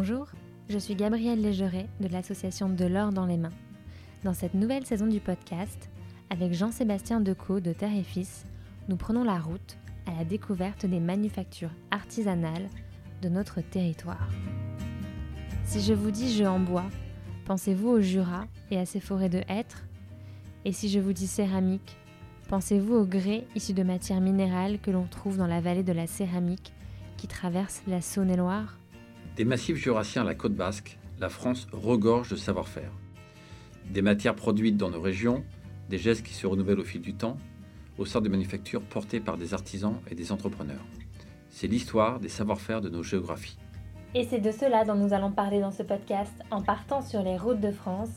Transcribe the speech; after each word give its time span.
Bonjour, 0.00 0.28
je 0.68 0.78
suis 0.78 0.94
Gabrielle 0.94 1.40
Légeret 1.40 1.88
de 1.98 2.06
l'association 2.06 2.68
De 2.68 2.84
l'or 2.84 3.10
dans 3.10 3.26
les 3.26 3.36
mains. 3.36 3.52
Dans 4.22 4.32
cette 4.32 4.54
nouvelle 4.54 4.86
saison 4.86 5.08
du 5.08 5.18
podcast, 5.18 5.90
avec 6.30 6.54
Jean-Sébastien 6.54 7.20
Decaux 7.20 7.58
de 7.58 7.72
Terre 7.72 7.96
et 7.96 8.04
Fils, 8.04 8.44
nous 8.88 8.94
prenons 8.94 9.24
la 9.24 9.40
route 9.40 9.76
à 10.06 10.16
la 10.16 10.24
découverte 10.24 10.86
des 10.86 11.00
manufactures 11.00 11.72
artisanales 11.90 12.68
de 13.22 13.28
notre 13.28 13.60
territoire. 13.60 14.28
Si 15.64 15.80
je 15.80 15.94
vous 15.94 16.12
dis 16.12 16.32
jeu 16.32 16.46
en 16.46 16.60
bois, 16.60 16.86
pensez-vous 17.44 17.88
au 17.88 18.00
Jura 18.00 18.44
et 18.70 18.78
à 18.78 18.86
ses 18.86 19.00
forêts 19.00 19.28
de 19.28 19.42
hêtres? 19.48 19.82
Et 20.64 20.70
si 20.70 20.88
je 20.90 21.00
vous 21.00 21.12
dis 21.12 21.26
céramique, 21.26 21.96
pensez-vous 22.46 22.94
au 22.94 23.04
grès 23.04 23.48
issu 23.56 23.72
de 23.72 23.82
matières 23.82 24.20
minérales 24.20 24.78
que 24.78 24.92
l'on 24.92 25.08
trouve 25.08 25.38
dans 25.38 25.48
la 25.48 25.60
vallée 25.60 25.82
de 25.82 25.92
la 25.92 26.06
céramique 26.06 26.72
qui 27.16 27.26
traverse 27.26 27.82
la 27.88 28.00
Saône-et-Loire? 28.00 28.77
Des 29.38 29.44
massifs 29.44 29.76
jurassiens 29.76 30.22
à 30.22 30.24
la 30.24 30.34
côte 30.34 30.56
basque, 30.56 30.98
la 31.20 31.28
France 31.28 31.68
regorge 31.70 32.30
de 32.30 32.34
savoir-faire. 32.34 32.90
Des 33.88 34.02
matières 34.02 34.34
produites 34.34 34.76
dans 34.76 34.90
nos 34.90 35.00
régions, 35.00 35.44
des 35.88 35.96
gestes 35.96 36.26
qui 36.26 36.34
se 36.34 36.48
renouvellent 36.48 36.80
au 36.80 36.84
fil 36.84 37.00
du 37.00 37.14
temps, 37.14 37.36
au 37.98 38.04
sein 38.04 38.20
de 38.20 38.28
manufactures 38.28 38.82
portées 38.82 39.20
par 39.20 39.38
des 39.38 39.54
artisans 39.54 40.00
et 40.10 40.16
des 40.16 40.32
entrepreneurs. 40.32 40.84
C'est 41.50 41.68
l'histoire 41.68 42.18
des 42.18 42.28
savoir-faire 42.28 42.80
de 42.80 42.88
nos 42.88 43.04
géographies. 43.04 43.58
Et 44.16 44.24
c'est 44.24 44.40
de 44.40 44.50
cela 44.50 44.84
dont 44.84 44.96
nous 44.96 45.12
allons 45.12 45.30
parler 45.30 45.60
dans 45.60 45.70
ce 45.70 45.84
podcast 45.84 46.34
en 46.50 46.60
partant 46.60 47.00
sur 47.00 47.22
les 47.22 47.38
routes 47.38 47.60
de 47.60 47.70
France 47.70 48.10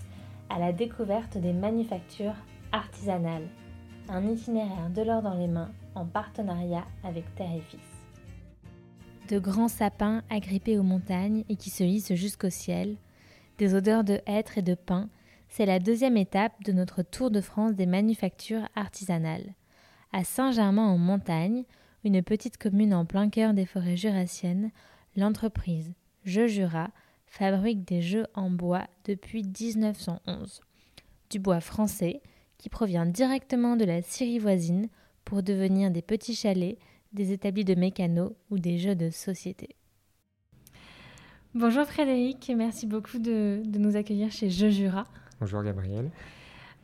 à 0.50 0.58
la 0.58 0.74
découverte 0.74 1.38
des 1.38 1.54
manufactures 1.54 2.34
artisanales. 2.72 3.48
Un 4.10 4.28
itinéraire 4.28 4.90
de 4.90 5.04
l'or 5.04 5.22
dans 5.22 5.36
les 5.36 5.48
mains 5.48 5.70
en 5.94 6.08
partenariat 6.08 6.86
avec 7.04 7.26
Terre 7.36 7.54
et 7.56 7.62
Fils. 7.62 7.91
De 9.32 9.40
grands 9.40 9.70
sapins 9.70 10.24
agrippés 10.30 10.78
aux 10.78 10.84
montagnes 10.84 11.46
et 11.48 11.56
qui 11.56 11.70
se 11.70 11.86
hissent 11.86 12.16
jusqu'au 12.16 12.50
ciel, 12.50 12.98
des 13.60 13.76
odeurs 13.76 14.04
de 14.04 14.20
hêtre 14.28 14.58
et 14.58 14.62
de 14.62 14.76
pin, 14.76 15.08
c'est 15.48 15.66
la 15.66 15.80
deuxième 15.80 16.18
étape 16.18 16.52
de 16.66 16.74
notre 16.74 17.02
tour 17.02 17.32
de 17.32 17.40
France 17.40 17.76
des 17.76 17.86
manufactures 17.86 18.68
artisanales. 18.76 19.54
À 20.12 20.26
Saint-Germain-en-Montagne, 20.26 21.64
une 22.04 22.22
petite 22.22 22.58
commune 22.58 22.94
en 22.94 23.06
plein 23.06 23.30
cœur 23.30 23.54
des 23.54 23.66
forêts 23.66 23.96
jurassiennes, 23.96 24.70
l'entreprise 25.16 25.94
Jeux 26.26 26.48
Jura 26.48 26.90
fabrique 27.26 27.88
des 27.88 28.02
jeux 28.02 28.28
en 28.34 28.50
bois 28.50 28.86
depuis 29.06 29.44
1911. 29.44 30.60
Du 31.30 31.40
bois 31.40 31.62
français 31.62 32.22
qui 32.58 32.68
provient 32.68 33.06
directement 33.06 33.78
de 33.78 33.86
la 33.86 34.02
Syrie 34.02 34.40
voisine 34.40 34.90
pour 35.24 35.42
devenir 35.42 35.90
des 35.90 36.02
petits 36.02 36.36
chalets, 36.36 36.78
des 37.14 37.32
établis 37.32 37.66
de 37.66 37.76
mécano 37.76 38.36
ou 38.50 38.60
des 38.60 38.78
jeux 38.78 38.96
de 38.96 39.10
société. 39.10 39.76
Bonjour 41.54 41.86
Frédéric, 41.86 42.52
merci 42.56 42.88
beaucoup 42.88 43.20
de, 43.20 43.62
de 43.66 43.80
nous 43.80 43.96
accueillir 43.96 44.32
chez 44.32 44.50
Jeux 44.50 44.70
Jura. 44.70 45.06
Bonjour 45.40 45.64
Gabriel. 45.64 46.10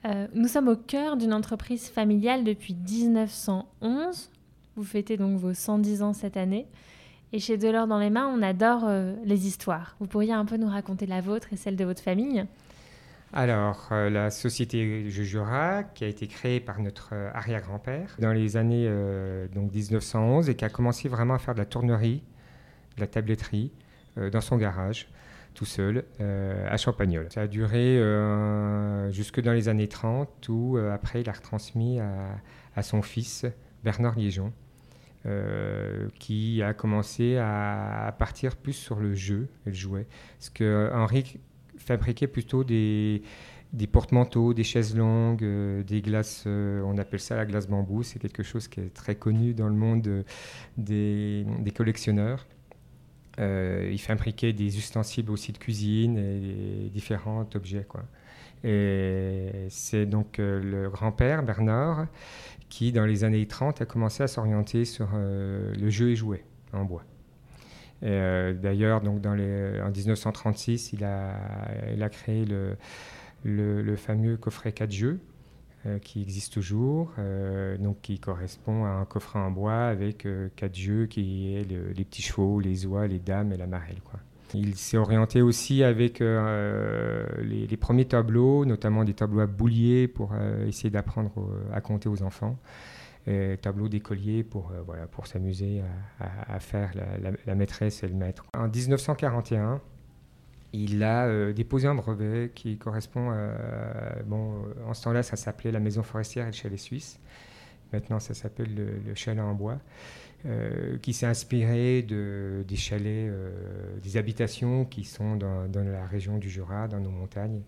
Euh, 0.05 0.27
nous 0.33 0.47
sommes 0.47 0.67
au 0.67 0.75
cœur 0.75 1.17
d'une 1.17 1.33
entreprise 1.33 1.89
familiale 1.89 2.43
depuis 2.43 2.75
1911. 2.75 4.29
Vous 4.75 4.83
fêtez 4.83 5.17
donc 5.17 5.37
vos 5.37 5.53
110 5.53 6.03
ans 6.03 6.13
cette 6.13 6.37
année. 6.37 6.67
Et 7.33 7.39
chez 7.39 7.57
Delors 7.57 7.87
dans 7.87 7.99
les 7.99 8.09
mains, 8.09 8.27
on 8.27 8.41
adore 8.41 8.83
euh, 8.85 9.13
les 9.25 9.47
histoires. 9.47 9.95
Vous 9.99 10.07
pourriez 10.07 10.33
un 10.33 10.45
peu 10.45 10.57
nous 10.57 10.67
raconter 10.67 11.05
la 11.05 11.19
vôtre 11.19 11.51
et 11.51 11.57
celle 11.57 11.75
de 11.75 11.83
votre 11.83 12.01
famille? 12.01 12.45
Alors, 13.33 13.89
euh, 13.91 14.09
la 14.09 14.31
société 14.31 15.09
Jura, 15.09 15.83
qui 15.83 16.05
a 16.05 16.07
été 16.07 16.27
créée 16.27 16.61
par 16.61 16.79
notre 16.79 17.13
arrière-grand-père 17.33 18.15
dans 18.19 18.31
les 18.31 18.55
années 18.55 18.89
donc 19.53 19.73
1911 19.73 20.49
et 20.49 20.55
qui 20.55 20.63
a 20.63 20.69
commencé 20.69 21.09
vraiment 21.09 21.33
à 21.33 21.39
faire 21.39 21.53
de 21.53 21.59
la 21.59 21.65
tournerie, 21.65 22.23
de 22.95 23.01
la 23.01 23.07
tabletterie 23.07 23.71
dans 24.15 24.41
son 24.41 24.55
garage 24.57 25.09
tout 25.57 25.65
seul 25.65 26.03
euh, 26.21 26.67
à 26.69 26.77
Champagnol. 26.77 27.27
Ça 27.31 27.41
a 27.41 27.47
duré 27.47 27.97
euh, 27.97 29.11
jusque 29.11 29.41
dans 29.41 29.53
les 29.53 29.69
années 29.69 29.87
30 29.87 30.49
où 30.49 30.77
euh, 30.77 30.93
après 30.93 31.21
il 31.21 31.29
a 31.29 31.31
retransmis 31.31 31.99
à, 31.99 32.83
son 32.83 33.01
fils 33.01 33.47
Bernard 33.83 34.15
Liégeon 34.15 34.53
qui 36.19 36.61
a 36.63 36.73
commencé 36.73 37.35
à, 37.37 38.15
partir 38.17 38.55
plus 38.55 38.71
sur 38.71 38.97
le 38.99 39.13
jeu 39.13 39.49
le 39.65 39.73
jouet. 39.73 40.07
Parce 40.37 40.49
que 40.51 40.89
Henri 40.93 41.39
fabriquait 41.77 42.27
plutôt 42.27 42.63
des, 42.63 43.21
des 43.73 43.87
porte-manteaux, 43.87 44.53
des 44.53 44.63
chaises 44.63 44.95
longues, 44.95 45.45
des 45.85 46.01
glaces, 46.01 46.45
on 46.45 46.97
appelle 46.97 47.19
ça 47.19 47.35
la 47.35 47.45
glace 47.45 47.67
bambou, 47.67 48.03
c'est 48.03 48.19
quelque 48.19 48.43
chose 48.43 48.67
qui 48.67 48.79
est 48.81 48.93
très 48.93 49.15
connu 49.15 49.53
dans 49.53 49.67
le 49.67 49.75
monde 49.75 50.23
des, 50.77 51.45
des 51.59 51.71
collectionneurs. 51.71 52.45
Euh, 53.39 53.89
il 53.91 53.99
fabriquait 53.99 54.53
des 54.53 54.77
ustensiles 54.77 55.29
aussi 55.29 55.51
de 55.51 55.57
cuisine 55.57 56.17
et 56.17 56.89
différents 56.89 57.47
objets. 57.53 57.85
Quoi. 57.87 58.03
Et 58.63 59.67
c'est 59.69 60.05
donc 60.05 60.39
euh, 60.39 60.59
le 60.59 60.89
grand-père, 60.89 61.43
Bernard, 61.43 62.07
qui, 62.69 62.91
dans 62.91 63.05
les 63.05 63.23
années 63.23 63.45
30, 63.45 63.81
a 63.81 63.85
commencé 63.85 64.23
à 64.23 64.27
s'orienter 64.27 64.85
sur 64.85 65.09
euh, 65.13 65.73
le 65.75 65.89
jeu 65.89 66.09
et 66.09 66.15
jouet 66.15 66.43
en 66.73 66.83
bois. 66.83 67.03
D'ailleurs, 68.01 69.01
dans 69.01 69.33
les, 69.33 69.81
en 69.81 69.89
1936, 69.89 70.93
il 70.93 71.03
a, 71.03 72.09
créé 72.09 72.45
le, 73.43 73.95
fameux 73.95 74.37
coffret 74.37 74.71
4 74.71 74.91
jeux, 74.91 75.19
euh, 75.87 75.99
qui 75.99 76.21
existe 76.21 76.53
toujours, 76.53 77.11
euh, 77.19 77.77
donc 77.77 78.01
qui 78.01 78.19
correspond 78.19 78.85
à 78.85 78.89
un 78.89 79.05
coffret 79.05 79.39
en 79.39 79.51
bois 79.51 79.85
avec 79.85 80.25
euh, 80.25 80.49
quatre 80.55 80.75
jeux 80.75 81.05
qui 81.05 81.55
est 81.55 81.63
les 81.69 82.03
petits 82.03 82.23
chevaux, 82.23 82.59
les 82.59 82.85
oies, 82.87 83.07
les 83.07 83.19
dames 83.19 83.53
et 83.53 83.57
la 83.57 83.67
marelle. 83.67 83.97
Il 84.53 84.75
s'est 84.75 84.97
orienté 84.97 85.41
aussi 85.41 85.83
avec 85.83 86.19
les, 86.19 87.77
premiers 87.77 88.05
tableaux, 88.05 88.65
notamment 88.65 89.03
des 89.03 89.13
tableaux 89.13 89.41
à 89.41 89.45
boulier 89.45 90.07
pour 90.07 90.33
essayer 90.65 90.89
d'apprendre 90.89 91.31
à 91.73 91.81
compter 91.81 92.07
aux 92.07 92.23
enfants. 92.23 92.57
Et 93.27 93.57
tableaux 93.61 93.89
d'écoliers 93.89 94.43
pour, 94.43 94.71
voilà, 94.85 95.05
pour 95.05 95.27
s'amuser 95.27 95.81
à, 96.19 96.59
faire 96.61 96.91
la, 97.45 97.55
maîtresse 97.55 98.01
et 98.03 98.07
le 98.07 98.13
maître. 98.13 98.45
En 98.53 98.69
1941, 98.69 99.81
il 100.73 101.03
a 101.03 101.25
euh, 101.25 101.53
déposé 101.53 101.87
un 101.87 101.95
brevet 101.95 102.51
qui 102.53 102.77
correspond 102.77 103.31
à. 103.31 103.51
Bon, 104.25 104.63
en 104.85 104.93
ce 104.93 105.03
temps-là, 105.03 105.23
ça 105.23 105.35
s'appelait 105.35 105.71
la 105.71 105.79
maison 105.79 106.03
forestière 106.03 106.45
et 106.45 106.51
le 106.51 106.55
chalet 106.55 106.79
suisse. 106.79 107.19
Maintenant, 107.93 108.19
ça 108.19 108.33
s'appelle 108.33 108.75
le, 108.75 109.15
chalet 109.15 109.43
en 109.43 109.53
bois, 109.53 109.79
euh, 110.45 110.97
qui 110.97 111.13
s'est 111.13 111.25
inspiré 111.25 112.01
de, 112.01 112.65
des 112.67 112.75
chalets, 112.75 113.29
euh, 113.29 113.97
des 114.01 114.17
habitations 114.17 114.83
qui 114.83 115.05
sont 115.05 115.37
dans, 115.37 115.67
la 115.73 116.05
région 116.05 116.37
du 116.37 116.49
Jura, 116.49 116.87
dans 116.87 116.99
nos 116.99 117.09
montagnes. 117.09 117.61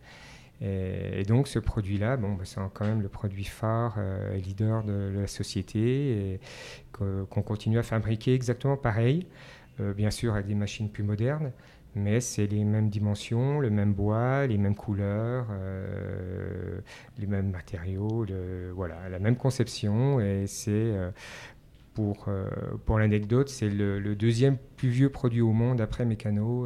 Et, 0.61 1.23
donc, 1.23 1.47
ce 1.47 1.59
produit-là, 1.59 2.17
bon, 2.17 2.33
bah, 2.33 2.43
c'est 2.45 2.59
quand 2.73 2.85
même 2.85 3.01
le 3.01 3.09
produit 3.09 3.45
phare 3.45 3.97
et 4.33 4.39
leader 4.41 4.83
de, 4.83 5.11
la 5.15 5.27
société 5.27 6.39
qu'on 6.91 7.41
continue 7.41 7.79
à 7.79 7.83
fabriquer 7.83 8.33
exactement 8.33 8.77
pareil, 8.77 9.27
bien 9.95 10.11
sûr 10.11 10.33
avec 10.33 10.47
des 10.47 10.55
machines 10.55 10.89
plus 10.89 11.03
modernes, 11.03 11.51
mais 11.95 12.19
c'est 12.21 12.47
les 12.47 12.63
mêmes 12.63 12.89
dimensions, 12.89 13.59
le 13.59 13.69
même 13.69 13.93
bois, 13.93 14.45
les 14.47 14.57
mêmes 14.57 14.75
couleurs, 14.75 15.47
euh, 15.51 16.79
les 17.17 17.27
mêmes 17.27 17.49
matériaux, 17.49 18.25
voilà, 18.75 19.09
la 19.09 19.19
même 19.19 19.35
conception. 19.35 20.19
Et 20.19 20.45
c'est, 20.47 20.71
euh, 20.71 21.11
pour, 21.99 22.29
euh, 22.29 22.47
pour 22.85 22.97
l'anecdote, 22.97 23.49
c'est 23.49 23.67
le, 23.67 24.15
deuxième 24.15 24.57
plus 24.77 24.87
vieux 24.87 25.09
produit 25.09 25.41
au 25.41 25.51
monde 25.51 25.81
après 25.81 26.05
Mécano, 26.05 26.65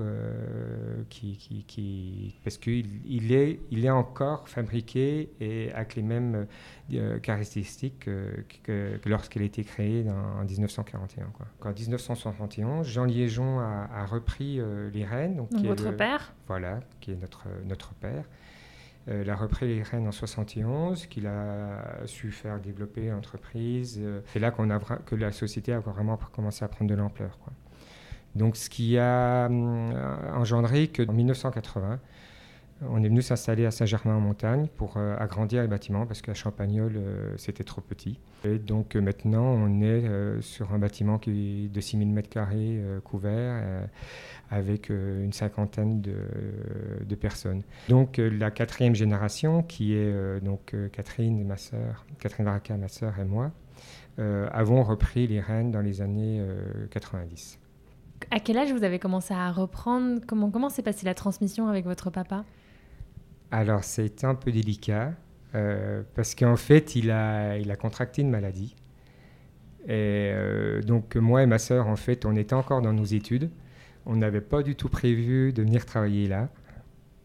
qui, 1.10 1.38
qui, 1.38 1.64
qui, 1.64 2.36
parce 2.44 2.60
qu'il 2.60 2.86
il 3.06 3.32
est, 3.32 3.60
il 3.72 3.84
est 3.86 3.90
encore 3.90 4.48
fabriqué 4.48 5.32
et 5.42 5.72
avec 5.72 5.96
les 5.96 6.04
mêmes 6.04 6.46
caractéristiques 7.24 8.08
que, 8.64 9.00
lorsqu'il 9.06 9.42
a 9.42 9.46
été 9.46 9.64
créé 9.64 10.06
en 10.10 10.44
1941. 10.44 11.26
Quoi. 11.34 11.48
En 11.64 11.74
1971, 11.74 12.88
Jean 12.88 13.06
Liégeon 13.06 13.60
a, 13.60 14.06
repris 14.06 14.60
les 14.94 15.06
rênes. 15.06 15.38
Donc, 15.38 15.50
votre 15.66 15.92
père? 15.92 16.34
Voilà, 16.48 16.82
qui 17.02 17.12
est 17.12 17.16
notre, 17.16 17.48
notre 17.66 17.96
père. 17.96 18.26
Euh, 19.10 19.22
il 19.24 19.30
a 19.30 19.36
repris 19.36 19.68
les 19.68 19.84
rênes 19.84 20.08
en 20.08 20.12
71, 20.12 21.08
qu'il 21.08 21.28
a 21.28 22.06
su 22.06 22.32
faire 22.32 22.60
développer 22.60 23.10
l'entreprise. 23.10 24.00
Euh, 24.02 24.22
c'est 24.28 24.40
là 24.40 24.52
qu'on 24.52 24.70
a, 24.70 24.80
que 24.80 25.16
la 25.16 25.32
société 25.32 25.74
a 25.74 25.80
vraiment 25.80 26.18
commencé 26.32 26.64
à 26.64 26.68
prendre 26.68 26.90
de 26.90 26.96
l'ampleur. 26.96 27.38
Donc 28.36 28.56
ce 28.56 28.70
qui 28.70 28.98
a 28.98 29.48
euh, 29.50 30.34
engendré 30.34 30.88
qu'en 30.88 31.12
1980, 31.12 32.00
on 32.90 33.04
est 33.04 33.08
venu 33.08 33.22
s'installer 33.22 33.66
à 33.66 33.72
Saint-Germain-en-Montagne 33.72 34.68
pour 34.78 34.98
euh, 34.98 35.16
agrandir 35.18 35.62
les 35.62 35.68
bâtiments 35.68 36.06
parce 36.06 36.22
qu'à 36.22 36.34
Champagnol, 36.34 36.94
euh, 36.96 37.34
c'était 37.38 37.64
trop 37.64 37.82
petit. 37.82 38.20
Et 38.44 38.58
donc 38.58 38.96
euh, 38.96 39.02
maintenant, 39.02 39.46
on 39.46 39.82
est 39.82 40.04
sur 40.42 40.74
un 40.74 40.80
bâtiment 40.80 41.18
qui 41.18 41.66
est 41.66 41.68
de 41.70 41.82
6000 41.82 42.14
m2 42.14 43.00
couvert 43.02 43.88
avec 44.50 44.90
une 44.90 45.32
cinquantaine 45.32 46.02
de, 46.02 47.16
personnes. 47.16 47.62
Donc 47.90 48.18
la 48.18 48.52
quatrième 48.52 48.96
génération, 48.96 49.64
qui 49.64 49.94
est 49.94 50.42
donc 50.42 50.76
Catherine, 50.92 51.46
ma 51.46 51.58
sœur, 51.58 52.06
Catherine 52.20 52.46
Varaca, 52.46 52.76
ma 52.76 52.88
sœur 52.88 53.18
et 53.20 53.26
moi, 53.26 53.52
avons 54.18 54.84
repris 54.84 55.28
les 55.28 55.40
rênes 55.40 55.72
dans 55.72 55.82
les 55.82 56.02
années 56.02 56.46
90. 56.92 57.60
à 58.32 58.40
quel 58.40 58.58
âge 58.58 58.74
vous 58.74 58.84
avez 58.84 59.00
commencé 59.00 59.34
à 59.34 59.52
reprendre? 59.52 60.20
Comment 60.28 60.50
comment 60.52 60.70
s'est 60.70 60.84
passée 60.84 61.06
la 61.06 61.16
transmission 61.16 61.68
avec 61.68 61.86
votre 61.86 62.10
papa? 62.10 62.44
Alors, 63.54 63.84
été 64.08 64.26
un 64.26 64.34
peu 64.36 64.52
délicat 64.52 65.14
euh, 65.54 66.02
parce 66.16 66.34
qu'en 66.34 66.56
fait, 66.56 66.96
il 66.96 67.12
a, 67.12 67.58
il 67.60 67.70
a 67.70 67.76
contracté 67.76 68.22
une 68.24 68.32
maladie. 68.32 68.76
Et 69.86 70.32
euh, 70.34 70.82
donc, 70.82 71.16
moi 71.16 71.44
et 71.44 71.46
ma 71.46 71.60
sœur, 71.60 71.88
en 71.88 71.96
fait, 71.96 72.26
on 72.26 72.36
était 72.36 72.54
encore 72.56 72.82
dans 72.82 72.94
nos 72.94 73.04
études. 73.04 73.50
On 74.06 74.16
n'avait 74.16 74.42
pas 74.42 74.64
du 74.64 74.76
tout 74.76 74.90
prévu 74.90 75.54
de 75.54 75.62
venir 75.62 75.86
travailler 75.86 76.28
là. 76.28 76.50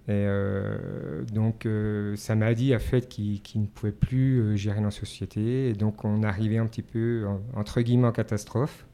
Et 0.08 0.12
euh, 0.12 1.24
donc, 1.32 1.68
sa 2.16 2.34
maladie 2.36 2.74
a 2.74 2.78
fait 2.80 3.08
qu'il 3.08 3.42
ne 3.56 3.66
pouvait 3.66 3.92
plus 3.92 4.56
gérer 4.58 4.80
la 4.80 4.90
société. 4.90 5.70
Et 5.70 5.74
donc, 5.74 6.04
on 6.04 6.22
arrivait 6.22 6.58
un 6.58 6.66
petit 6.66 6.82
peu, 6.82 7.26
en- 7.28 7.42
entre 7.60 7.80
guillemets, 7.82 8.08
en 8.08 8.12
catastrophe, 8.12 8.86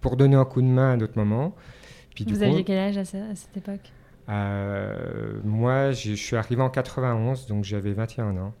pour 0.00 0.16
donner 0.16 0.36
un 0.36 0.46
coup 0.46 0.62
de 0.62 0.68
main 0.68 0.92
à 0.92 0.96
notre 0.96 1.18
moment. 1.18 1.56
Puis, 2.14 2.24
Vous 2.26 2.36
coup, 2.36 2.42
aviez 2.44 2.64
quel 2.64 2.78
âge 2.78 2.98
à, 2.98 3.04
ce- 3.04 3.16
à 3.32 3.34
cette 3.36 3.56
époque? 3.56 3.92
Euh, 4.28 5.40
moi, 5.44 5.92
je 5.92 6.14
suis 6.14 6.36
arrivé 6.36 6.62
en 6.62 6.70
91, 6.70 7.46
donc 7.46 7.64
j'avais 7.64 7.92
21 7.92 8.36
ans. 8.38 8.54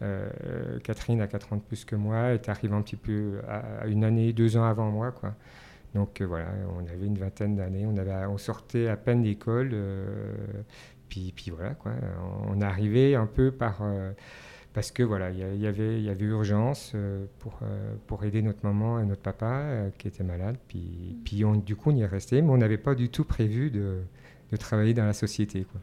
Euh, 0.00 0.78
Catherine 0.84 1.20
a 1.20 1.26
4 1.26 1.52
ans 1.52 1.56
de 1.56 1.62
plus 1.62 1.84
que 1.84 1.96
moi, 1.96 2.32
est 2.32 2.48
arrivée 2.48 2.74
un 2.74 2.82
petit 2.82 2.96
peu 2.96 3.40
à, 3.48 3.82
à 3.82 3.86
une 3.86 4.04
année, 4.04 4.32
deux 4.32 4.56
ans 4.56 4.64
avant 4.64 4.90
moi, 4.90 5.12
quoi. 5.12 5.34
Donc 5.94 6.20
euh, 6.20 6.26
voilà, 6.26 6.46
on 6.76 6.86
avait 6.86 7.06
une 7.06 7.18
vingtaine 7.18 7.56
d'années, 7.56 7.86
on, 7.86 7.96
avait, 7.96 8.26
on 8.26 8.38
sortait 8.38 8.88
à 8.88 8.96
peine 8.96 9.22
d'école, 9.22 9.74
puis, 11.08 11.32
puis 11.34 11.50
voilà, 11.50 11.74
quoi. 11.74 11.92
On 12.48 12.60
arrivait 12.60 13.14
un 13.14 13.26
peu 13.26 13.50
par... 13.50 13.82
parce 14.74 14.92
que 14.92 15.02
voilà, 15.02 15.30
il 15.30 15.38
y, 15.38 15.42
il 15.56 15.60
y 15.60 15.66
avait, 15.66 16.00
y 16.00 16.10
avait 16.10 16.26
urgence 16.26 16.92
euh, 16.94 17.24
pour, 17.40 17.58
euh, 17.62 17.94
pour 18.06 18.24
aider 18.24 18.42
notre 18.42 18.64
maman 18.64 19.00
et 19.00 19.04
notre 19.04 19.22
papa 19.22 19.62
euh, 19.62 19.90
qui 19.98 20.06
étaient 20.06 20.24
malades. 20.24 20.58
Puis, 20.68 21.16
puis 21.24 21.44
on, 21.44 21.54
du 21.56 21.74
coup, 21.74 21.90
on 21.90 21.96
y 21.96 22.02
est 22.02 22.06
resté, 22.06 22.42
mais 22.42 22.50
on 22.50 22.58
n'avait 22.58 22.78
pas 22.78 22.94
du 22.94 23.08
tout 23.08 23.24
prévu 23.24 23.70
de, 23.70 24.02
de 24.50 24.56
travailler 24.56 24.94
dans 24.94 25.04
la 25.06 25.12
société. 25.12 25.64
Quoi. 25.70 25.80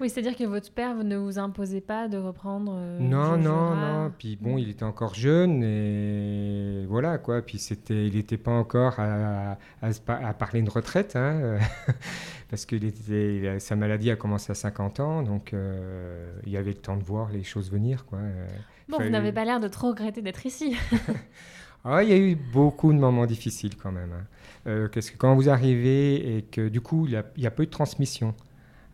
Oui, 0.00 0.08
c'est-à-dire 0.08 0.36
que 0.36 0.44
votre 0.44 0.70
père 0.70 0.94
ne 1.02 1.16
vous 1.16 1.40
imposait 1.40 1.80
pas 1.80 2.06
de 2.06 2.16
reprendre. 2.18 2.72
euh, 2.76 2.98
non, 3.00 3.36
non, 3.36 3.74
non. 3.74 4.12
Puis 4.16 4.38
bon, 4.40 4.56
il 4.56 4.70
était 4.70 4.84
encore 4.84 5.14
jeune 5.14 5.64
et 5.64 6.86
voilà 6.88 7.18
quoi. 7.18 7.42
Puis 7.42 7.58
c'était, 7.58 8.06
il 8.06 8.14
n'était 8.14 8.36
pas 8.36 8.52
encore 8.52 8.94
à, 9.00 9.58
à 9.82 10.34
parler 10.34 10.62
de 10.62 10.70
retraite, 10.70 11.16
hein, 11.16 11.58
parce 12.48 12.64
que 12.64 12.76
était- 12.76 13.58
sa 13.58 13.74
maladie 13.74 14.12
a 14.12 14.16
commencé 14.16 14.52
à 14.52 14.54
50 14.54 15.00
ans, 15.00 15.22
donc 15.24 15.52
euh, 15.52 16.32
il 16.46 16.52
y 16.52 16.56
avait 16.56 16.70
le 16.70 16.76
temps 16.78 16.96
de 16.96 17.02
voir 17.02 17.30
les 17.32 17.42
choses 17.42 17.70
venir, 17.70 18.04
quoi. 18.06 18.18
Euh, 18.20 18.46
Bon, 18.88 18.96
vous 19.02 19.10
n'avez 19.10 19.32
pas 19.32 19.44
l'air 19.44 19.60
de 19.60 19.68
trop 19.68 19.88
regretter 19.88 20.22
d'être 20.22 20.46
ici. 20.46 20.74
Ah, 21.84 22.02
il 22.02 22.10
y 22.10 22.12
a 22.12 22.16
eu 22.18 22.34
beaucoup 22.34 22.92
de 22.92 22.98
moments 22.98 23.26
difficiles 23.26 23.76
quand 23.76 23.92
même. 23.92 24.12
hein. 24.12 24.26
Euh, 24.66 24.88
quand 25.18 25.34
vous 25.34 25.48
arrivez 25.48 26.36
et 26.36 26.42
que 26.42 26.68
du 26.68 26.80
coup 26.80 27.06
il 27.06 27.12
y 27.12 27.16
a, 27.16 27.24
il 27.36 27.44
y 27.44 27.50
peu 27.50 27.64
de 27.64 27.70
transmission. 27.70 28.34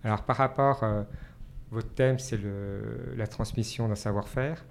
Alors 0.05 0.23
par 0.23 0.37
rapport, 0.37 0.85
euh, 0.85 1.03
votre 1.71 1.89
thème 1.95 2.19
c'est 2.19 2.39
la 3.17 3.27
transmission 3.27 3.89
d'un 3.89 3.95
savoir-faire. 3.95 4.65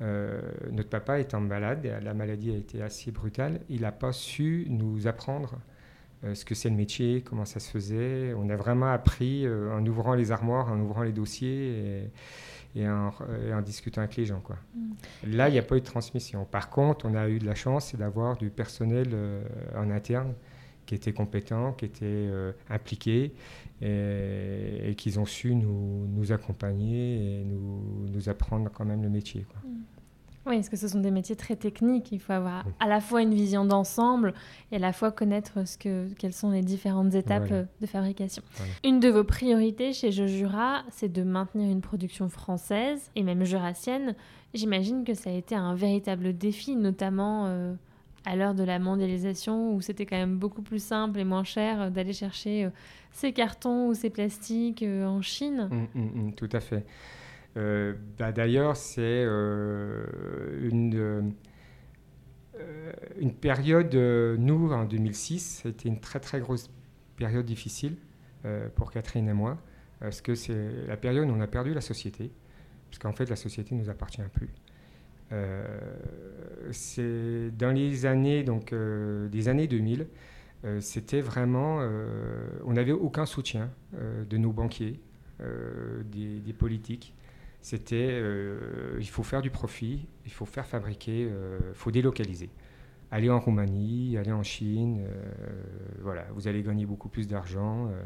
Euh, 0.00 0.40
notre 0.72 0.88
papa 0.88 1.18
étant 1.20 1.40
malade, 1.40 1.86
la 2.02 2.14
maladie 2.14 2.52
a 2.52 2.56
été 2.56 2.82
assez 2.82 3.10
brutale, 3.10 3.60
il 3.68 3.82
n'a 3.82 3.92
pas 3.92 4.12
su 4.12 4.66
nous 4.70 5.06
apprendre 5.06 5.58
euh, 6.24 6.34
ce 6.34 6.44
que 6.46 6.54
c'est 6.54 6.70
le 6.70 6.76
métier, 6.76 7.22
comment 7.22 7.44
ça 7.44 7.60
se 7.60 7.70
faisait. 7.70 8.32
On 8.34 8.48
a 8.48 8.56
vraiment 8.56 8.90
appris 8.92 9.46
en 9.48 9.84
ouvrant 9.86 10.14
les 10.14 10.32
armoires, 10.32 10.72
en 10.72 10.80
ouvrant 10.80 11.02
les 11.02 11.12
dossiers 11.12 12.10
et 12.74 12.88
en, 12.88 13.12
et 13.46 13.52
en 13.52 13.62
discutant 13.62 14.00
avec 14.02 14.16
les 14.16 14.24
gens. 14.26 14.40
Quoi. 14.40 14.56
Là, 15.26 15.48
il 15.48 15.52
n'y 15.52 15.58
a 15.58 15.62
pas 15.62 15.76
eu 15.76 15.80
de 15.80 15.86
transmission. 15.86 16.44
Par 16.44 16.70
contre, 16.70 17.06
on 17.06 17.14
a 17.14 17.28
eu 17.28 17.38
de 17.38 17.46
la 17.46 17.54
chance 17.54 17.94
d'avoir 17.94 18.36
du 18.36 18.50
personnel 18.50 19.08
euh, 19.12 19.42
en 19.76 19.90
interne 19.90 20.34
qui 20.86 20.94
était 20.94 21.12
compétent, 21.12 21.72
qui 21.72 21.84
était 21.84 22.04
euh, 22.04 22.52
impliqué 22.68 23.32
et, 23.80 24.90
et 24.90 24.94
qu'ils 24.94 25.20
ont 25.20 25.26
su 25.26 25.54
nous, 25.54 26.06
nous 26.08 26.32
accompagner 26.32 27.40
et 27.40 27.44
nous, 27.44 28.08
nous 28.08 28.28
apprendre 28.28 28.70
quand 28.72 28.84
même 28.84 29.02
le 29.02 29.10
métier. 29.10 29.46
quoi. 29.50 29.60
Oui, 30.46 30.56
parce 30.56 30.68
que 30.70 30.76
ce 30.76 30.88
sont 30.88 31.00
des 31.00 31.10
métiers 31.10 31.36
très 31.36 31.54
techniques. 31.54 32.12
Il 32.12 32.18
faut 32.20 32.32
avoir 32.32 32.64
à 32.80 32.88
la 32.88 33.00
fois 33.00 33.20
une 33.22 33.34
vision 33.34 33.64
d'ensemble 33.64 34.32
et 34.72 34.76
à 34.76 34.78
la 34.78 34.92
fois 34.92 35.12
connaître 35.12 35.66
ce 35.66 35.76
que, 35.76 36.08
quelles 36.14 36.32
sont 36.32 36.50
les 36.50 36.62
différentes 36.62 37.14
étapes 37.14 37.48
Voilà. 37.48 37.62
euh, 37.62 37.64
de 37.82 37.86
fabrication. 37.86 38.42
Voilà. 38.54 38.72
Une 38.84 39.00
de 39.00 39.08
vos 39.10 39.22
priorités 39.24 39.92
chez 39.92 40.12
Jojura, 40.12 40.82
c'est 40.90 41.12
de 41.12 41.22
maintenir 41.22 41.70
une 41.70 41.82
production 41.82 42.28
française 42.30 43.10
et 43.16 43.22
même 43.22 43.44
jurassienne. 43.44 44.14
J'imagine 44.54 45.04
que 45.04 45.14
ça 45.14 45.28
a 45.30 45.32
été 45.34 45.54
un 45.54 45.74
véritable 45.74 46.36
défi, 46.36 46.74
notamment 46.74 47.44
euh, 47.46 47.74
à 48.24 48.34
l'heure 48.36 48.54
de 48.54 48.64
la 48.64 48.78
mondialisation 48.78 49.74
où 49.74 49.80
c'était 49.80 50.06
quand 50.06 50.16
même 50.16 50.36
beaucoup 50.36 50.62
plus 50.62 50.82
simple 50.82 51.18
et 51.18 51.24
moins 51.24 51.44
cher 51.44 51.80
euh, 51.82 51.90
d'aller 51.90 52.12
chercher 52.12 52.64
euh, 52.64 52.70
ces 53.12 53.32
cartons 53.32 53.88
ou 53.88 53.94
ces 53.94 54.10
plastiques 54.10 54.82
euh, 54.82 55.06
en 55.06 55.22
Chine. 55.22 55.68
Mm, 55.94 56.00
mm, 56.00 56.26
mm, 56.28 56.32
tout 56.34 56.48
à 56.52 56.60
fait. 56.60 56.84
Euh, 57.56 57.94
bah, 58.18 58.32
D'ailleurs, 58.32 58.76
c'est 58.76 59.00
euh, 59.02 60.04
une, 60.70 60.94
euh, 60.96 62.92
une 63.18 63.34
période, 63.34 63.94
nous, 63.94 64.72
en 64.72 64.84
2006, 64.84 65.62
c'était 65.62 65.88
une 65.88 66.00
très 66.00 66.20
très 66.20 66.40
grosse 66.40 66.70
période 67.16 67.46
difficile 67.46 67.96
pour 68.74 68.90
Catherine 68.90 69.28
et 69.28 69.34
moi, 69.34 69.58
parce 69.98 70.22
que 70.22 70.34
c'est 70.34 70.86
la 70.86 70.96
période 70.96 71.28
où 71.28 71.32
on 71.32 71.40
a 71.42 71.46
perdu 71.46 71.74
la 71.74 71.82
société, 71.82 72.30
parce 72.88 72.98
qu'en 72.98 73.12
fait, 73.12 73.28
la 73.28 73.36
société 73.36 73.74
ne 73.74 73.82
nous 73.82 73.90
appartient 73.90 74.22
plus. 74.32 74.48
C'est 76.72 77.50
dans 77.50 77.70
les 77.74 78.06
années, 78.06 78.42
donc, 78.44 78.74
des 78.74 79.48
années 79.48 79.66
2000, 79.66 80.06
euh, 80.64 80.80
c'était 80.80 81.20
vraiment, 81.20 81.80
on 82.64 82.72
n'avait 82.72 82.92
aucun 82.92 83.26
soutien 83.26 83.70
de 83.92 84.36
nos 84.38 84.52
banquiers, 84.52 84.98
des 85.38 86.54
politiques. 86.54 87.14
C'était, 87.62 88.08
euh, 88.10 88.96
il 89.00 89.08
faut 89.08 89.22
faire 89.22 89.42
du 89.42 89.50
profit, 89.50 90.06
il 90.26 90.32
faut 90.32 90.46
faire 90.46 90.66
fabriquer, 90.66 91.22
il 91.22 91.74
faut 91.74 91.90
délocaliser. 91.90 92.50
Aller 93.10 93.28
en 93.28 93.40
Roumanie, 93.40 94.16
aller 94.16 94.32
en 94.32 94.42
Chine, 94.44 95.00
euh, 95.00 95.62
voilà, 96.00 96.26
vous 96.34 96.46
allez 96.48 96.62
gagner 96.62 96.86
beaucoup 96.86 97.08
plus 97.08 97.26
d'argent. 97.26 97.88
euh, 97.88 98.02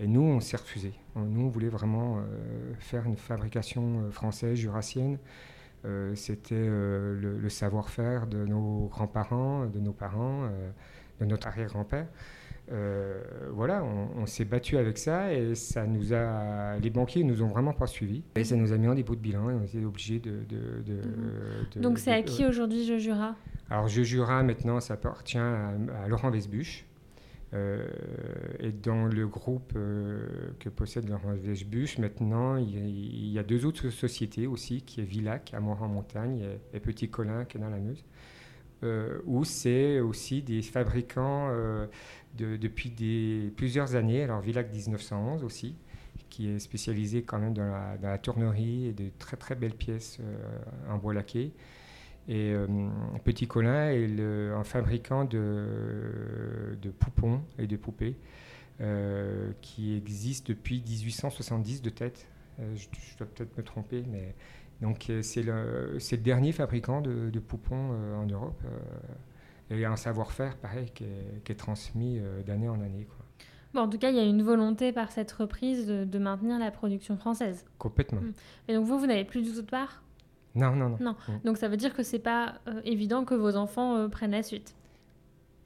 et 0.00 0.06
nous, 0.08 0.22
on 0.22 0.40
s'est 0.40 0.56
refusé. 0.56 0.92
Nous, 1.16 1.40
on 1.42 1.48
voulait 1.48 1.68
vraiment 1.68 2.18
euh, 2.18 2.74
faire 2.80 3.06
une 3.06 3.16
fabrication 3.16 4.00
euh, 4.02 4.10
française, 4.10 4.56
jurassienne. 4.58 5.18
Euh, 5.84 6.14
C'était 6.14 6.54
euh, 6.56 7.38
le, 7.40 7.48
savoir-faire 7.48 8.26
de 8.26 8.44
nos 8.44 8.86
grands-parents, 8.88 9.66
de 9.66 9.78
nos 9.80 9.92
parents, 9.92 10.44
euh, 10.44 10.70
de 11.20 11.26
notre 11.26 11.46
arrière-grand-père. 11.46 12.08
Euh, 12.72 13.20
voilà, 13.52 13.84
on, 13.84 14.22
on 14.22 14.26
s'est 14.26 14.46
battu 14.46 14.78
avec 14.78 14.96
ça 14.96 15.32
et 15.34 15.54
ça 15.54 15.86
nous 15.86 16.14
a. 16.14 16.78
Les 16.78 16.88
banquiers 16.90 17.22
nous 17.22 17.42
ont 17.42 17.48
vraiment 17.48 17.74
pas 17.74 17.86
suivis 17.86 18.22
et 18.36 18.44
ça 18.44 18.56
nous 18.56 18.72
a 18.72 18.78
mis 18.78 18.88
en 18.88 18.94
dépôt 18.94 19.14
de 19.14 19.20
bilan 19.20 19.50
et 19.50 19.54
on 19.54 19.62
était 19.64 19.84
obligés 19.84 20.18
de. 20.18 20.30
de- 20.48 20.82
de- 20.82 21.02
de- 21.74 21.80
Donc 21.80 21.98
c'est 21.98 22.12
à 22.12 22.22
qui 22.22 22.46
aujourd'hui 22.46 22.86
Jojura 22.86 23.34
alors, 23.70 23.88
Je 23.88 24.02
Jura, 24.02 24.42
maintenant, 24.42 24.78
ça 24.80 24.94
appartient 24.94 25.38
à, 25.38 25.68
à 26.02 26.08
Laurent 26.08 26.30
Vesbuche. 26.30 26.84
Euh, 27.54 27.86
et 28.58 28.72
dans 28.72 29.06
le 29.06 29.26
groupe 29.28 29.72
euh, 29.76 30.26
que 30.58 30.68
possède 30.68 31.08
Laurent 31.08 31.32
Vesbuche, 31.34 31.98
maintenant, 31.98 32.56
il 32.56 32.70
y, 32.74 32.78
a, 32.78 32.84
il 32.84 33.32
y 33.32 33.38
a 33.38 33.42
deux 33.44 33.64
autres 33.64 33.90
sociétés 33.90 34.46
aussi, 34.46 34.82
qui 34.82 35.00
est 35.00 35.04
Villac, 35.04 35.52
à 35.54 35.60
Mort-en-Montagne, 35.60 36.40
et, 36.72 36.76
et 36.76 36.80
Petit 36.80 37.08
Colin, 37.08 37.44
qui 37.44 37.56
est 37.56 37.60
dans 37.60 37.70
la 37.70 37.78
Meuse, 37.78 38.04
euh, 38.84 39.18
où 39.26 39.44
c'est 39.44 40.00
aussi 40.00 40.42
des 40.42 40.62
fabricants 40.62 41.48
euh, 41.50 41.86
de- 42.36 42.56
depuis 42.56 43.52
plusieurs 43.56 43.94
années. 43.96 44.22
Alors, 44.22 44.40
Villac 44.40 44.72
1911 44.72 45.44
aussi, 45.44 45.76
qui 46.30 46.48
est 46.50 46.58
spécialisé 46.58 47.22
quand 47.22 47.38
même 47.38 47.54
dans 47.54 47.64
la, 47.66 47.96
dans 47.98 48.16
tournerie 48.18 48.86
et 48.88 48.92
de 48.92 49.10
très 49.18 49.36
très 49.36 49.54
belles 49.54 49.74
pièces 49.74 50.18
euh, 50.20 50.92
en 50.92 50.98
bois 50.98 51.14
laqué. 51.14 51.52
Et 52.28 52.52
euh, 52.54 52.66
Petit 53.24 53.46
Colin 53.46 53.90
est 53.90 54.20
un 54.52 54.64
fabricant 54.64 55.24
de, 55.24 56.76
poupons 56.98 57.42
et 57.58 57.66
de 57.66 57.76
poupées 57.76 58.16
qui 59.60 59.96
existe 59.96 60.48
depuis 60.48 60.82
1870 60.86 61.82
de 61.82 61.90
tête. 61.90 62.26
Je, 62.58 62.86
je 62.92 63.18
dois 63.18 63.26
peut-être 63.26 63.56
me 63.58 63.62
tromper, 63.62 64.04
mais 64.10 64.34
donc 64.80 65.08
euh, 65.10 65.22
c'est 65.22 65.42
le, 65.42 65.98
dernier 66.18 66.52
fabricant 66.52 67.00
de, 67.00 67.30
de 67.30 67.40
poupons 67.40 67.90
euh, 67.92 68.16
en 68.16 68.26
Europe. 68.26 68.60
euh, 68.64 68.78
et 69.70 69.84
un 69.86 69.96
savoir-faire 69.96 70.58
pareil 70.58 70.90
qui 70.94 71.04
est, 71.04 71.42
qui 71.42 71.50
est 71.52 71.56
transmis 71.56 72.20
d'année 72.46 72.68
en 72.68 72.80
année. 72.82 73.06
Quoi. 73.06 73.24
Bon, 73.72 73.80
en 73.80 73.88
tout 73.88 73.96
cas, 73.98 74.10
il 74.10 74.16
y 74.16 74.20
a 74.20 74.24
une 74.24 74.42
volonté 74.42 74.92
par 74.92 75.10
cette 75.10 75.32
reprise 75.32 75.86
de, 75.86 76.04
de 76.04 76.18
maintenir 76.18 76.58
la 76.58 76.70
production 76.70 77.16
française. 77.16 77.64
Complètement. 77.78 78.20
Mm. 78.20 78.32
Et 78.68 78.74
donc 78.74 78.84
vous, 78.84 78.98
vous 78.98 79.06
n'avez 79.06 79.24
plus 79.24 79.42
du 79.42 79.50
tout 79.50 79.62
de 79.62 79.66
part? 79.66 80.02
Non, 80.54 80.76
non, 80.76 80.90
non. 80.90 80.98
Non. 81.00 81.16
Donc 81.44 81.56
ça 81.56 81.68
veut 81.68 81.76
dire 81.76 81.94
que 81.94 82.02
c'est 82.02 82.20
pas 82.20 82.54
euh, 82.68 82.80
évident 82.84 83.24
que 83.24 83.34
vos 83.34 83.56
enfants 83.56 83.96
euh, 83.96 84.08
prennent 84.08 84.30
la 84.30 84.42
suite? 84.42 84.74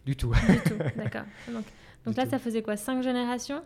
Du 0.07 0.17
tout. 0.17 0.33
Du 0.33 0.61
tout, 0.61 0.79
d'accord. 0.97 1.25
Donc, 1.53 2.17
là, 2.17 2.25
tout. 2.25 2.31
ça 2.31 2.38
faisait 2.38 2.62
quoi? 2.62 2.77
Cinq 2.77 3.03
générations? 3.03 3.62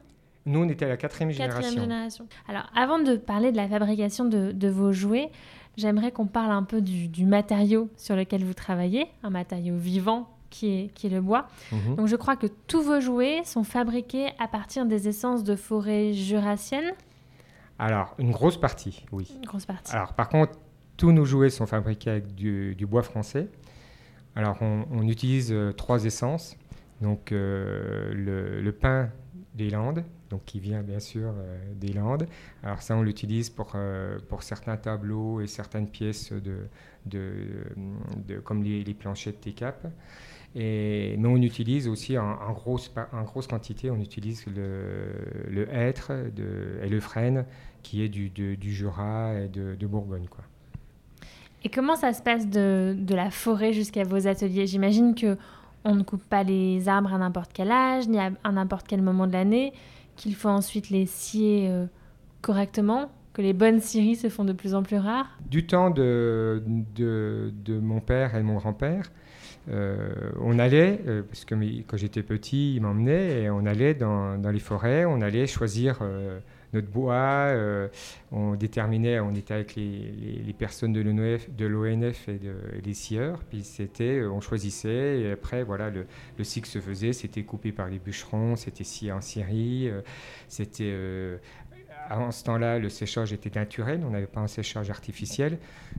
Nous, 0.47 0.61
on 0.61 0.69
était 0.69 0.85
à 0.85 0.89
la 0.89 0.97
quatrième 0.97 1.31
Quatrième 1.31 1.53
génération. 1.63 1.81
génération. 1.83 2.27
Alors, 2.49 2.65
avant 2.75 2.99
de 2.99 3.17
parler 3.17 3.53
de 3.53 3.57
la 3.57 3.69
fabrication 3.69 4.25
de, 4.25 4.53
de 4.53 4.69
vos 4.69 4.93
jouets, 4.93 5.31
j'aimerais 5.77 6.11
qu'on 6.11 6.27
parle 6.27 6.51
un 6.51 6.65
peu 6.65 6.81
du, 6.81 7.09
du 7.09 7.25
matériau 7.27 7.89
sur 7.97 8.17
lequel 8.17 8.45
vous 8.45 8.55
travaillez, 8.55 9.07
un 9.23 9.31
matériau 9.31 9.77
vivant 9.77 10.29
qui 10.51 10.69
est, 10.69 10.89
qui 10.95 11.07
est 11.07 11.11
le 11.11 11.21
bois. 11.21 11.47
Mhm. 11.71 11.95
Donc 11.97 12.07
je 12.09 12.17
crois 12.17 12.37
que 12.37 12.47
tous 12.67 12.83
vos 12.83 13.01
jouets 13.01 13.43
sont 13.45 13.65
fabriqués 13.65 14.31
à 14.39 14.49
partir 14.49 14.85
des 14.85 15.09
essences 15.09 15.45
de 15.45 15.57
forêt 15.57 16.13
jurassienne. 16.13 16.93
Alors, 17.79 18.15
une 18.19 18.33
grosse 18.33 18.61
partie, 18.61 19.05
oui. 19.13 19.33
Une 19.37 19.47
grosse 19.47 19.65
partie. 19.65 19.95
Alors, 19.95 20.13
par 20.13 20.29
contre, 20.29 20.53
tous 20.97 21.11
nos 21.13 21.25
jouets 21.25 21.51
sont 21.51 21.67
fabriqués 21.67 22.11
avec 22.11 22.35
du, 22.35 22.75
du 22.75 22.85
bois 22.87 23.03
français. 23.03 23.49
Alors, 24.37 24.57
on, 24.61 24.85
on 24.93 25.09
utilise 25.09 25.53
euh, 25.53 25.73
trois 25.73 26.05
essences. 26.05 26.57
Donc, 27.01 27.33
euh, 27.33 28.13
le, 28.15 28.61
le 28.61 28.73
pin 28.73 29.09
des 29.55 29.69
Landes, 29.71 30.05
donc 30.31 30.45
qui 30.47 30.61
vient 30.61 30.83
bien 30.83 31.01
sûr 31.01 31.29
euh, 31.37 31.59
des 31.79 31.93
Landes. 31.93 32.27
Alors, 32.63 32.81
ça, 32.81 32.97
on 32.97 33.03
l'utilise 33.03 33.51
pour, 33.51 33.73
euh, 33.75 34.19
pour 34.29 34.43
certains 34.43 34.77
tableaux 34.77 35.41
et 35.41 35.47
certaines 35.47 35.89
pièces 35.89 36.33
de, 36.33 36.57
de, 37.07 37.33
de- 38.27 38.39
comme 38.41 38.63
les, 38.63 38.83
les 38.83 38.95
planchettes 38.95 39.41
TCAP. 39.41 39.89
Et, 40.55 41.17
mais 41.19 41.29
on 41.29 41.37
utilise 41.37 41.89
aussi 41.89 42.19
en, 42.19 42.53
grosse, 42.53 42.93
en 43.13 43.23
grosse 43.23 43.47
quantité, 43.47 43.91
on 43.91 43.99
utilise 44.01 44.45
le, 44.47 45.51
le 45.51 45.69
hêtre 45.75 46.13
de, 46.35 46.79
et 46.83 46.89
le 46.89 47.01
frêne 47.01 47.47
qui 47.83 48.03
est 48.03 48.09
du, 48.09 48.29
de- 48.29 48.55
du 48.55 48.73
Jura 48.73 49.35
et 49.41 49.49
de, 49.49 49.75
de 49.75 49.87
Bourgogne. 49.87 50.27
Et 51.65 51.69
comment 51.69 51.97
ça 51.97 52.13
se 52.13 52.23
passe 52.23 52.49
de, 52.49 52.95
de 52.99 53.15
la 53.15 53.31
forêt 53.31 53.73
jusqu'à 53.73 54.03
vos 54.05 54.27
ateliers? 54.27 54.67
J'imagine 54.67 55.15
que 55.15 55.39
on 55.85 55.95
ne 55.95 56.03
coupe 56.03 56.25
pas 56.25 56.43
les 56.43 56.89
arbres 56.89 57.13
à 57.13 57.19
n'importe 57.19 57.53
quel 57.53 57.71
âge, 57.71 58.09
ni 58.09 58.19
à, 58.19 58.53
n'importe 58.53 58.87
quel 58.87 59.03
moment 59.03 59.27
de 59.27 59.33
l'année, 59.33 59.73
qu'il 60.17 60.35
faut 60.35 60.49
ensuite 60.49 60.91
les 60.91 61.07
scier 61.07 61.69
euh, 61.69 61.87
correctement, 62.41 63.11
que 63.33 63.43
les 63.43 63.53
bonnes 63.53 63.81
scieries 63.81 64.17
se 64.17 64.29
font 64.29 64.45
de 64.45 64.53
plus 64.53 64.75
en 64.75 64.83
plus 64.83 64.99
rares. 64.99 65.39
Du 65.49 65.67
temps 65.67 65.91
de, 65.91 66.63
de, 66.95 67.53
de 67.65 67.79
mon 67.79 68.01
père 68.01 68.35
et 68.37 68.43
mon 68.43 68.57
grand-père, 68.57 69.11
euh, 69.71 70.13
on 70.41 70.59
allait, 70.59 71.01
euh, 71.07 71.23
parce 71.23 71.45
que 71.45 71.55
quand 71.55 71.97
j'étais 71.97 72.23
petit, 72.23 72.75
ils 72.75 72.81
m'emmenaient, 72.81 73.43
et 73.43 73.51
on 73.51 73.65
allait 73.65 73.95
dans, 73.95 74.39
dans 74.39 74.51
les 74.51 74.61
forêts, 74.61 75.05
on 75.05 75.21
allait 75.21 75.47
choisir 75.47 76.01
notre 76.73 76.89
bois, 76.89 77.49
euh, 77.51 77.89
on 78.31 78.55
déterminait, 78.55 79.21
on 79.21 79.35
était 79.35 79.55
avec 79.55 79.75
les, 79.77 80.55
personnes 80.59 80.93
de 80.93 81.01
l'ONF, 81.01 82.29
et, 82.29 82.39
de- 82.39 82.55
les 82.85 82.95
scieurs, 82.95 83.41
puis 83.51 83.65
c'était, 83.65 84.21
euh, 84.21 84.31
on 84.31 84.41
choisissait, 84.41 85.21
et 85.21 85.33
après, 85.33 85.63
voilà, 85.65 85.91
le, 85.91 86.07
le 86.39 86.45
cycle 86.45 86.69
se 86.69 86.81
faisait, 86.81 87.13
c'était 87.13 87.43
coupé 87.43 87.73
par 87.73 87.89
les 87.89 87.99
bûcherons, 87.99 88.57
c'était 88.57 88.85
scié 88.85 89.13
en 89.13 89.21
scierie, 89.21 89.89
euh, 89.89 90.01
c'était... 90.49 90.93
en 92.11 92.31
ce 92.31 92.45
temps-là, 92.45 92.79
le 92.79 92.89
séchage 92.89 93.33
était 93.33 93.51
naturel, 93.59 94.03
on 94.07 94.11
n'avait 94.11 94.27
pas 94.27 94.41
un 94.41 94.47
séchage 94.49 94.91
artificiel. 94.91 95.59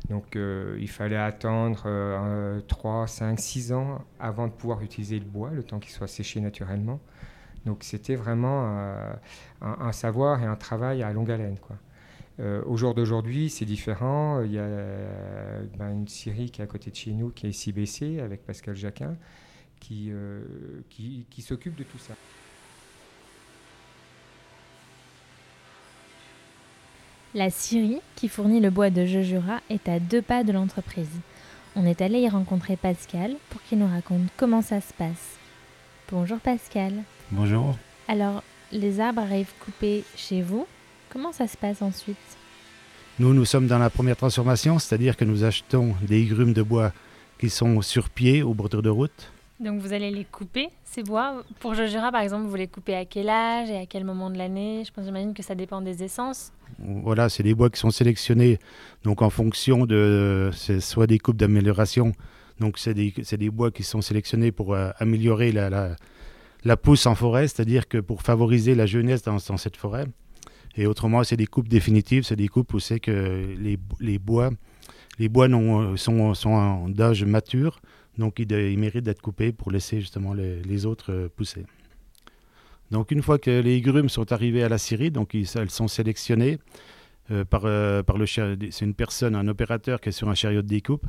Donc 0.10 0.36
il 0.36 0.90
fallait 0.90 1.16
attendre 1.18 1.84
euh, 1.86 2.60
3, 2.68 3.08
5, 3.08 3.40
6 3.40 3.74
ans 3.74 4.04
avant 4.20 4.48
de 4.48 4.52
pouvoir 4.54 4.82
utiliser 4.82 5.18
le 5.20 5.26
bois, 5.26 5.52
le 5.52 5.64
temps 5.64 5.80
qu'il 5.80 5.92
soit 5.92 6.08
séché 6.08 6.40
naturellement. 6.42 7.00
Donc 7.66 7.84
c'était 7.84 8.16
vraiment 8.16 8.78
euh, 8.78 9.14
un, 9.62 9.92
savoir 9.92 10.42
et 10.44 10.46
un 10.46 10.56
travail 10.56 11.02
à 11.04 11.14
longue 11.14 11.32
haleine. 11.32 11.58
Euh, 12.40 12.62
au 12.66 12.78
jour 12.78 12.94
d'aujourd'hui, 12.94 13.50
c'est 13.50 13.66
différent. 13.66 14.42
Il 14.42 14.52
y 14.52 14.60
a 14.60 14.68
ben, 15.78 15.92
une 15.92 16.08
scierie 16.08 16.50
qui 16.52 16.62
est 16.62 16.64
à 16.64 16.68
côté 16.68 16.92
de 16.92 16.96
chez 16.96 17.12
nous, 17.12 17.30
qui 17.30 17.48
est 17.48 17.52
ici 17.52 17.72
BC, 17.72 18.20
avec 18.20 18.46
Pascal 18.46 18.76
Jacquin, 18.76 19.16
qui, 19.80 20.10
euh, 20.12 20.42
qui, 20.90 21.26
qui 21.30 21.42
s'occupe 21.42 21.76
de 21.76 21.84
tout 21.84 22.00
ça. 22.00 22.14
La 27.36 27.50
scierie, 27.50 28.02
qui 28.16 28.28
fournit 28.28 28.60
le 28.60 28.70
bois 28.70 28.90
de 28.90 29.06
Jejura, 29.06 29.60
est 29.70 29.88
à 29.88 30.00
deux 30.00 30.22
pas 30.22 30.44
de 30.44 30.52
l'entreprise. 30.52 31.20
On 31.76 31.86
est 31.86 32.02
allé 32.02 32.20
y 32.20 32.30
rencontrer 32.30 32.76
Pascal 32.76 33.36
pour 33.50 33.62
qu'il 33.64 33.80
nous 33.80 33.88
raconte 33.88 34.28
comment 34.38 34.62
ça 34.62 34.82
se 34.82 34.94
passe. 34.94 35.38
Bonjour 36.12 36.40
Pascal. 36.40 36.94
Bonjour. 37.36 37.76
Alors, 38.08 38.44
les 38.72 39.00
arbres 39.00 39.22
arrivent 39.22 39.54
coupés 39.66 40.04
chez 40.16 40.44
vous. 40.44 40.68
Comment 41.10 41.32
ça 41.32 41.48
se 41.48 41.58
passe 41.58 41.82
ensuite? 41.82 42.16
Nous, 43.18 43.34
nous 43.34 43.46
sommes 43.46 43.66
dans 43.66 43.80
la 43.80 43.90
première 43.90 44.16
transformation, 44.16 44.78
c'est-à-dire 44.78 45.18
que 45.18 45.26
nous 45.26 45.44
achetons 45.44 45.96
des 46.04 46.26
grumes 46.26 46.54
de 46.54 46.62
bois 46.62 46.92
qui 47.40 47.50
sont 47.50 47.82
sur 47.82 48.12
pied 48.12 48.44
au 48.44 48.54
bordure 48.54 48.84
de 48.84 48.90
route. 48.90 49.32
Donc 49.60 49.82
vous 49.82 49.94
allez 49.94 50.12
les 50.12 50.26
couper, 50.26 50.70
ces 50.84 51.02
bois? 51.02 51.44
Pour 51.60 51.74
Jejura, 51.74 52.12
par 52.12 52.22
exemple, 52.22 52.46
vous 52.46 52.56
les 52.56 52.68
coupez 52.68 52.96
à 52.96 53.06
quel 53.06 53.30
âge 53.30 53.68
et 53.72 53.78
à 53.78 53.88
quel 53.88 54.04
moment 54.04 54.30
de 54.30 54.38
l'année? 54.38 54.84
Je 54.86 54.92
pense, 54.92 55.06
j'imagine 55.06 55.34
que 55.34 55.42
ça 55.42 55.56
dépend 55.56 55.82
des 55.82 56.04
essences. 56.04 56.52
Voilà, 56.78 57.30
c'est 57.30 57.44
des 57.44 57.56
bois 57.56 57.72
qui 57.72 57.80
sont 57.80 57.92
sélectionnés 57.92 58.60
donc 59.04 59.24
en 59.24 59.32
fonction 59.32 59.88
de 59.88 60.52
c'est 60.54 60.82
soit 60.82 61.08
des 61.08 61.18
coupes 61.18 61.38
d'amélioration. 61.38 62.14
Donc 62.60 62.78
c'est 62.78 62.94
des, 62.94 63.12
c'est 63.24 63.38
des 63.38 63.50
bois 63.50 63.72
qui 63.72 63.82
sont 63.82 64.02
sélectionnés 64.02 64.52
pour 64.52 64.76
euh, 64.76 64.92
améliorer 65.00 65.52
la, 65.52 65.72
la, 65.72 65.96
la 66.66 66.78
pousse 66.78 67.06
en 67.06 67.16
forêt, 67.16 67.48
c'est-à-dire 67.48 67.88
que 67.88 67.98
pour 67.98 68.22
favoriser 68.22 68.76
la 68.76 68.86
jeunesse 68.86 69.22
dans, 69.24 69.40
cette 69.40 69.78
forêt. 69.78 70.06
Et 70.76 70.88
autrement, 70.88 71.24
c'est 71.24 71.38
des 71.38 71.46
coupes 71.46 71.68
définitives, 71.68 72.24
c'est 72.24 72.36
des 72.36 72.48
coupes 72.48 72.74
où 72.74 72.80
c'est 72.80 73.00
que 73.00 73.56
les, 73.60 73.78
les 74.00 74.18
bois, 74.18 74.50
les 75.20 75.30
bois 75.30 75.48
non- 75.48 75.96
sont, 75.98 76.90
d'âge 76.90 77.24
mature, 77.26 77.80
donc 78.18 78.40
ils, 78.40 78.80
méritent 78.80 79.06
d'être 79.06 79.22
coupés 79.22 79.52
pour 79.52 79.72
laisser 79.72 80.00
justement 80.00 80.34
les, 80.34 80.62
les 80.62 80.86
autres 80.86 81.12
euh, 81.12 81.30
pousser. 81.36 81.66
Donc 82.92 83.12
une 83.12 83.22
fois 83.22 83.40
que 83.40 83.50
les 83.50 83.82
grumes 83.82 84.10
sont 84.10 84.32
arrivées 84.32 84.64
à 84.64 84.70
la 84.70 84.78
scierie, 84.78 85.12
donc 85.12 85.34
ils- 85.34 85.48
elles 85.56 85.70
sont 85.70 85.88
sélectionnées 85.88 86.60
euh, 87.32 87.46
par, 87.46 87.64
euh, 87.66 88.04
par 88.04 88.18
le 88.18 88.26
c'est 88.26 88.82
une 88.82 88.94
personne, 88.94 89.36
un 89.36 89.48
opérateur 89.48 90.02
qui 90.02 90.10
est 90.10 90.14
sur 90.14 90.30
un 90.30 90.36
chariot 90.36 90.62
de 90.62 90.68
découpe. 90.68 91.06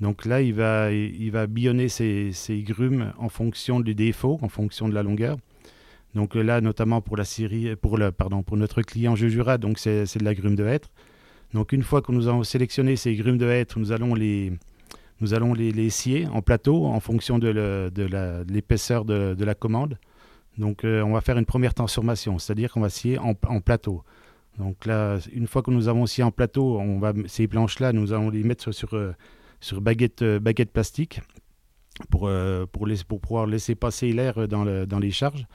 Donc 0.00 0.26
là, 0.26 0.42
il 0.42 0.52
va, 0.52 0.92
il 0.92 1.30
va 1.30 1.46
billonner 1.46 1.88
ces, 1.88 2.32
ces 2.32 2.62
grumes 2.62 3.12
en 3.18 3.28
fonction 3.28 3.80
du 3.80 3.94
défaut, 3.94 4.38
en 4.42 4.48
fonction 4.48 4.88
de 4.88 4.94
la 4.94 5.02
longueur. 5.02 5.38
Donc 6.14 6.34
là, 6.34 6.60
notamment 6.60 7.00
pour 7.00 7.16
la 7.16 7.24
scierie, 7.24 7.76
pour 7.76 7.98
le, 7.98 8.10
pardon, 8.12 8.42
pour 8.42 8.56
notre 8.56 8.82
client 8.82 9.16
Jejura, 9.16 9.58
donc 9.58 9.78
c'est 9.78 10.04
de 10.18 10.24
la 10.24 10.34
grume 10.34 10.54
de 10.56 10.66
hêtre. 10.66 10.90
Donc 11.54 11.72
une 11.72 11.82
fois 11.82 12.02
que 12.02 12.12
nous 12.12 12.26
avons 12.28 12.42
sélectionné 12.42 12.96
ces 12.96 13.14
grumes 13.14 13.38
de 13.38 13.46
hêtre, 13.46 13.78
nous 13.78 13.92
allons 13.92 14.14
les, 14.14 14.52
nous 15.20 15.34
allons 15.34 15.54
les, 15.54 15.90
scier 15.90 16.26
en 16.26 16.42
plateau 16.42 16.86
en 16.86 17.00
fonction 17.00 17.38
de 17.38 17.48
le- 17.48 17.90
de 17.94 18.06
de 18.08 18.52
l'épaisseur 18.52 19.04
de, 19.04 19.44
la 19.44 19.54
commande. 19.54 19.98
Donc 20.58 20.84
euh, 20.84 21.02
on 21.02 21.12
va 21.12 21.20
faire 21.20 21.36
une 21.38 21.44
première 21.46 21.74
transformation, 21.74 22.38
c'est-à-dire 22.38 22.72
qu'on 22.72 22.80
va 22.80 22.88
scier 22.90 23.18
en, 23.18 23.34
en 23.46 23.60
plateau. 23.60 24.02
Donc 24.58 24.86
là, 24.86 25.18
une 25.34 25.46
fois 25.46 25.62
que 25.62 25.70
nous 25.70 25.88
avons 25.88 26.06
scié 26.06 26.24
en 26.24 26.30
plateau, 26.30 26.78
on 26.78 26.98
va, 26.98 27.12
ces 27.26 27.46
planches-là, 27.46 27.92
nous 27.92 28.12
allons 28.14 28.30
les 28.30 28.42
mettre 28.42 28.62
sur, 28.62 28.72
sur, 28.74 28.94
euh, 28.94 29.12
sur 29.60 29.80
baguette, 29.80 30.22
euh, 30.22 30.38
baguette 30.38 30.70
plastique 30.72 31.20
pour, 32.10 32.26
euh, 32.28 32.66
pour, 32.70 32.86
pour 33.08 33.20
pouvoir 33.20 33.46
laisser 33.46 33.74
passer 33.74 34.12
l'air 34.12 34.48
dans, 34.48 34.64
le- 34.64 34.86
dans 34.86 34.98
les 34.98 35.10
charges. 35.10 35.46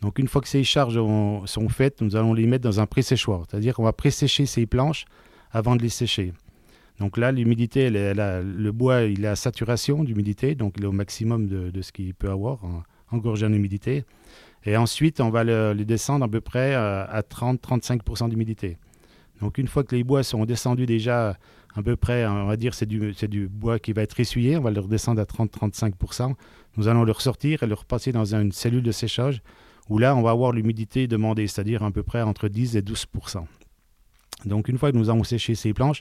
Donc 0.00 0.18
une 0.18 0.28
fois 0.28 0.40
que 0.40 0.48
ces 0.48 0.64
charges 0.64 0.96
ont- 0.96 1.46
sont 1.46 1.68
faites, 1.68 2.00
nous 2.00 2.16
allons 2.16 2.32
les 2.32 2.46
mettre 2.46 2.64
dans 2.64 2.80
un 2.80 2.86
pré-séchoir, 2.86 3.44
c'est-à-dire 3.48 3.74
qu'on 3.74 3.82
va 3.84 3.92
pré-sécher 3.92 4.46
ces 4.46 4.66
planches 4.66 5.04
avant 5.50 5.76
de 5.76 5.82
les 5.82 5.88
sécher. 5.90 6.32
Donc 7.00 7.16
là, 7.16 7.32
l'humidité, 7.32 7.80
elle 7.82 7.96
elle 7.96 8.20
a- 8.20 8.42
le 8.42 8.72
bois, 8.72 9.02
il 9.02 9.26
à 9.26 9.34
saturation 9.36 10.04
d'humidité, 10.04 10.54
donc 10.54 10.74
il 10.76 10.84
est 10.84 10.86
au 10.86 10.92
maximum 10.92 11.48
de, 11.48 11.70
de 11.70 11.82
ce 11.82 11.92
qu'il 11.92 12.14
peut 12.14 12.30
avoir, 12.30 12.64
en, 12.64 12.82
engorgé 13.10 13.46
en 13.46 13.52
humidité. 13.52 14.04
Et 14.64 14.76
ensuite, 14.76 15.20
on 15.20 15.30
va 15.30 15.42
le, 15.42 15.72
les 15.72 15.86
descendre 15.86 16.24
à 16.24 16.28
peu 16.28 16.40
près 16.42 16.74
à 16.74 17.22
30-35% 17.22 18.28
d'humidité. 18.28 18.76
Donc 19.40 19.58
une 19.58 19.68
fois 19.68 19.84
que 19.84 19.94
les 19.94 20.04
bois 20.04 20.22
sont 20.22 20.44
descendus 20.44 20.86
déjà 20.86 21.36
à 21.74 21.82
peu 21.82 21.96
près, 21.96 22.26
on 22.26 22.46
va 22.46 22.56
dire, 22.56 22.74
c'est 22.74 22.86
du, 22.86 23.14
c'est 23.14 23.28
du 23.28 23.48
bois 23.48 23.78
qui 23.78 23.92
va 23.92 24.02
être 24.02 24.18
essuyé, 24.18 24.56
on 24.56 24.60
va 24.60 24.70
le 24.70 24.80
redescendre 24.80 25.20
à 25.20 25.24
30-35%. 25.24 26.34
Nous 26.76 26.88
allons 26.88 27.04
le 27.04 27.12
ressortir 27.12 27.62
et 27.62 27.66
le 27.66 27.74
repasser 27.74 28.12
dans 28.12 28.34
une 28.34 28.52
cellule 28.52 28.82
de 28.82 28.92
séchage 28.92 29.42
où 29.88 29.98
là, 29.98 30.14
on 30.14 30.22
va 30.22 30.30
avoir 30.30 30.52
l'humidité 30.52 31.06
demandée, 31.06 31.46
c'est-à-dire 31.46 31.82
à 31.82 31.90
peu 31.90 32.02
près 32.02 32.22
entre 32.22 32.48
10 32.48 32.76
et 32.76 32.82
12%. 32.82 33.44
Donc 34.46 34.68
une 34.68 34.78
fois 34.78 34.92
que 34.92 34.96
nous 34.96 35.10
avons 35.10 35.24
séché 35.24 35.54
ces 35.54 35.72
planches, 35.72 36.00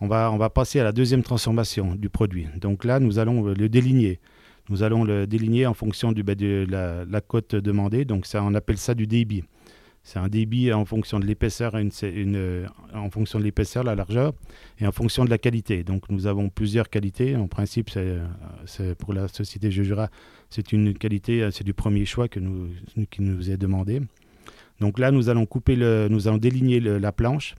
on 0.00 0.06
va, 0.06 0.30
on 0.30 0.38
va 0.38 0.50
passer 0.50 0.80
à 0.80 0.84
la 0.84 0.92
deuxième 0.92 1.22
transformation 1.22 1.94
du 1.94 2.08
produit. 2.08 2.46
Donc 2.56 2.84
là, 2.84 3.00
nous 3.00 3.18
allons 3.18 3.44
le 3.44 3.68
déligner. 3.68 4.20
Nous 4.68 4.82
allons 4.82 5.04
le 5.04 5.26
déligner 5.26 5.66
en 5.66 5.74
fonction 5.74 6.12
bah, 6.12 6.34
de 6.34 6.66
la, 6.68 7.04
la 7.04 7.20
cote 7.20 7.54
demandée. 7.54 8.04
Donc 8.04 8.26
ça, 8.26 8.42
on 8.42 8.54
appelle 8.54 8.78
ça 8.78 8.94
du 8.94 9.06
débit. 9.06 9.44
C'est 10.08 10.18
un 10.18 10.28
débit 10.28 10.72
en 10.72 10.86
fonction 10.86 11.20
de 11.20 11.26
l'épaisseur, 11.26 11.74
euh, 11.74 12.66
en 12.94 13.10
fonction 13.10 13.38
de 13.38 13.44
l'épaisseur, 13.44 13.84
la 13.84 13.94
largeur, 13.94 14.32
et 14.80 14.86
en 14.86 14.90
fonction 14.90 15.22
de 15.22 15.28
la 15.28 15.36
qualité. 15.36 15.84
Donc 15.84 16.08
nous 16.08 16.26
avons 16.26 16.48
plusieurs 16.48 16.88
qualités. 16.88 17.36
En 17.36 17.46
principe, 17.46 17.90
euh, 17.98 18.24
pour 18.98 19.12
la 19.12 19.28
société 19.28 19.70
Jejura, 19.70 20.08
c'est 20.48 20.72
une 20.72 20.96
qualité, 20.96 21.42
euh, 21.42 21.50
c'est 21.50 21.62
du 21.62 21.74
premier 21.74 22.06
choix 22.06 22.26
que 22.26 22.40
nous, 22.40 22.70
qui 23.10 23.20
nous 23.20 23.50
est 23.50 23.58
demandé. 23.58 24.00
Donc 24.80 24.98
là, 24.98 25.10
nous 25.10 25.28
allons 25.28 25.44
couper 25.44 25.76
le, 25.76 26.08
nous 26.08 26.26
allons 26.26 26.38
déligner 26.38 26.80
la 26.80 27.12
planche. 27.12 27.54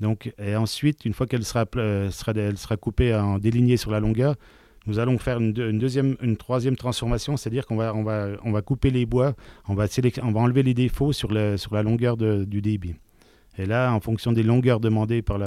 Donc, 0.00 0.32
et 0.38 0.56
ensuite, 0.56 1.04
une 1.04 1.12
fois 1.12 1.26
qu'elle 1.26 1.44
sera, 1.44 1.66
sera, 1.74 2.32
elle 2.34 2.56
sera 2.56 2.78
coupée 2.78 3.14
en 3.14 3.38
délignée 3.38 3.76
sur 3.76 3.90
la 3.90 4.00
longueur, 4.00 4.36
nous 4.86 4.98
allons 4.98 5.18
faire 5.18 5.38
une, 5.38 5.52
deux- 5.52 5.70
une 5.70 5.78
deuxième, 5.78 6.16
une 6.20 6.36
troisième 6.36 6.76
transformation, 6.76 7.36
c'est-à-dire 7.36 7.66
qu'on 7.66 7.76
va, 7.76 7.94
on 7.94 8.52
va, 8.52 8.62
couper 8.62 8.90
les 8.90 9.06
bois, 9.06 9.34
on 9.68 9.74
va, 9.74 9.86
enlever 10.34 10.62
les 10.62 10.74
défauts 10.74 11.12
sur, 11.12 11.32
la 11.32 11.82
longueur 11.82 12.16
du 12.16 12.60
débit. 12.60 12.94
Et 13.56 13.66
là, 13.66 13.92
en 13.92 14.00
fonction 14.00 14.32
des 14.32 14.42
longueurs 14.42 14.80
demandées 14.80 15.22
par, 15.22 15.38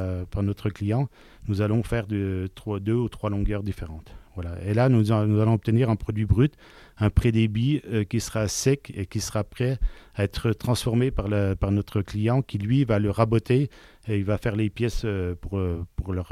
notre 0.41 0.69
client, 0.69 1.09
nous 1.47 1.61
allons 1.61 1.83
faire 1.83 2.07
deux 2.07 2.49
ou 2.87 3.09
trois 3.09 3.29
longueurs 3.29 3.63
différentes. 3.63 4.15
Voilà. 4.37 4.55
Et 4.63 4.75
là, 4.75 4.87
nous, 4.87 5.11
allons 5.11 5.53
obtenir 5.53 5.89
un 5.89 5.95
produit 5.95 6.25
brut, 6.25 6.53
un 6.99 7.09
pré-débit 7.09 7.81
euh, 7.91 8.03
qui 8.03 8.19
sera 8.19 8.47
sec 8.47 8.93
et 8.95 9.07
qui 9.07 9.19
sera 9.19 9.43
prêt 9.43 9.79
à 10.13 10.23
être 10.25 10.51
transformé 10.51 11.09
par, 11.09 11.25
par 11.59 11.71
notre 11.71 12.03
client 12.03 12.43
qui, 12.43 12.59
lui, 12.59 12.85
va 12.85 12.99
le 12.99 13.09
raboter 13.09 13.71
et 14.07 14.19
il 14.19 14.23
va 14.23 14.37
faire 14.37 14.55
les 14.55 14.69
pièces 14.69 15.01
euh, 15.05 15.33
pour, 15.33 15.57
euh, 15.57 15.83
pour 15.95 16.13
leur, 16.13 16.31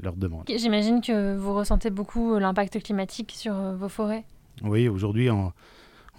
leur 0.00 0.14
demande. 0.14 0.44
J'imagine 0.48 1.00
que 1.00 1.36
vous 1.36 1.52
ressentez 1.52 1.90
beaucoup 1.90 2.38
l'impact 2.38 2.80
climatique 2.84 3.32
sur 3.34 3.52
vos 3.74 3.88
forêts. 3.88 4.22
Oui, 4.62 4.86
aujourd'hui, 4.86 5.28
on, 5.28 5.52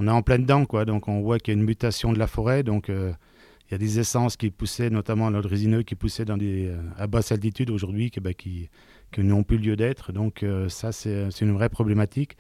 on, 0.02 0.08
est 0.10 0.12
en 0.12 0.24
plein 0.24 0.38
dedans. 0.38 0.66
Quoi. 0.66 0.84
Donc, 0.84 1.08
on 1.08 1.22
voit 1.22 1.40
qu'il 1.40 1.54
y 1.54 1.56
a 1.56 1.60
une 1.62 1.66
mutation 1.66 2.12
de 2.12 2.20
la 2.20 2.28
forêt. 2.28 2.64
Donc, 2.64 2.90
il 2.90 3.72
y 3.72 3.76
a 3.76 3.78
des 3.78 4.00
essences 4.00 4.36
qui 4.36 4.52
poussaient, 4.52 4.90
notamment 4.90 5.30
l'ordre 5.30 5.48
résineux, 5.48 5.84
qui 5.84 5.96
poussaient 5.96 6.26
dans 6.26 6.36
des, 6.36 6.76
à 6.98 7.08
basse 7.08 7.32
altitude 7.32 7.70
aujourd'hui, 7.70 8.12
qui, 8.12 8.20
bah, 8.20 8.34
qui, 8.34 8.70
qui 9.12 9.22
n'ont 9.22 9.44
plus 9.44 9.58
lieu 9.58 9.76
d'être. 9.76 10.12
Donc 10.12 10.44
euh, 10.44 10.70
ça, 10.70 10.92
c'est 10.92 11.30
une 11.42 11.54
vraie 11.54 11.70
problématique. 11.70 12.38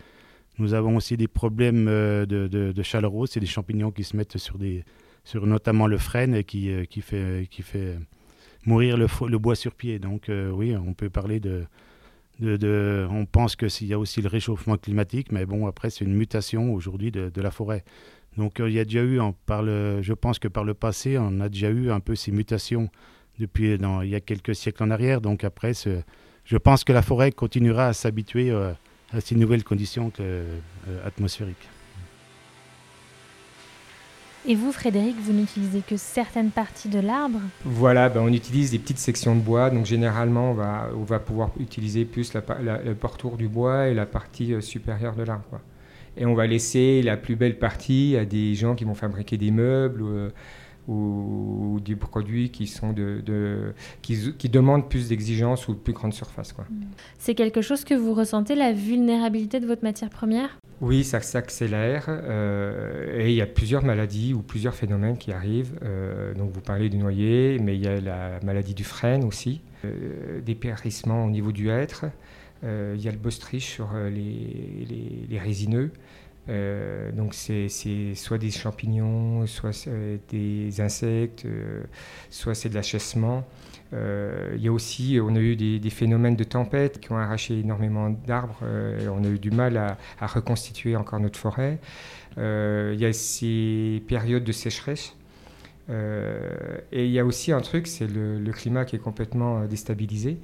Nous 0.57 0.73
avons 0.73 0.95
aussi 0.95 1.17
des 1.17 1.27
problèmes 1.27 1.87
euh, 1.87 2.25
de, 2.25 2.47
de, 2.47 2.71
de 2.71 2.83
c'est 3.25 3.39
des 3.39 3.45
champignons 3.45 3.91
qui 3.91 4.03
se 4.03 4.15
mettent 4.15 4.37
sur, 4.37 4.57
des, 4.57 4.83
sur 5.23 5.45
notamment 5.47 5.87
le 5.87 5.97
frêne 5.97 6.35
et 6.35 6.43
qui, 6.43 6.71
euh, 6.71 6.85
qui, 6.85 7.01
fait, 7.01 7.47
qui 7.49 7.61
fait 7.61 7.97
mourir 8.65 8.97
le, 8.97 9.37
bois 9.37 9.55
sur 9.55 9.73
pied. 9.73 9.99
Donc 9.99 10.29
oui, 10.29 10.75
on 10.75 10.93
peut 10.93 11.09
parler 11.09 11.39
de, 11.39 11.65
de, 12.39 13.07
on 13.09 13.25
pense 13.25 13.55
qu'il 13.55 13.87
y 13.87 13.93
a 13.93 13.99
aussi 13.99 14.21
le 14.21 14.27
réchauffement 14.27 14.77
climatique, 14.77 15.31
mais 15.31 15.45
bon, 15.45 15.67
après, 15.67 15.89
c'est 15.89 16.05
une 16.05 16.13
mutation 16.13 16.73
aujourd'hui 16.73 17.11
de, 17.11 17.41
la 17.41 17.51
forêt. 17.51 17.83
Donc, 18.37 18.59
il 18.59 18.71
y 18.71 18.79
a 18.79 18.85
déjà 18.85 19.03
eu, 19.03 19.19
par 19.45 19.63
le, 19.63 20.01
je 20.01 20.13
pense 20.13 20.39
que 20.39 20.47
par 20.47 20.63
le 20.63 20.73
passé, 20.73 21.17
on 21.17 21.39
a 21.39 21.49
déjà 21.49 21.69
eu 21.69 21.91
un 21.91 21.99
peu 21.99 22.15
ces 22.15 22.31
mutations 22.31 22.89
depuis 23.39 23.73
il 23.73 24.09
y 24.09 24.15
a 24.15 24.21
quelques 24.21 24.53
siècles 24.53 24.83
en 24.83 24.91
arrière. 24.91 25.21
Donc, 25.21 25.43
après, 25.43 25.73
je 26.45 26.57
pense 26.57 26.83
que 26.83 26.93
la 26.93 27.01
forêt 27.01 27.31
continuera 27.31 27.87
à 27.87 27.93
s'habituer 27.93 28.51
euh, 28.51 28.71
à 29.13 29.21
ces 29.21 29.35
nouvelles 29.35 29.63
conditions 29.63 30.11
euh, 30.19 30.59
atmosphériques. 31.05 31.69
Et 34.47 34.55
vous, 34.55 34.71
Frédéric, 34.71 35.15
vous 35.19 35.33
n'utilisez 35.33 35.81
que 35.81 35.97
certaines 35.97 36.49
parties 36.49 36.89
de 36.89 36.99
l'arbre? 36.99 37.39
Voilà, 37.63 38.09
ben 38.09 38.21
on 38.21 38.33
utilise 38.33 38.71
des 38.71 38.79
petites 38.79 38.97
sections 38.97 39.35
de 39.35 39.41
bois. 39.41 39.69
Donc 39.69 39.85
généralement, 39.85 40.51
on 40.51 40.53
va, 40.55 40.89
on 40.95 41.03
va 41.03 41.19
pouvoir 41.19 41.51
utiliser 41.59 42.05
plus 42.05 42.33
la, 42.33 42.41
le 42.83 42.95
portour 42.95 43.37
du 43.37 43.47
bois 43.47 43.89
et 43.89 43.93
la 43.93 44.07
partie 44.07 44.53
euh, 44.53 44.61
supérieure 44.61 45.15
de 45.15 45.23
l'arbre. 45.23 45.59
Et 46.17 46.25
on 46.25 46.33
va 46.33 46.47
laisser 46.47 47.03
la 47.03 47.17
plus 47.17 47.35
belle 47.35 47.59
partie 47.59 48.17
à 48.17 48.25
des 48.25 48.55
gens 48.55 48.75
qui 48.75 48.83
vont 48.83 48.95
fabriquer 48.95 49.37
des 49.37 49.51
meubles 49.51 50.03
ou, 50.87 51.79
des 51.83 51.95
produits 51.95 52.49
qui, 52.49 52.67
sont 52.67 52.93
de, 52.93 53.73
qui, 54.01 54.33
qui, 54.37 54.49
demandent 54.49 54.89
plus 54.89 55.09
d'exigences 55.09 55.67
ou 55.67 55.73
de 55.73 55.79
plus 55.79 55.93
grande 55.93 56.13
surface. 56.13 56.53
Mm. 56.57 56.83
C'est 57.17 57.35
quelque 57.35 57.61
chose 57.61 57.83
que 57.83 57.93
vous 57.93 58.13
ressentez, 58.13 58.55
la 58.55 58.73
vulnérabilité 58.73 59.59
de 59.59 59.65
votre 59.65 59.83
matière 59.83 60.09
première? 60.09 60.57
Oui, 60.81 61.03
ça 61.03 61.21
s'accélère 61.21 62.05
euh, 62.09 63.19
et 63.19 63.29
il 63.29 63.35
y 63.35 63.41
a 63.41 63.45
plusieurs 63.45 63.83
maladies 63.83 64.33
ou 64.33 64.41
plusieurs 64.41 64.73
phénomènes 64.73 65.17
qui 65.17 65.31
arrivent. 65.31 65.77
Euh, 65.83 66.33
donc 66.33 66.51
vous 66.51 66.61
parlez 66.61 66.89
du 66.89 66.97
noyer, 66.97 67.59
mais 67.59 67.75
il 67.75 67.83
y 67.83 67.87
a 67.87 68.01
la 68.01 68.39
maladie 68.43 68.73
du 68.73 68.83
frêne 68.83 69.23
aussi, 69.23 69.61
euh, 69.85 70.41
des 70.41 70.55
périssements 70.55 71.23
au 71.25 71.29
niveau 71.29 71.51
du 71.51 71.69
hêtre. 71.69 72.05
il 72.63 73.01
y 73.01 73.07
a 73.07 73.11
le 73.11 73.17
bostrich 73.17 73.65
sur 73.65 73.89
les, 73.93 74.85
les, 74.89 75.27
les 75.29 75.39
résineux. 75.39 75.91
Euh, 76.49 77.11
donc 77.11 77.33
c'est 77.33 77.67
soit 78.15 78.37
des 78.37 78.51
champignons, 78.51 79.45
soit 79.45 79.87
des 80.29 80.81
insectes, 80.81 81.45
euh, 81.45 81.83
soit 82.29 82.55
c'est 82.55 82.69
de 82.69 82.75
l'achèvement. 82.75 83.45
Euh, 83.93 84.53
il 84.55 84.61
y 84.61 84.67
a 84.67 84.71
aussi, 84.71 85.19
on 85.21 85.35
a 85.35 85.39
eu 85.39 85.55
des, 85.55 85.89
phénomènes 85.89 86.35
de 86.35 86.43
tempête 86.43 86.99
qui 86.99 87.11
ont 87.11 87.17
arraché 87.17 87.59
énormément 87.59 88.09
d'arbres. 88.09 88.59
on 88.63 89.23
a 89.23 89.27
eu 89.27 89.39
du 89.39 89.51
mal 89.51 89.77
à, 89.77 90.27
reconstituer 90.27 90.95
encore 90.95 91.19
notre 91.19 91.37
forêt. 91.37 91.79
il 92.37 92.99
y 92.99 93.05
a 93.05 93.13
ces 93.13 94.01
périodes 94.07 94.43
de 94.43 94.51
sécheresse. 94.51 95.15
et 95.89 97.05
il 97.05 97.11
y 97.11 97.19
a 97.19 97.25
aussi 97.25 97.51
un 97.51 97.61
truc, 97.61 97.87
c'est 97.87 98.07
le, 98.07 98.51
climat 98.51 98.85
qui 98.85 98.95
est 98.95 98.99
complètement 98.99 99.65
déstabilisé 99.65 100.37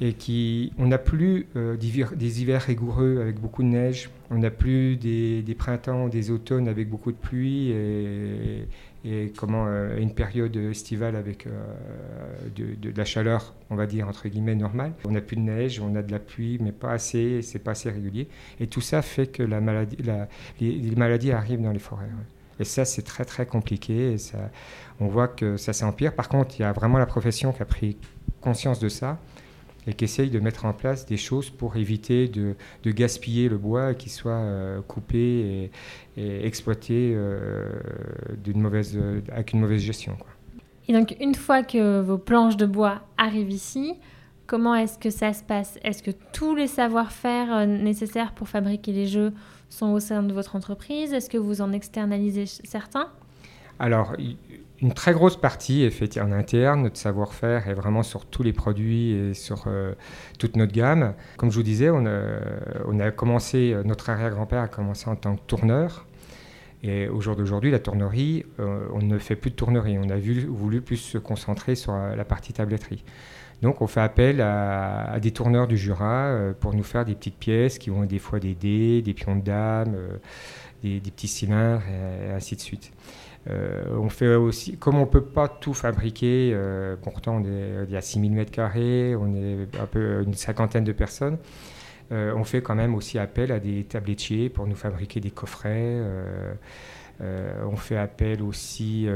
et 0.00 0.12
qui, 0.12 0.72
on 0.78 0.86
n'a 0.86 0.98
plus 0.98 1.46
euh, 1.56 1.76
des, 1.76 2.40
hivers 2.40 2.62
rigoureux 2.62 3.18
avec 3.20 3.40
beaucoup 3.40 3.62
de 3.62 3.68
neige, 3.68 4.10
on 4.30 4.38
n'a 4.38 4.50
plus 4.50 4.96
des, 4.96 5.56
printemps, 5.58 6.08
des 6.08 6.30
automnes 6.30 6.68
avec 6.68 6.88
beaucoup 6.88 7.10
de 7.10 7.16
pluie 7.16 7.70
et, 7.70 9.32
comment 9.36 9.64
euh, 9.66 9.96
une 9.96 10.12
période 10.12 10.54
estivale 10.56 11.16
avec 11.16 11.46
euh, 11.46 11.50
de, 12.54 12.92
la 12.94 13.04
chaleur, 13.04 13.54
on 13.70 13.76
va 13.76 13.86
dire 13.86 14.06
entre 14.06 14.28
guillemets 14.28 14.54
normale. 14.54 14.92
On 15.04 15.12
n'a 15.12 15.20
plus 15.20 15.36
de 15.36 15.42
neige, 15.42 15.80
on 15.80 15.96
a 15.96 16.02
de 16.02 16.12
la 16.12 16.18
pluie, 16.18 16.58
mais 16.60 16.72
pas 16.72 16.92
assez, 16.92 17.42
c'est 17.42 17.58
pas 17.58 17.70
assez 17.72 17.90
régulier. 17.90 18.28
Et 18.60 18.66
tout 18.66 18.82
ça 18.82 19.02
fait 19.02 19.26
que 19.26 19.42
les, 19.42 20.94
maladies 20.96 21.32
arrivent 21.32 21.62
dans 21.62 21.72
les 21.72 21.78
forêts. 21.78 22.06
Et 22.60 22.64
ça, 22.64 22.84
c'est 22.84 23.02
très 23.02 23.24
très 23.24 23.46
compliqué. 23.46 24.14
Et 24.14 24.16
on 25.00 25.06
voit 25.06 25.28
que 25.28 25.56
ça 25.56 25.72
s'empire. 25.72 26.14
Par 26.14 26.28
contre, 26.28 26.56
il 26.58 26.62
y 26.62 26.64
a 26.64 26.72
vraiment 26.72 26.98
la 26.98 27.06
profession 27.06 27.52
qui 27.52 27.62
a 27.62 27.66
pris 27.66 27.96
conscience 28.40 28.78
de 28.78 28.88
ça 28.88 29.18
et 29.88 29.94
qui 29.94 30.30
de 30.30 30.38
mettre 30.38 30.66
en 30.66 30.74
place 30.74 31.06
des 31.06 31.16
choses 31.16 31.48
pour 31.48 31.76
éviter 31.76 32.28
de, 32.28 32.54
gaspiller 32.84 33.48
le 33.48 33.56
bois 33.56 33.94
qui 33.94 34.10
soit 34.10 34.32
euh, 34.32 34.82
coupé 34.82 35.70
et, 36.16 36.46
exploité 36.46 37.12
euh, 37.14 37.68
mauvaise, 38.54 38.98
avec 39.30 39.52
une 39.52 39.60
mauvaise 39.60 39.80
gestion. 39.80 40.16
Et 40.88 40.92
donc 40.92 41.16
une 41.20 41.34
fois 41.34 41.62
que 41.62 42.00
vos 42.00 42.18
planches 42.18 42.56
de 42.56 42.66
bois 42.66 43.02
arrivent 43.16 43.50
ici, 43.50 43.94
comment 44.46 44.74
est-ce 44.74 44.98
que 44.98 45.10
ça 45.10 45.32
se 45.32 45.42
passe? 45.42 45.78
Est-ce 45.84 46.02
que 46.02 46.10
tous 46.32 46.54
les 46.54 46.66
savoir-faire 46.66 47.54
euh, 47.54 47.66
nécessaires 47.66 48.32
pour 48.32 48.48
fabriquer 48.48 48.92
les 48.92 49.06
jeux 49.06 49.32
sont 49.70 49.92
au 49.92 50.00
sein 50.00 50.22
de 50.22 50.34
votre 50.34 50.56
entreprise? 50.56 51.12
Est-ce 51.14 51.30
que 51.30 51.38
vous 51.38 51.60
en 51.60 51.72
externalisez 51.72 52.46
certains? 52.46 53.08
Alors, 53.78 54.14
une 54.80 54.92
très 54.92 55.12
grosse 55.12 55.36
partie 55.36 55.82
est 55.82 55.90
faite 55.90 56.18
en 56.18 56.30
interne. 56.30 56.82
Notre 56.82 56.98
savoir-faire 56.98 57.68
est 57.68 57.74
vraiment 57.74 58.02
sur 58.02 58.24
tous 58.26 58.42
les 58.42 58.52
produits 58.52 59.10
et 59.10 59.34
sur 59.34 59.64
euh, 59.66 59.94
toute 60.38 60.56
notre 60.56 60.72
gamme. 60.72 61.14
Comme 61.36 61.50
je 61.50 61.56
vous 61.56 61.64
disais, 61.64 61.90
on 61.90 62.06
a, 62.06 63.10
commencé, 63.10 63.76
notre 63.84 64.10
arrière-grand-père 64.10 64.62
a 64.62 64.68
commencé 64.68 65.08
en 65.08 65.16
tant 65.16 65.34
que 65.36 65.42
tourneur. 65.46 66.06
Et 66.84 67.08
au 67.08 67.20
jour 67.20 67.34
d'aujourd'hui, 67.34 67.72
la 67.72 67.80
tournerie, 67.80 68.46
euh, 68.60 68.86
on 68.92 69.00
ne 69.00 69.18
fait 69.18 69.34
plus 69.34 69.50
de 69.50 69.56
tournerie. 69.56 69.98
On 69.98 70.10
a 70.10 70.16
voulu 70.16 70.80
plus 70.80 70.96
se 70.96 71.18
concentrer 71.18 71.74
sur 71.74 71.94
euh, 71.94 72.14
la 72.14 72.24
partie 72.24 72.52
tabletterie. 72.52 73.02
Donc 73.62 73.82
on 73.82 73.88
fait 73.88 74.00
appel 74.00 74.40
à, 74.40 75.18
des 75.20 75.32
tourneurs 75.32 75.66
du 75.66 75.76
Jura 75.76 76.52
pour 76.60 76.74
nous 76.74 76.84
faire 76.84 77.04
des 77.04 77.16
petites 77.16 77.38
pièces 77.38 77.80
qui 77.80 77.90
ont 77.90 78.04
des 78.04 78.20
fois 78.20 78.38
des 78.38 78.54
dés, 78.54 79.02
des 79.02 79.14
pions 79.14 79.34
de 79.34 79.42
dames, 79.42 79.96
des, 80.84 81.00
des, 81.00 81.10
petits 81.10 81.26
cylindres 81.26 81.82
et 81.90 82.30
ainsi 82.30 82.54
de 82.54 82.60
suite. 82.60 82.92
Euh, 83.50 83.96
on 83.96 84.08
fait 84.08 84.34
aussi, 84.34 84.76
comme 84.76 84.96
on 84.96 85.02
ne 85.02 85.06
peut 85.06 85.24
pas 85.24 85.48
tout 85.48 85.74
fabriquer, 85.74 86.52
euh, 86.54 86.96
pourtant 87.00 87.42
il 87.42 87.90
y 87.90 87.96
a 87.96 88.00
6000 88.00 88.32
mètres 88.32 88.50
carrés, 88.50 89.16
on 89.16 89.34
est 89.34 89.68
un 89.80 89.86
peu 89.86 90.22
une 90.22 90.34
cinquantaine 90.34 90.84
de 90.84 90.92
personnes, 90.92 91.38
euh, 92.12 92.32
on 92.36 92.44
fait 92.44 92.60
quand 92.60 92.74
même 92.74 92.94
aussi 92.94 93.18
appel 93.18 93.52
à 93.52 93.58
des 93.58 93.84
tablettiers 93.84 94.50
pour 94.50 94.66
nous 94.66 94.74
fabriquer 94.74 95.20
des 95.20 95.30
coffrets. 95.30 95.96
on 97.20 97.76
fait 97.76 97.96
appel 97.96 98.42
aussi 98.42 99.08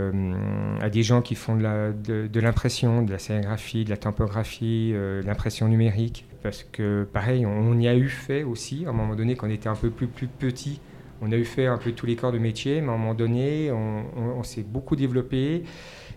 à 0.80 0.88
des 0.88 1.02
gens 1.02 1.20
qui 1.20 1.34
font 1.34 1.56
de 1.56 2.40
l'impression, 2.40 3.02
de, 3.02 3.12
la 3.12 3.18
sérigraphie, 3.18 3.84
de 3.84 3.90
la 3.90 3.96
typographie, 3.98 4.92
de 4.92 5.22
l'impression 5.26 5.68
numérique. 5.68 6.26
Parce 6.42 6.64
que 6.64 7.04
pareil, 7.04 7.46
on, 7.46 7.78
y 7.78 7.86
a 7.86 7.94
eu 7.94 8.08
fait 8.08 8.42
aussi, 8.42 8.84
à 8.86 8.90
un 8.90 8.92
moment 8.92 9.14
donné, 9.14 9.36
quand 9.36 9.46
on 9.46 9.50
était 9.50 9.68
un 9.68 9.76
peu 9.76 9.90
plus, 9.90 10.08
plus 10.08 10.26
petit, 10.26 10.80
on 11.22 11.30
a 11.30 11.36
eu 11.36 11.44
fait 11.44 11.66
un 11.66 11.78
peu 11.78 11.92
tous 11.92 12.04
les 12.04 12.16
corps 12.16 12.32
de 12.32 12.38
métier, 12.38 12.80
mais 12.80 12.88
à 12.88 12.92
un 12.92 12.98
moment 12.98 13.14
donné, 13.14 13.70
on, 13.70 14.42
s'est 14.42 14.64
beaucoup 14.64 14.96
développé. 14.96 15.62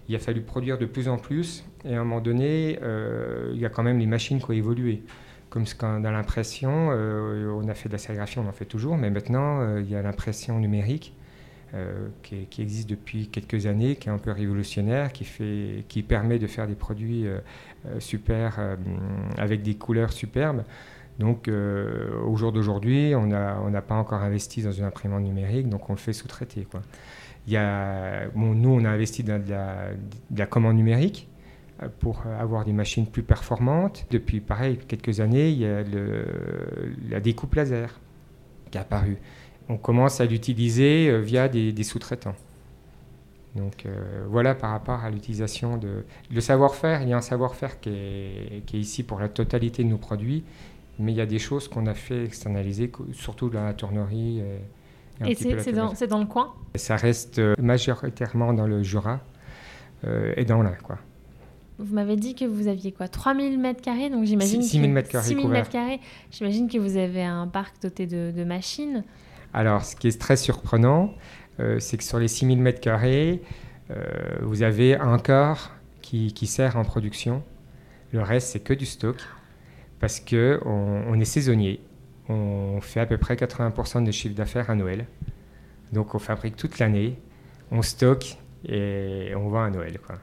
Il 0.09 0.15
a 0.15 0.19
fallu 0.19 0.41
produire 0.41 0.79
de 0.79 0.87
plus 0.87 1.07
en 1.07 1.17
plus. 1.17 1.63
Et 1.85 1.93
à 1.93 2.01
un 2.01 2.03
moment 2.03 2.21
donné, 2.21 2.79
euh, 2.81 3.51
il 3.53 3.59
y 3.59 3.65
a 3.65 3.69
quand 3.69 3.83
même 3.83 3.99
les 3.99 4.07
machines 4.07 4.39
qui 4.39 4.49
ont 4.49 4.53
évolué. 4.53 5.03
Comme 5.51 5.65
dans 5.79 6.11
l'impression, 6.11 6.89
euh, 6.91 7.51
on 7.51 7.69
a 7.69 7.75
fait 7.75 7.87
de 7.87 7.93
la 7.93 7.99
sérigraphie, 7.99 8.39
on 8.39 8.47
en 8.47 8.51
fait 8.51 8.65
toujours, 8.65 8.97
mais 8.97 9.11
maintenant, 9.11 9.61
euh, 9.61 9.81
il 9.81 9.89
y 9.89 9.95
a 9.95 10.01
l'impression 10.01 10.59
numérique. 10.59 11.13
Qui, 12.23 12.61
existe 12.61 12.89
depuis 12.89 13.27
quelques 13.27 13.65
années, 13.65 13.97
qui 13.97 14.07
est 14.07 14.11
un 14.11 14.17
peu 14.17 14.31
révolutionnaire, 14.31 15.11
qui, 15.11 15.25
qui 15.89 16.03
permet 16.03 16.39
de 16.39 16.47
faire 16.47 16.67
des 16.67 16.75
produits 16.75 17.25
super 17.99 18.77
avec 19.37 19.61
des 19.61 19.75
couleurs 19.75 20.13
superbes. 20.13 20.63
Donc 21.19 21.47
euh, 21.47 22.19
au 22.25 22.35
jour 22.35 22.51
d'aujourd'hui, 22.51 23.13
on 23.15 23.27
n'a 23.27 23.81
pas 23.81 23.95
encore 23.95 24.21
investi 24.21 24.61
dans 24.61 24.71
une 24.71 24.83
imprimante 24.83 25.23
numérique, 25.23 25.69
donc 25.69 25.89
on 25.89 25.93
le 25.93 25.99
fait 25.99 26.13
sous-traiter. 26.13 26.67
nous, 27.47 27.55
on 27.55 28.85
a 28.85 28.89
investi 28.89 29.23
dans 29.23 29.41
de 29.41 29.49
la, 30.37 30.45
commande 30.45 30.75
numérique 30.75 31.29
euh, 31.81 31.87
pour 31.99 32.23
avoir 32.39 32.65
des 32.65 32.73
machines 32.73 33.07
plus 33.07 33.23
performantes. 33.23 34.05
Depuis, 34.11 34.41
pareil, 34.41 34.77
quelques 34.87 35.21
années, 35.21 35.49
il 35.49 35.59
y 35.59 35.65
a 35.65 35.83
la 37.09 37.19
découpe 37.21 37.55
laser 37.55 37.99
qui 38.71 38.77
est 38.77 38.81
apparue. 38.81 39.17
On 39.69 39.77
commence 39.77 40.19
à 40.19 40.25
l'utiliser 40.25 41.09
euh, 41.09 41.19
via 41.19 41.47
des, 41.47 41.83
sous-traitants. 41.83 42.35
Donc 43.55 43.87
voilà 44.27 44.53
par 44.53 44.71
rapport 44.71 45.05
à 45.05 45.09
l'utilisation 45.09 45.77
de... 45.77 46.03
Le 46.29 46.41
savoir-faire, 46.41 47.03
il 47.03 47.07
y 47.07 47.13
a 47.13 47.17
un 47.17 47.21
savoir-faire 47.21 47.79
qui 47.79 47.87
est, 47.87 48.65
qui 48.65 48.75
est, 48.75 48.79
ici 48.81 49.01
pour 49.01 49.17
la 49.17 49.29
totalité 49.29 49.81
de 49.81 49.87
nos 49.87 49.97
produits 49.97 50.43
mais 50.99 51.11
il 51.11 51.17
y 51.17 51.21
a 51.21 51.25
des 51.25 51.39
choses 51.39 51.67
qu'on 51.67 51.87
a 51.87 51.93
fait 51.93 52.25
externaliser, 52.25 52.91
surtout 53.13 53.49
dans 53.49 53.63
la 53.63 53.73
tournerie. 53.73 54.41
Et, 55.21 55.31
et 55.31 55.35
c'est 55.35 55.71
dans, 55.71 55.93
dans, 56.09 56.19
le 56.19 56.25
coin? 56.25 56.53
Ça 56.75 56.95
reste 56.95 57.39
majoritairement 57.59 58.53
dans 58.53 58.67
le 58.67 58.83
Jura 58.83 59.19
et 60.35 60.45
dans 60.45 60.61
l'Ain, 60.61 60.77
quoi. 60.83 60.99
Vous 61.77 61.93
m'avez 61.93 62.15
dit 62.15 62.35
que 62.35 62.45
vous 62.45 62.67
aviez 62.67 62.93
quoi? 62.93 63.07
3000 63.07 63.59
mètres 63.59 63.81
carrés, 63.81 64.09
donc 64.09 64.23
j'imagine. 64.23 64.61
6000 64.61 64.91
mètres 64.91 65.09
carrés. 65.09 65.27
6000 65.27 65.47
mètres 65.49 65.69
carrés. 65.69 65.99
J'imagine 66.31 66.69
que 66.69 66.77
vous 66.77 66.95
avez 66.95 67.23
un 67.23 67.47
parc 67.47 67.81
doté 67.81 68.07
de, 68.07 68.43
machines. 68.45 69.03
Alors, 69.53 69.83
ce 69.83 69.95
qui 69.95 70.07
est 70.07 70.19
très 70.19 70.37
surprenant, 70.37 71.13
euh, 71.59 71.79
c'est 71.79 71.97
que 71.97 72.03
sur 72.03 72.17
les 72.17 72.29
6000 72.29 72.61
mètres 72.61 72.79
carrés, 72.79 73.41
euh, 73.91 73.95
vous 74.41 74.63
avez 74.63 74.95
un 74.95 75.17
quart 75.17 75.71
qui, 76.01 76.47
sert 76.47 76.77
en 76.77 76.83
production. 76.83 77.43
Le 78.13 78.21
reste, 78.21 78.49
c'est 78.49 78.59
que 78.59 78.73
du 78.73 78.85
stock, 78.85 79.17
parce 79.99 80.19
que 80.19 80.59
on, 80.65 81.19
est 81.19 81.25
saisonnier. 81.25 81.79
On 82.29 82.79
fait 82.81 82.99
à 82.99 83.05
peu 83.05 83.17
près 83.17 83.35
80% 83.35 84.03
de 84.03 84.11
chiffre 84.11 84.35
d'affaires 84.35 84.69
à 84.69 84.75
Noël. 84.75 85.05
Donc, 85.93 86.15
on 86.15 86.19
fabrique 86.19 86.55
toute 86.55 86.79
l'année, 86.79 87.17
on 87.71 87.81
stocke 87.81 88.37
et 88.67 89.33
on 89.35 89.49
vend 89.49 89.63
à 89.63 89.69
Noël, 89.69 89.99
quoi. 89.99 90.15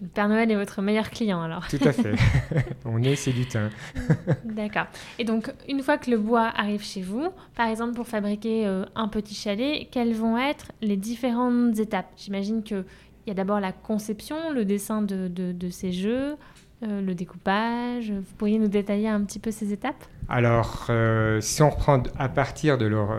Le 0.00 0.06
Père 0.06 0.28
Noël 0.28 0.50
est 0.50 0.54
votre 0.54 0.80
meilleur 0.80 1.10
client 1.10 1.42
alors. 1.42 1.66
Tout 1.68 1.78
à 1.82 1.92
fait. 1.92 2.14
On 2.84 3.02
est 3.02 3.16
c'est 3.16 3.32
du 3.32 3.46
teint. 3.46 3.70
D'accord. 4.44 4.86
Et 5.18 5.24
donc, 5.24 5.52
une 5.68 5.82
fois 5.82 5.98
que 5.98 6.10
le 6.10 6.18
bois 6.18 6.52
arrive 6.54 6.84
chez 6.84 7.02
vous, 7.02 7.28
par 7.56 7.68
exemple 7.68 7.94
pour 7.94 8.06
fabriquer 8.06 8.66
euh, 8.66 8.84
un 8.94 9.08
petit 9.08 9.34
chalet, 9.34 9.88
quelles 9.90 10.14
vont 10.14 10.38
être 10.38 10.70
les 10.80 10.96
différentes 10.96 11.78
étapes? 11.78 12.10
J'imagine 12.16 12.62
qu'il 12.62 12.84
y 13.26 13.30
a 13.30 13.34
d'abord 13.34 13.58
la 13.58 13.72
conception, 13.72 14.52
le 14.52 14.64
dessin 14.64 15.02
de, 15.02 15.26
de, 15.28 15.70
ces 15.70 15.90
jeux, 15.90 16.36
euh, 16.82 17.00
le 17.00 17.14
découpage. 17.14 18.10
Vous 18.10 18.34
pourriez 18.36 18.58
nous 18.58 18.68
détailler 18.68 19.08
un 19.08 19.22
petit 19.22 19.38
peu 19.38 19.50
ces 19.50 19.72
étapes? 19.72 20.04
Alors, 20.28 20.86
euh, 20.90 21.40
si 21.40 21.62
on 21.62 21.70
reprend 21.70 22.02
à 22.18 22.28
partir 22.28 22.78
de 22.78 22.86
leur, 22.86 23.10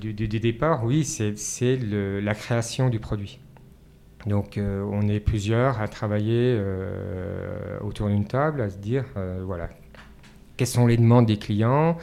du, 0.00 0.12
du, 0.12 0.40
départ, 0.40 0.84
oui, 0.84 1.04
c'est 1.04 1.78
la 1.80 2.34
création 2.34 2.88
du 2.88 2.98
produit. 3.00 3.40
Donc 4.26 4.58
euh, 4.58 4.84
on 4.90 5.08
est 5.08 5.20
plusieurs 5.20 5.80
à 5.80 5.88
travailler 5.88 6.56
euh, 6.58 7.78
autour 7.80 8.08
d'une 8.08 8.26
table, 8.26 8.60
à 8.60 8.70
se 8.70 8.76
dire, 8.76 9.04
euh, 9.16 9.42
voilà, 9.44 9.70
quelles 10.56 10.66
sont 10.66 10.86
les 10.86 10.96
demandes 10.96 11.26
des 11.26 11.38
clients, 11.38 11.96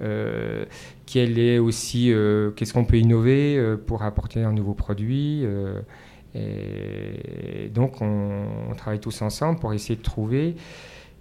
est 0.00 1.58
aussi, 1.58 2.12
qu'est-ce 2.56 2.74
qu'on 2.74 2.84
peut 2.84 2.98
innover 2.98 3.76
pour 3.86 4.02
apporter 4.02 4.42
un 4.42 4.52
nouveau 4.52 4.74
produit. 4.74 5.46
Et 6.34 7.68
donc 7.72 8.00
on, 8.00 8.74
travaille 8.76 9.00
tous 9.00 9.22
ensemble 9.22 9.60
pour 9.60 9.72
essayer 9.72 9.96
de 9.96 10.02
trouver 10.02 10.56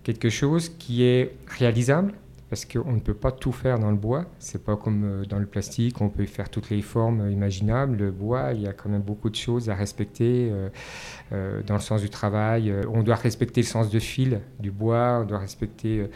quelque 0.03 0.29
chose 0.29 0.69
qui 0.69 1.03
est 1.03 1.35
réalisable, 1.47 2.13
parce 2.49 2.65
qu'on 2.65 2.91
ne 2.91 2.99
peut 2.99 3.15
pas 3.15 3.31
tout 3.31 3.51
faire 3.51 3.79
dans 3.79 3.89
le 3.89 3.97
bois. 3.97 4.25
C'est 4.37 4.63
pas 4.63 4.75
comme 4.75 5.03
euh, 5.03 5.25
dans 5.25 5.39
le 5.39 5.47
plastique, 5.47 6.01
on 6.01 6.09
peut 6.09 6.25
faire 6.27 6.49
toutes 6.49 6.69
les 6.69 6.83
formes 6.83 7.31
imaginables. 7.31 7.97
Le 7.97 8.11
bois, 8.11 8.53
il 8.53 8.61
y 8.61 8.67
a 8.67 8.73
quand 8.73 8.89
même 8.89 9.01
beaucoup 9.01 9.31
de 9.31 9.35
choses 9.35 9.71
à 9.71 9.75
respecter 9.75 10.49
euh, 10.51 10.69
euh, 11.31 11.63
dans 11.63 11.73
le 11.73 11.79
sens 11.79 12.01
du 12.01 12.11
travail. 12.11 12.71
On 12.93 13.01
doit 13.01 13.15
respecter 13.15 13.61
le 13.61 13.65
sens 13.65 13.89
de 13.89 13.97
fil 13.97 14.39
du 14.59 14.69
bois, 14.69 15.21
on 15.23 15.25
doit 15.25 15.39
respecter 15.39 16.07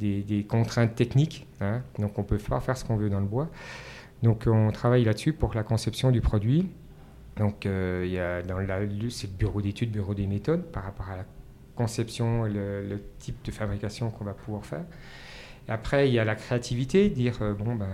des, 0.00 0.46
contraintes 0.48 0.94
techniques. 0.94 1.46
Hein. 1.60 1.82
Donc 1.98 2.18
on 2.18 2.22
peut 2.22 2.38
pas 2.38 2.60
faire 2.60 2.78
ce 2.78 2.86
qu'on 2.86 2.96
veut 2.96 3.10
dans 3.10 3.20
le 3.20 3.26
bois. 3.26 3.50
Donc 4.22 4.44
on 4.46 4.70
travaille 4.70 5.04
là-dessus 5.04 5.34
pour 5.34 5.52
la 5.52 5.62
conception 5.62 6.10
du 6.10 6.22
produit. 6.22 6.70
Donc 7.36 7.64
il 7.64 8.10
y 8.10 8.18
a 8.18 8.42
dans 8.42 8.58
la, 8.58 8.80
c'est 9.10 9.26
le 9.26 9.36
bureau 9.36 9.60
d'études, 9.62 9.90
bureau 9.90 10.14
des 10.14 10.26
méthodes 10.26 10.64
par 10.70 10.84
rapport 10.84 11.08
à 11.08 11.16
la 11.16 11.24
conception 11.74 12.46
et 12.46 12.50
le 12.50 13.02
type 13.18 13.44
de 13.44 13.50
fabrication 13.50 14.10
qu'on 14.10 14.24
va 14.24 14.34
pouvoir 14.34 14.66
faire. 14.66 14.84
Après, 15.68 16.08
il 16.08 16.14
y 16.14 16.18
a 16.18 16.24
la 16.24 16.34
créativité, 16.34 17.08
dire 17.08 17.38
euh, 17.40 17.54
bon, 17.54 17.76
ben, 17.76 17.86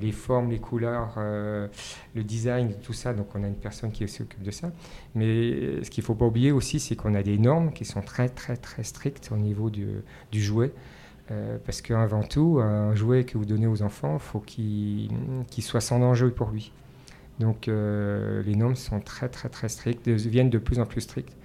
les 0.00 0.12
formes, 0.12 0.50
les 0.50 0.58
couleurs, 0.58 1.14
euh, 1.18 1.68
le 2.14 2.24
design, 2.24 2.74
tout 2.82 2.94
ça. 2.94 3.12
Donc, 3.12 3.28
on 3.34 3.44
a 3.44 3.46
une 3.46 3.54
personne 3.54 3.92
qui 3.92 4.08
s'occupe 4.08 4.42
de 4.42 4.50
ça. 4.50 4.70
Mais 5.14 5.26
euh, 5.26 5.84
ce 5.84 5.90
qu'il 5.90 6.02
ne 6.02 6.06
faut 6.06 6.14
pas 6.14 6.24
oublier 6.24 6.52
aussi, 6.52 6.80
c'est 6.80 6.96
qu'on 6.96 7.14
a 7.14 7.22
des 7.22 7.36
normes 7.38 7.72
qui 7.72 7.84
sont 7.84 8.00
très, 8.00 8.28
très, 8.30 8.56
très 8.56 8.82
strictes 8.82 9.30
au 9.32 9.36
niveau 9.36 9.70
du 9.70 10.02
jouet. 10.32 10.72
parce 11.64 11.80
qu'avant 11.82 12.22
tout, 12.24 12.58
un 12.60 12.94
jouet 12.94 13.24
que 13.24 13.38
vous 13.38 13.44
donnez 13.44 13.66
aux 13.66 13.82
enfants, 13.82 14.14
il 14.14 14.20
faut 14.20 14.40
qu'il 14.40 15.10
soit 15.62 15.80
sans 15.80 16.00
danger 16.00 16.30
pour 16.30 16.50
lui. 16.50 16.72
Donc, 17.40 17.66
les 17.66 18.54
normes 18.54 18.76
sont 18.76 19.00
très, 19.00 19.28
très, 19.28 19.48
très 19.48 19.68
strictes, 19.68 20.06
deviennent 20.06 20.50
de 20.50 20.58
plus 20.58 20.78
en 20.78 20.86
plus 20.86 21.00
strictes. 21.00 21.36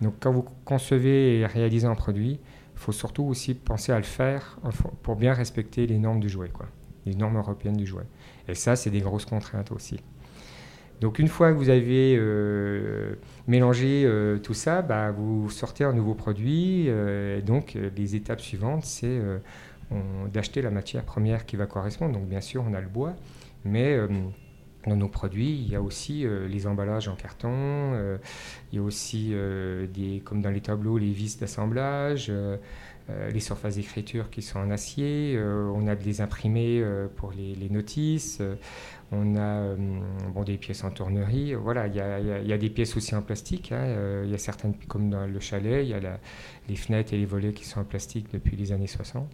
Donc, 0.00 0.14
quand 0.20 0.30
vous 0.30 0.44
concevez 0.64 1.38
et 1.40 1.46
réalisez 1.46 1.86
un 1.86 1.94
produit, 1.96 2.38
il 2.78 2.78
faut 2.78 2.92
surtout 2.92 3.24
aussi 3.24 3.54
penser 3.54 3.90
à 3.90 3.96
le 3.96 4.04
faire 4.04 4.60
pour 5.02 5.16
bien 5.16 5.32
respecter 5.32 5.86
les 5.86 5.98
normes 5.98 6.20
du 6.20 6.28
jouet, 6.28 6.50
quoi, 6.50 6.66
les 7.06 7.16
normes 7.16 7.36
européennes 7.36 7.76
du 7.76 7.86
jouet. 7.86 8.06
Et 8.46 8.54
ça, 8.54 8.76
c'est 8.76 8.90
des 8.90 9.00
grosses 9.00 9.24
contraintes 9.24 9.72
aussi. 9.72 9.98
Donc 11.00 11.18
une 11.18 11.28
fois 11.28 11.52
que 11.52 11.56
vous 11.56 11.68
avez 11.68 12.16
euh, 12.18 13.14
mélangé 13.46 14.02
euh, 14.04 14.38
tout 14.38 14.54
ça, 14.54 14.82
bah, 14.82 15.12
vous 15.12 15.48
sortez 15.50 15.84
un 15.84 15.92
nouveau 15.92 16.14
produit. 16.14 16.86
Euh, 16.88 17.40
donc 17.40 17.76
les 17.96 18.16
étapes 18.16 18.40
suivantes, 18.40 18.84
c'est 18.84 19.20
d'acheter 20.32 20.60
la 20.60 20.70
matière 20.70 21.04
première 21.04 21.46
qui 21.46 21.56
va 21.56 21.66
correspondre. 21.66 22.12
Donc 22.12 22.28
bien 22.28 22.40
sûr, 22.40 22.64
on 22.68 22.74
a 22.74 22.80
le 22.80 22.88
bois, 22.88 23.14
mais 23.64 23.96
dans 24.88 24.96
nos 24.96 25.08
produits, 25.08 25.52
il 25.52 25.70
y 25.70 25.76
a 25.76 25.82
aussi 25.82 26.26
les 26.48 26.66
emballages 26.66 27.08
en 27.08 27.14
carton, 27.14 28.18
il 28.72 28.76
y 28.76 28.78
a 28.78 28.82
aussi, 28.82 29.34
des, 29.94 30.20
comme 30.24 30.42
dans 30.42 30.50
les 30.50 30.60
tableaux, 30.60 30.98
les 30.98 31.12
vis 31.12 31.38
d'assemblage, 31.38 32.32
les 33.08 33.40
surfaces 33.40 33.76
d'écriture 33.76 34.30
qui 34.30 34.42
sont 34.42 34.58
en 34.58 34.70
acier, 34.70 35.38
on 35.40 35.86
a 35.86 35.94
des 35.94 36.20
imprimés 36.20 36.82
pour 37.16 37.32
les, 37.32 37.68
notices, 37.70 38.42
on 39.12 39.36
a 39.36 39.74
bon, 40.34 40.42
des 40.42 40.58
pièces 40.58 40.84
en 40.84 40.90
tournerie, 40.90 41.54
voilà, 41.54 41.86
il 41.86 41.94
y 41.94 42.00
a, 42.00 42.20
y 42.20 42.52
a, 42.52 42.58
des 42.58 42.70
pièces 42.70 42.96
aussi 42.96 43.14
en 43.14 43.22
plastique, 43.22 43.70
il 43.70 44.30
y 44.30 44.34
a 44.34 44.38
certaines, 44.38 44.74
comme 44.88 45.10
dans 45.10 45.26
le 45.26 45.40
chalet, 45.40 45.84
il 45.84 45.90
y 45.90 45.94
a 45.94 46.18
les 46.68 46.76
fenêtres 46.76 47.12
et 47.14 47.18
les 47.18 47.26
volets 47.26 47.52
qui 47.52 47.64
sont 47.64 47.80
en 47.80 47.84
plastique 47.84 48.32
depuis 48.32 48.56
les 48.56 48.72
années 48.72 48.86
60. 48.86 49.28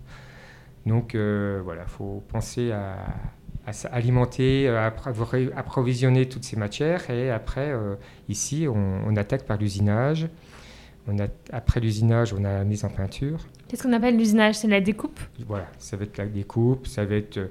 Donc 0.87 1.15
voilà, 1.15 1.83
il 1.83 1.91
faut 1.91 2.23
penser 2.29 2.71
à 2.71 3.15
à 3.67 3.71
alimenter, 3.95 4.69
à 4.69 4.93
approvisionner 5.57 6.29
toutes 6.29 6.45
ces 6.45 6.57
matières. 6.57 7.09
Et 7.11 7.31
après, 7.31 7.71
euh, 7.71 7.95
ici, 8.29 8.67
on, 8.69 9.17
attaque 9.17 9.45
par 9.45 9.57
l'usinage. 9.57 10.29
On 11.07 11.19
a, 11.19 11.27
après 11.53 11.81
l'usinage, 11.81 12.35
on 12.35 12.45
a 12.45 12.53
la 12.53 12.65
mise 12.65 12.85
en 12.85 12.89
peinture. 12.89 13.47
Qu'est-ce 13.69 13.83
qu'on 13.83 13.93
appelle 13.93 14.17
l'usinage? 14.17 14.57
C'est 14.57 14.69
la 14.69 14.81
découpe? 14.81 15.19
Voilà, 15.47 15.67
ça 15.79 15.97
va 15.97 16.05
être 16.05 16.19
la 16.19 16.27
découpe, 16.27 16.87
ça 16.87 17.05
va 17.05 17.17
être... 17.17 17.51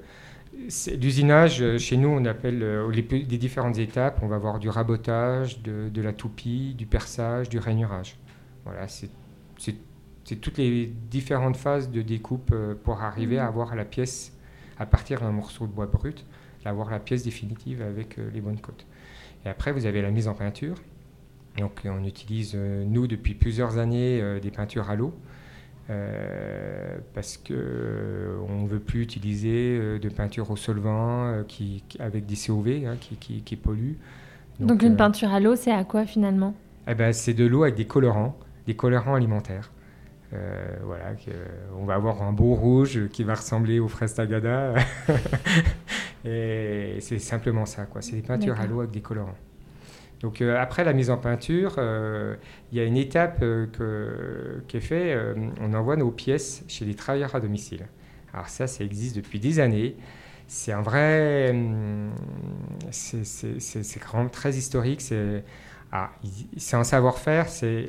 L'usinage, 1.00 1.60
euh, 1.62 1.78
chez 1.78 1.96
nous, 1.96 2.08
on 2.08 2.24
appelle 2.26 2.62
euh, 2.62 2.88
les, 2.90 3.02
différentes 3.02 3.78
étapes. 3.78 4.20
On 4.22 4.28
va 4.28 4.36
avoir 4.36 4.60
du 4.60 4.68
rabotage, 4.68 5.62
de, 5.62 5.88
de 5.88 6.02
la 6.02 6.12
toupie, 6.12 6.74
du 6.78 6.86
perçage, 6.86 7.48
du 7.48 7.58
rainurage. 7.58 8.16
Voilà, 8.64 8.86
c'est 8.86 9.10
toutes 10.40 10.58
les 10.58 10.86
différentes 11.10 11.56
phases 11.56 11.90
de 11.90 12.02
découpe 12.02 12.54
pour 12.84 13.02
arriver 13.02 13.38
à 13.38 13.44
mmh. 13.44 13.48
avoir 13.48 13.74
la 13.74 13.84
pièce 13.84 14.33
à 14.78 14.86
partir 14.86 15.20
d'un 15.20 15.32
morceau 15.32 15.66
de 15.66 15.72
bois 15.72 15.86
brut, 15.86 16.24
d'avoir 16.64 16.90
la 16.90 16.98
pièce 16.98 17.22
définitive 17.22 17.82
avec 17.82 18.18
euh, 18.18 18.30
les 18.32 18.40
bonnes 18.40 18.60
côtes. 18.60 18.86
Et 19.44 19.48
après, 19.48 19.72
vous 19.72 19.86
avez 19.86 20.02
la 20.02 20.10
mise 20.10 20.28
en 20.28 20.34
peinture. 20.34 20.76
Donc, 21.58 21.82
on 21.84 22.04
utilise, 22.04 22.52
euh, 22.54 22.84
nous, 22.86 23.06
depuis 23.06 23.34
plusieurs 23.34 23.78
années, 23.78 24.20
euh, 24.20 24.40
des 24.40 24.50
peintures 24.50 24.90
à 24.90 24.96
l'eau. 24.96 25.14
parce 27.12 27.36
que 27.36 28.38
on 28.48 28.62
ne 28.62 28.68
veut 28.68 28.80
plus 28.80 29.02
utiliser 29.02 29.98
de 29.98 30.08
peinture 30.08 30.50
au 30.50 30.56
solvant 30.56 31.44
qui, 31.46 31.84
avec 31.98 32.24
des 32.24 32.36
COV 32.36 32.86
hein, 32.86 32.96
qui, 32.98 33.16
qui, 33.16 33.42
qui, 33.42 33.56
polluent. 33.56 33.98
Donc, 34.60 34.82
une 34.82 34.96
peinture 34.96 35.30
à 35.30 35.40
l'eau, 35.40 35.56
c'est 35.56 35.72
à 35.72 35.84
quoi 35.84 36.06
finalement? 36.06 36.54
Eh 36.88 36.94
ben, 36.94 37.12
C'est 37.12 37.34
de 37.34 37.44
l'eau 37.44 37.64
avec 37.64 37.74
des 37.74 37.86
colorants, 37.86 38.34
des 38.66 38.74
colorants 38.74 39.14
alimentaires. 39.14 39.70
Euh, 40.34 40.76
voilà, 40.82 41.14
on 41.76 41.84
va 41.84 41.94
avoir 41.94 42.22
un 42.22 42.32
beau 42.32 42.54
rouge 42.54 43.08
qui 43.08 43.24
va 43.24 43.34
ressembler 43.34 43.78
aux 43.78 43.88
fraises 43.88 44.14
tagada. 44.14 44.74
et 46.24 46.96
c'est 47.00 47.18
simplement 47.18 47.66
ça, 47.66 47.84
quoi. 47.84 48.02
C'est 48.02 48.16
des 48.16 48.22
peintures 48.22 48.58
à 48.60 48.66
l'eau 48.66 48.80
avec 48.80 48.90
des 48.90 49.00
colorants. 49.00 49.36
Donc 50.20 50.40
euh, 50.40 50.56
après 50.58 50.84
la 50.84 50.92
mise 50.92 51.10
en 51.10 51.18
peinture, 51.18 51.74
euh, 51.78 52.36
il 52.72 52.78
y 52.78 52.80
a 52.80 52.84
une 52.84 52.96
étape 52.96 53.44
qui 54.68 54.76
est 54.76 54.80
faite. 54.80 55.18
on 55.60 55.74
envoie 55.74 55.96
nos 55.96 56.10
pièces 56.10 56.64
chez 56.68 56.84
les 56.84 56.94
travailleurs 56.94 57.34
à 57.34 57.40
domicile. 57.40 57.86
Alors 58.32 58.48
ça, 58.48 58.66
ça 58.66 58.82
existe 58.82 59.16
depuis 59.16 59.38
des 59.38 59.60
années. 59.60 59.96
C'est 60.46 60.72
un 60.72 60.82
vrai, 60.82 61.50
hum, 61.50 62.10
c'est 62.90 64.02
vraiment 64.02 64.28
très 64.28 64.54
historique. 64.54 65.00
C'est 65.00 65.44
c'est 66.56 66.76
un 66.76 66.84
savoir-faire, 66.84 67.48
c'est 67.48 67.88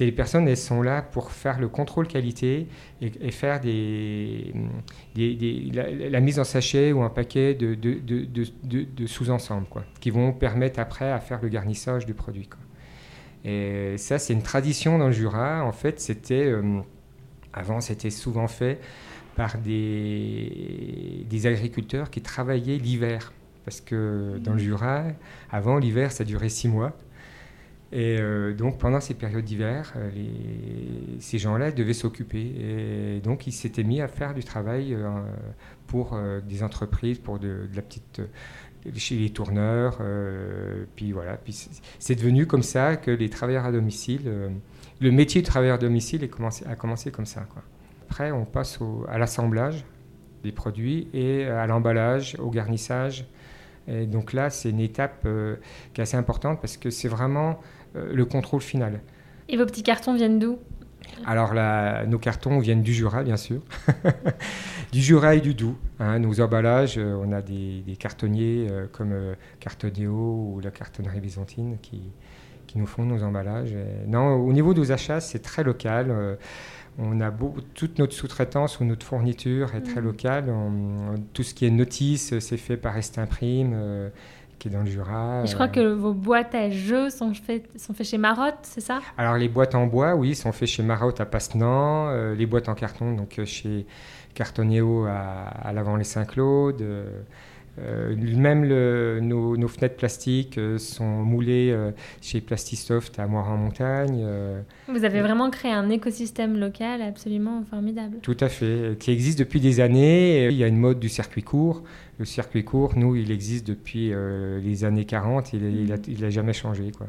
les 0.00 0.12
personnes, 0.12 0.46
elles 0.46 0.56
sont 0.56 0.80
là 0.82 1.02
pour 1.02 1.32
faire 1.32 1.58
le 1.58 1.68
contrôle 1.68 2.06
qualité 2.06 2.68
et, 3.00 3.30
faire 3.32 3.60
la, 5.16 6.20
mise 6.20 6.38
en 6.38 6.44
sachet 6.44 6.92
ou 6.92 7.02
un 7.02 7.08
paquet 7.10 7.54
de, 7.54 7.74
de, 7.74 9.06
sous-ensembles, 9.06 9.66
qui 10.00 10.10
vont 10.10 10.32
permettre 10.32 10.78
après 10.78 11.10
à 11.10 11.18
faire 11.18 11.40
le 11.42 11.48
garnissage 11.48 12.06
du 12.06 12.14
produit. 12.14 12.48
Et 13.44 13.96
ça, 13.96 14.18
c'est 14.18 14.32
une 14.32 14.42
tradition 14.42 14.98
dans 14.98 15.06
le 15.06 15.12
Jura. 15.12 15.64
En 15.64 15.72
fait, 15.72 16.00
c'était, 16.00 16.46
euh, 16.46 16.80
avant, 17.52 17.80
c'était 17.80 18.10
souvent 18.10 18.48
fait 18.48 18.80
par 19.36 19.58
des, 19.58 21.24
des 21.28 21.46
agriculteurs 21.46 22.10
qui 22.10 22.22
travaillaient 22.22 22.78
l'hiver. 22.78 23.32
Parce 23.64 23.80
que 23.80 24.38
dans 24.38 24.52
le 24.52 24.58
Jura, 24.58 25.04
avant 25.50 25.78
l'hiver, 25.78 26.10
ça 26.12 26.24
durait 26.24 26.48
six 26.48 26.68
mois. 26.68 26.96
Et 27.92 28.18
euh, 28.18 28.52
donc 28.52 28.78
pendant 28.78 29.00
ces 29.00 29.14
périodes 29.14 29.44
d'hiver, 29.44 29.92
euh, 29.96 30.10
ces 31.20 31.38
gens-là 31.38 31.70
devaient 31.70 31.92
s'occuper. 31.92 32.52
Et 32.58 33.20
donc 33.20 33.46
ils 33.46 33.52
s'étaient 33.52 33.84
mis 33.84 34.00
à 34.00 34.08
faire 34.08 34.34
du 34.34 34.42
travail 34.42 34.94
euh, 34.94 35.08
pour 35.86 36.18
des 36.48 36.62
entreprises, 36.62 37.18
pour 37.18 37.38
de, 37.38 37.68
la 37.74 37.82
petite 37.82 38.20
chez 38.96 39.16
les 39.16 39.30
tourneurs. 39.30 40.00
puis 40.96 41.12
voilà. 41.12 41.36
Puis 41.36 41.68
c'est 41.98 42.14
devenu 42.16 42.46
comme 42.46 42.62
ça 42.62 42.96
que 42.96 43.10
les 43.10 43.30
travailleurs 43.30 43.64
à 43.66 43.72
domicile, 43.72 44.30
le 45.00 45.10
métier 45.10 45.42
de 45.42 45.46
travailleur 45.46 45.76
à 45.76 45.78
domicile 45.78 46.28
a 46.66 46.74
commencé, 46.74 47.10
comme 47.10 47.26
ça. 47.26 47.46
Après, 48.08 48.32
on 48.32 48.44
passe 48.44 48.78
à 49.08 49.18
l'assemblage 49.18 49.84
des 50.42 50.52
produits 50.52 51.08
et 51.12 51.46
à 51.46 51.66
l'emballage, 51.66 52.36
au 52.40 52.50
garnissage. 52.50 53.26
Et 53.88 54.06
donc 54.06 54.32
là, 54.32 54.50
c'est 54.50 54.70
une 54.70 54.80
étape 54.80 55.26
qui 55.94 56.00
est 56.00 56.02
assez 56.02 56.16
importante 56.16 56.60
parce 56.60 56.76
que 56.76 56.90
c'est 56.90 57.08
vraiment 57.08 57.60
le 58.12 58.24
contrôle 58.24 58.60
final. 58.60 59.00
Et 59.48 59.56
vos 59.56 59.66
petits 59.66 59.82
cartons 59.82 60.14
viennent 60.14 60.38
d'où? 60.38 60.58
Alors 61.24 61.54
nos 62.06 62.18
cartons 62.18 62.58
viennent 62.58 62.82
du 62.82 62.92
Jura, 62.92 63.22
bien 63.22 63.36
sûr, 63.36 63.60
du 64.92 65.00
Jura 65.00 65.34
et 65.34 65.40
du 65.40 65.54
Doubs. 65.54 65.76
Hein. 65.98 66.18
nos 66.18 66.40
emballages, 66.40 66.98
euh, 66.98 67.16
on 67.24 67.32
a 67.32 67.40
des, 67.40 67.82
cartonniers 67.98 68.66
euh, 68.70 68.86
comme 68.92 69.14
Cartoneo 69.60 70.10
ou 70.54 70.60
la 70.62 70.70
cartonnerie 70.70 71.20
byzantine 71.20 71.78
qui, 71.80 72.02
qui 72.66 72.78
nous 72.78 72.86
font 72.86 73.04
nos 73.04 73.22
emballages. 73.22 73.74
non, 74.06 74.34
au 74.34 74.52
niveau 74.52 74.74
de 74.74 74.80
nos 74.80 74.92
achats, 74.92 75.20
c'est 75.20 75.38
très 75.38 75.64
local. 75.64 76.38
on 76.98 77.20
a 77.20 77.32
toute 77.74 77.98
notre 77.98 78.12
sous-traitance 78.12 78.80
ou 78.80 78.84
notre 78.84 79.06
fourniture 79.06 79.74
est 79.74 79.82
très 79.82 80.00
mmh. 80.00 80.04
locale. 80.04 80.54
tout 81.32 81.42
ce 81.42 81.54
qui 81.54 81.66
est 81.66 81.70
notice, 81.70 82.38
c'est 82.40 82.56
fait 82.56 82.76
par 82.76 82.96
Estimprime 82.96 84.10
qui 84.66 84.74
est 84.74 84.76
dans 84.76 84.84
le 84.84 84.90
Jura. 84.90 85.44
je 85.44 85.54
crois 85.54 85.66
euh. 85.66 85.68
que 85.68 85.92
vos 85.92 86.12
boîtes 86.12 86.54
à 86.54 86.70
jeux 86.70 87.10
sont 87.10 87.32
faites, 87.34 87.78
sont 87.78 87.94
faites 87.94 88.06
chez 88.06 88.18
Marotte, 88.18 88.58
c'est 88.62 88.80
ça? 88.80 89.00
Alors 89.16 89.36
les 89.36 89.48
boîtes 89.48 89.74
en 89.74 89.86
bois, 89.86 90.14
oui, 90.14 90.34
sont 90.34 90.52
faites 90.52 90.68
chez 90.68 90.82
Marotte 90.82 91.20
à 91.20 91.26
Pastenant. 91.26 92.08
Euh, 92.08 92.34
les 92.34 92.46
boîtes 92.46 92.68
en 92.68 92.74
carton, 92.74 93.12
donc 93.14 93.38
euh, 93.38 93.44
chez 93.44 93.86
Cartoneo 94.34 95.06
à, 95.06 95.46
à 95.62 95.72
l'Avant-les-Saint-Claude. 95.72 96.82
Euh, 97.78 98.14
même 98.16 98.66
nos, 99.20 99.68
fenêtres 99.68 99.96
plastiques 99.96 100.56
euh, 100.56 100.78
sont 100.78 101.04
moulées 101.04 101.70
euh, 101.70 101.90
chez 102.22 102.40
Plastisoft 102.40 103.18
à 103.18 103.26
Moire-en-Montagne. 103.26 104.26
Vous 104.88 105.04
avez 105.04 105.20
vraiment 105.20 105.50
créé 105.50 105.72
un 105.72 105.90
écosystème 105.90 106.58
local 106.58 107.02
absolument 107.02 107.62
formidable. 107.68 108.18
Tout 108.22 108.36
à 108.40 108.48
fait, 108.48 108.96
qui 108.98 109.10
existe 109.10 109.38
depuis 109.38 109.60
des 109.60 109.80
années. 109.80 110.46
Il 110.48 110.56
y 110.56 110.64
a 110.64 110.68
une 110.68 110.78
mode 110.78 110.98
du 110.98 111.08
circuit 111.08 111.42
court. 111.42 111.82
Le 112.18 112.24
circuit 112.24 112.64
court, 112.64 112.94
nous, 112.96 113.14
il 113.14 113.30
existe 113.30 113.66
depuis 113.66 114.10
les 114.62 114.84
années 114.84 115.04
40, 115.04 115.52
il 115.52 116.20
n'a 116.20 116.30
jamais 116.30 116.54
changé. 116.54 116.90
Quoi. 116.96 117.08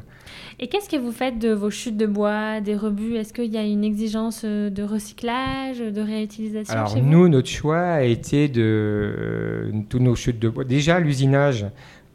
Et 0.60 0.68
qu'est-ce 0.68 0.90
que 0.90 0.96
vous 0.96 1.12
faites 1.12 1.38
de 1.38 1.50
vos 1.50 1.70
chutes 1.70 1.96
de 1.96 2.04
bois, 2.04 2.60
des 2.60 2.76
rebuts? 2.76 3.16
Est-ce 3.16 3.32
qu'il 3.32 3.50
y 3.50 3.56
a 3.56 3.62
une 3.62 3.84
exigence 3.84 4.44
de 4.44 4.82
recyclage, 4.82 5.78
de 5.78 6.00
réutilisation 6.02 6.74
Alors 6.74 6.88
chez 6.88 7.00
nous, 7.00 7.22
vous 7.22 7.28
notre 7.28 7.48
choix 7.48 7.80
a 7.80 8.02
été 8.02 8.48
de... 8.48 9.72
toutes 9.88 10.02
nos 10.02 10.14
chutes 10.14 10.38
de 10.38 10.50
bois 10.50 10.64
déjà, 10.64 11.00
l'usinage, 11.00 11.66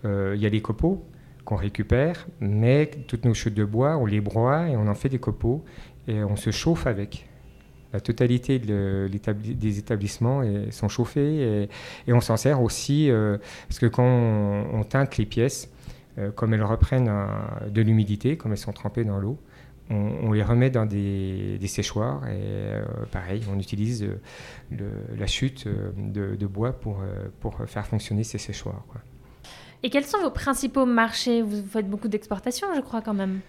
euh, 0.06 0.34
il 0.36 0.42
y 0.42 0.46
a 0.46 0.50
les 0.50 0.62
copeaux 0.62 1.04
qu'on 1.44 1.58
récupère, 1.58 2.28
mais 2.40 2.90
toutes 3.08 3.26
nos 3.26 3.34
chutes 3.34 3.54
de 3.56 3.66
bois, 3.66 3.98
on 3.98 4.06
les 4.06 4.22
broie 4.22 4.70
et 4.70 4.78
on 4.78 4.88
en 4.88 4.96
fait 4.96 5.10
des 5.10 5.20
copeaux 5.20 5.64
et 6.08 6.24
on 6.24 6.38
se 6.38 6.52
chauffe 6.52 6.88
avec. 6.88 7.26
La 7.94 8.00
totalité 8.00 8.60
des 8.60 9.80
établissements 9.80 10.42
sont 10.72 10.90
chauffés 10.90 11.70
et, 12.08 12.14
on 12.14 12.22
s'en 12.22 12.38
sert 12.38 12.62
aussi 12.62 13.10
euh, 13.10 13.38
parce 13.68 13.80
que 13.80 13.86
quand 13.86 14.04
on, 14.04 14.84
teinte 14.84 15.18
les 15.18 15.26
pièces, 15.26 15.70
euh, 16.18 16.32
comme 16.32 16.54
elles 16.54 16.64
reprennent 16.64 17.12
de 17.70 17.82
l'humidité, 17.82 18.36
comme 18.36 18.52
elles 18.52 18.58
sont 18.58 18.74
trempées 18.74 19.04
dans 19.04 19.20
l'eau, 19.20 19.38
on, 19.90 20.32
les 20.32 20.42
remet 20.42 20.72
dans 20.72 20.88
des, 20.88 21.60
séchoirs 21.68 22.26
et 22.28 22.32
euh, 22.34 22.84
pareil, 23.12 23.44
on 23.54 23.60
utilise 23.60 24.08
la 24.72 25.28
chute 25.28 25.68
de, 25.68 26.48
bois 26.48 26.74
pour, 26.74 27.04
pour 27.42 27.58
faire 27.68 27.86
fonctionner 27.86 28.24
ces 28.24 28.40
séchoirs. 28.40 28.84
Et 29.84 29.90
quels 29.90 30.06
sont 30.06 30.20
vos 30.20 30.32
principaux 30.32 30.86
marchés? 30.86 31.42
Vous 31.42 31.62
faites 31.64 31.90
beaucoup 31.90 32.08
d'exportations, 32.08 32.68
je 32.74 32.82
crois, 32.82 33.02
quand 33.02 33.14
même. 33.14 33.42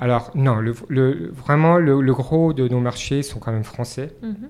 Alors, 0.00 0.30
non, 0.34 0.56
le, 0.56 0.72
vraiment, 1.32 1.78
le, 1.78 2.12
gros 2.12 2.52
de 2.52 2.68
nos 2.68 2.80
marchés 2.80 3.22
sont 3.22 3.40
quand 3.40 3.52
même 3.52 3.64
français. 3.64 4.14
Mhm. 4.22 4.48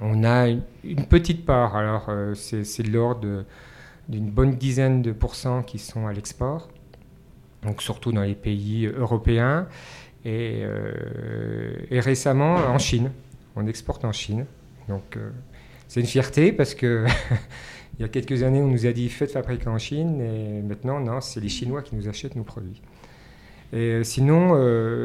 On 0.00 0.24
a 0.24 0.48
une, 0.48 1.06
petite 1.08 1.44
part, 1.46 1.76
alors 1.76 2.10
c'est 2.34 2.82
de 2.82 2.90
l'ordre 2.90 3.44
d'une 4.08 4.30
bonne 4.30 4.56
dizaine 4.56 5.02
de 5.02 5.12
pourcents 5.12 5.62
qui 5.62 5.78
sont 5.78 6.06
à 6.06 6.12
l'export, 6.12 6.68
donc 7.62 7.80
surtout 7.80 8.10
dans 8.10 8.22
les 8.22 8.34
pays 8.34 8.86
européens. 8.86 9.68
Euh, 10.26 11.74
et, 11.90 12.00
récemment 12.00 12.54
en 12.54 12.78
Chine. 12.78 13.10
On 13.56 13.66
exporte 13.66 14.04
en 14.04 14.12
Chine. 14.12 14.46
Donc 14.88 15.16
euh, 15.16 15.30
c'est 15.86 16.00
une 16.00 16.06
fierté 16.06 16.52
parce 16.52 16.74
que 16.74 17.04
il 17.98 18.02
y 18.02 18.04
a 18.04 18.08
quelques 18.08 18.42
années 18.42 18.60
on 18.60 18.68
nous 18.68 18.86
a 18.86 18.92
dit 18.92 19.08
faites 19.08 19.32
fabriquer 19.32 19.68
en 19.68 19.78
Chine 19.78 20.20
et 20.20 20.62
maintenant 20.62 21.00
non, 21.00 21.20
c'est 21.20 21.40
les 21.40 21.48
Chinois 21.48 21.82
qui 21.82 21.94
nous 21.94 22.08
achètent 22.08 22.36
nos 22.36 22.42
produits. 22.42 22.80
Et 23.72 23.76
euh, 23.76 24.04
sinon, 24.04 24.50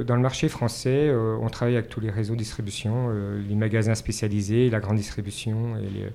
dans 0.03 0.15
le 0.15 0.21
marché 0.21 0.49
français, 0.49 1.11
on 1.13 1.47
travaille 1.49 1.77
avec 1.77 1.89
tous 1.89 1.99
les 1.99 2.11
réseaux 2.11 2.33
de 2.33 2.39
distribution, 2.39 3.09
les 3.47 3.55
magasins 3.55 3.95
spécialisés, 3.95 4.69
la 4.69 4.79
grande 4.79 4.97
distribution 4.97 5.77
et 5.77 5.89
les, 5.89 6.09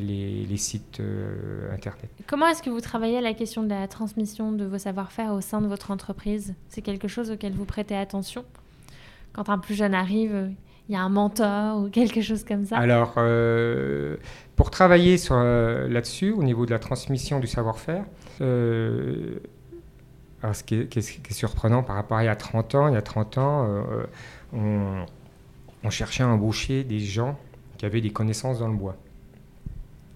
les, 0.00 0.56
sites 0.56 1.00
euh, 1.00 1.72
Internet. 1.72 2.10
Comment 2.26 2.46
est-ce 2.48 2.62
que 2.62 2.70
vous 2.70 2.80
travaillez 2.80 3.18
à 3.18 3.20
la 3.20 3.34
question 3.34 3.62
de 3.62 3.68
la 3.68 3.86
transmission 3.88 4.52
de 4.52 4.64
vos 4.64 4.78
savoir-faire 4.78 5.32
au 5.32 5.40
sein 5.40 5.60
de 5.60 5.66
votre 5.66 5.90
entreprise? 5.90 6.54
C'est 6.68 6.82
quelque 6.82 7.08
chose 7.08 7.30
auquel 7.30 7.52
vous 7.52 7.64
prêtez 7.64 7.96
attention? 7.96 8.44
Quand 9.32 9.48
un 9.48 9.58
plus 9.58 9.74
jeune 9.74 9.94
arrive, 9.94 10.50
il 10.88 10.94
y 10.94 10.96
a 10.96 11.02
un 11.02 11.08
mentor 11.08 11.78
ou 11.78 11.88
quelque 11.88 12.20
chose 12.20 12.44
comme 12.44 12.64
ça? 12.64 12.76
Alors, 12.76 13.14
euh, 13.16 14.16
pour 14.56 14.70
travailler 14.70 15.16
euh, 15.30 15.88
là-dessus, 15.88 16.32
au 16.32 16.42
niveau 16.42 16.66
de 16.66 16.70
la 16.70 16.78
transmission 16.78 17.38
du 17.38 17.46
savoir-faire, 17.46 18.04
ce, 20.52 20.64
qui 20.64 20.74
est, 20.74 21.32
surprenant 21.32 21.82
par 21.82 21.96
rapport 21.96 22.18
à 22.18 22.22
il 22.22 22.26
y 22.26 22.28
a 22.28 22.36
30 22.36 22.74
ans, 22.74 22.88
il 22.88 22.94
y 22.94 22.96
a 22.96 23.02
30 23.02 23.38
ans, 23.38 23.84
on, 24.52 25.04
on 25.84 25.90
cherchait 25.90 26.22
à 26.22 26.28
embaucher 26.28 26.84
des 26.84 27.00
gens 27.00 27.38
qui 27.78 27.86
avaient 27.86 28.00
des 28.00 28.12
connaissances 28.12 28.58
dans 28.58 28.68
le 28.68 28.76
bois. 28.76 28.96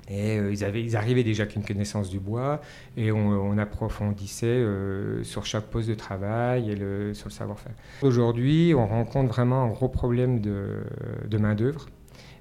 Et 0.08 0.38
euh, 0.38 0.52
ils, 0.52 0.64
avaient, 0.64 0.82
ils 0.82 0.96
arrivaient 0.96 1.24
déjà 1.24 1.42
avec 1.42 1.56
une 1.56 1.64
connaissance 1.64 2.10
du 2.10 2.20
bois 2.20 2.60
et 2.96 3.10
on, 3.10 3.58
approfondissait 3.58 4.46
euh, 4.46 5.24
sur 5.24 5.46
chaque 5.46 5.64
poste 5.64 5.88
de 5.88 5.94
travail 5.94 6.70
et 6.70 6.76
sur 7.14 7.28
le 7.28 7.32
savoir-faire. 7.32 7.72
Aujourd'hui, 8.02 8.74
on 8.76 8.86
rencontre 8.86 9.32
vraiment 9.32 9.64
un 9.64 9.68
gros 9.68 9.88
problème 9.88 10.40
de, 10.40 11.38
main-d'œuvre. 11.38 11.86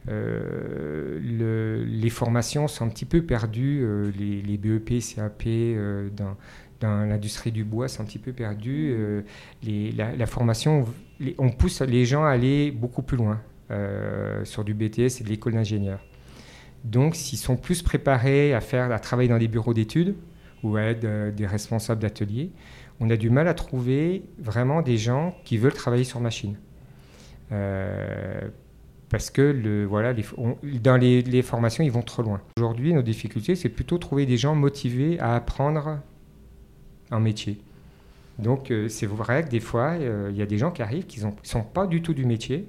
Euh, 0.08 1.19
les 1.88 2.10
formations 2.10 2.67
sont 2.67 2.86
un 2.86 2.89
petit 2.89 3.06
peu 3.06 3.24
perdues, 3.24 3.88
les, 4.15 4.41
les, 4.41 4.58
BEP, 4.58 5.00
CAP 5.00 5.45
dans, 6.15 6.36
dans 6.82 7.06
l'industrie 7.06 7.52
du 7.52 7.64
bois 7.64 7.88
sont 7.88 8.04
un 8.04 8.06
petit 8.06 8.20
peu 8.20 8.34
perdus. 8.34 8.96
Les, 9.64 9.92
la, 9.92 10.26
formation, 10.26 10.86
on 11.38 11.50
pousse 11.50 11.82
les 11.82 12.06
gens 12.06 12.24
à 12.24 12.30
aller 12.30 12.72
beaucoup 12.72 13.02
plus 13.02 13.18
loin 13.18 13.42
sur 14.44 14.64
du 14.64 14.74
BTS 14.74 15.20
et 15.20 15.24
de 15.24 15.30
l'école 15.30 15.54
d'ingénieur. 15.54 16.00
Donc, 16.86 17.16
s'ils 17.16 17.40
sont 17.40 17.58
plus 17.58 17.82
préparés 17.82 18.54
à, 18.54 18.62
faire, 18.62 18.92
à 18.92 19.00
travailler 19.00 19.28
dans 19.28 19.40
des 19.40 19.48
bureaux 19.48 19.74
d'études 19.74 20.16
ou 20.64 20.78
à 20.78 20.84
être 20.84 21.04
euh, 21.04 21.32
des 21.32 21.48
responsables 21.48 22.02
d'ateliers, 22.02 22.52
on 23.00 23.10
a 23.10 23.18
du 23.18 23.30
mal 23.32 23.48
à 23.48 23.56
trouver 23.56 24.24
vraiment 24.38 24.84
des 24.84 24.98
gens 24.98 25.36
qui 25.44 25.58
veulent 25.58 25.74
travailler 25.74 26.04
sur 26.04 26.22
machine. 26.22 26.56
Euh, 27.52 28.42
parce 29.10 29.32
que 29.32 29.86
voilà, 29.86 30.14
dans 30.82 30.98
les, 30.98 31.42
formations, 31.42 31.84
ils 31.84 31.92
vont 31.92 32.04
trop 32.04 32.22
loin. 32.22 32.42
Aujourd'hui, 32.58 32.94
nos 32.94 33.02
difficultés, 33.02 33.56
c'est 33.56 33.70
plutôt 33.70 33.98
trouver 33.98 34.26
des 34.26 34.38
gens 34.38 34.56
motivés 34.56 35.20
à 35.20 35.36
apprendre 35.36 36.00
un 37.12 37.20
métier. 37.20 37.58
Donc, 38.39 38.72
euh, 38.72 38.89
c'est 38.89 39.06
vrai 39.06 39.44
que 39.44 39.50
des 39.50 39.60
fois, 39.60 39.96
il 39.98 40.36
y 40.36 40.41
a 40.41 40.46
des 40.46 40.58
gens 40.58 40.72
qui 40.72 40.82
arrivent 40.82 41.06
qui 41.06 41.24
ne 41.24 41.32
sont 41.44 41.63
pas 41.63 41.88
du 41.88 42.02
tout 42.02 42.13
du 42.13 42.26
métier, 42.26 42.68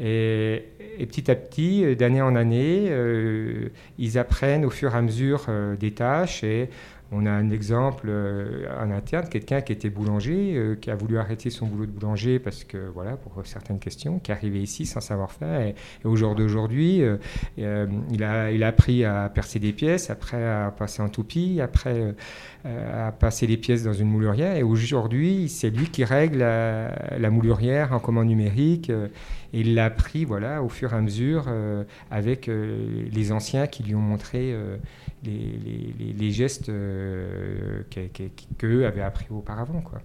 et, 0.00 0.64
petit 0.98 1.30
à 1.30 1.34
petit, 1.34 1.84
euh, 1.84 1.94
d'année 1.94 2.22
en 2.22 2.34
année, 2.34 2.86
euh, 2.88 3.68
ils 3.98 4.18
apprennent 4.18 4.64
au 4.64 4.70
fur 4.70 4.94
et 4.94 4.98
à 4.98 5.02
mesure 5.02 5.46
euh, 5.48 5.76
des 5.76 5.92
tâches 5.92 6.42
et 6.42 6.68
On 7.16 7.26
a 7.26 7.30
un 7.30 7.50
exemple 7.50 8.06
euh, 8.08 8.66
en 8.76 8.90
interne, 8.90 9.28
quelqu'un 9.28 9.60
qui 9.60 9.72
était 9.72 9.88
boulanger, 9.88 10.54
euh, 10.56 10.74
qui 10.74 10.90
a 10.90 10.96
voulu 10.96 11.18
arrêter 11.18 11.48
son 11.48 11.66
boulot 11.66 11.86
de 11.86 11.92
boulanger 11.92 12.40
parce 12.40 12.64
que, 12.64 12.88
voilà, 12.92 13.16
pour 13.16 13.40
certaines 13.46 13.78
questions, 13.78 14.18
qui 14.18 14.32
est 14.32 14.34
arrivé 14.34 14.60
ici 14.60 14.84
sans 14.84 15.00
savoir 15.00 15.30
faire. 15.30 15.60
Et, 15.60 15.74
au 16.02 16.16
jour 16.16 16.34
d'aujourd'hui, 16.34 17.02
euh, 17.02 17.86
il, 18.10 18.24
a, 18.24 18.66
appris 18.66 19.04
à 19.04 19.30
percer 19.32 19.60
des 19.60 19.72
pièces, 19.72 20.10
après 20.10 20.44
à 20.44 20.74
passer 20.76 21.02
en 21.02 21.08
toupie, 21.08 21.60
après 21.60 22.14
à 22.64 23.12
passer 23.12 23.46
les 23.46 23.58
pièces 23.58 23.84
dans 23.84 23.92
une 23.92 24.08
moulurière. 24.08 24.56
Et 24.56 24.62
aujourd'hui, 24.62 25.48
c'est 25.48 25.70
lui 25.70 25.86
qui 25.86 26.04
règle 26.04 26.38
la, 26.38 27.30
moulurière 27.30 27.92
en 27.92 28.00
commande 28.00 28.26
numérique. 28.26 28.90
Et 29.54 29.60
il 29.60 29.74
l'a 29.74 29.86
appris 29.86 30.24
voilà, 30.24 30.62
au 30.62 30.68
fur 30.68 30.92
et 30.92 30.96
à 30.96 31.00
mesure 31.00 31.46
avec 32.10 32.50
les 32.50 33.32
anciens 33.32 33.66
qui 33.68 33.84
lui 33.84 33.94
ont 33.94 34.00
montré 34.00 34.54
les, 35.24 36.30
gestes 36.30 36.68
euh, 36.68 37.82
qu'eux 38.58 38.86
avaient 38.86 39.02
appris 39.02 39.26
auparavant. 39.30 39.80
Quoi. 39.80 40.00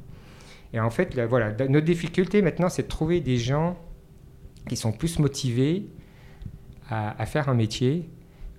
Et 0.73 0.79
en 0.79 0.89
fait, 0.89 1.19
voilà, 1.19 1.51
notre 1.67 1.85
difficulté 1.85 2.41
maintenant, 2.41 2.69
c'est 2.69 2.83
de 2.83 2.87
trouver 2.87 3.21
des 3.21 3.37
gens 3.37 3.77
qui 4.67 4.75
sont 4.75 4.91
plus 4.91 5.19
motivés 5.19 5.87
à, 6.89 7.25
faire 7.25 7.49
un 7.49 7.53
métier 7.53 8.09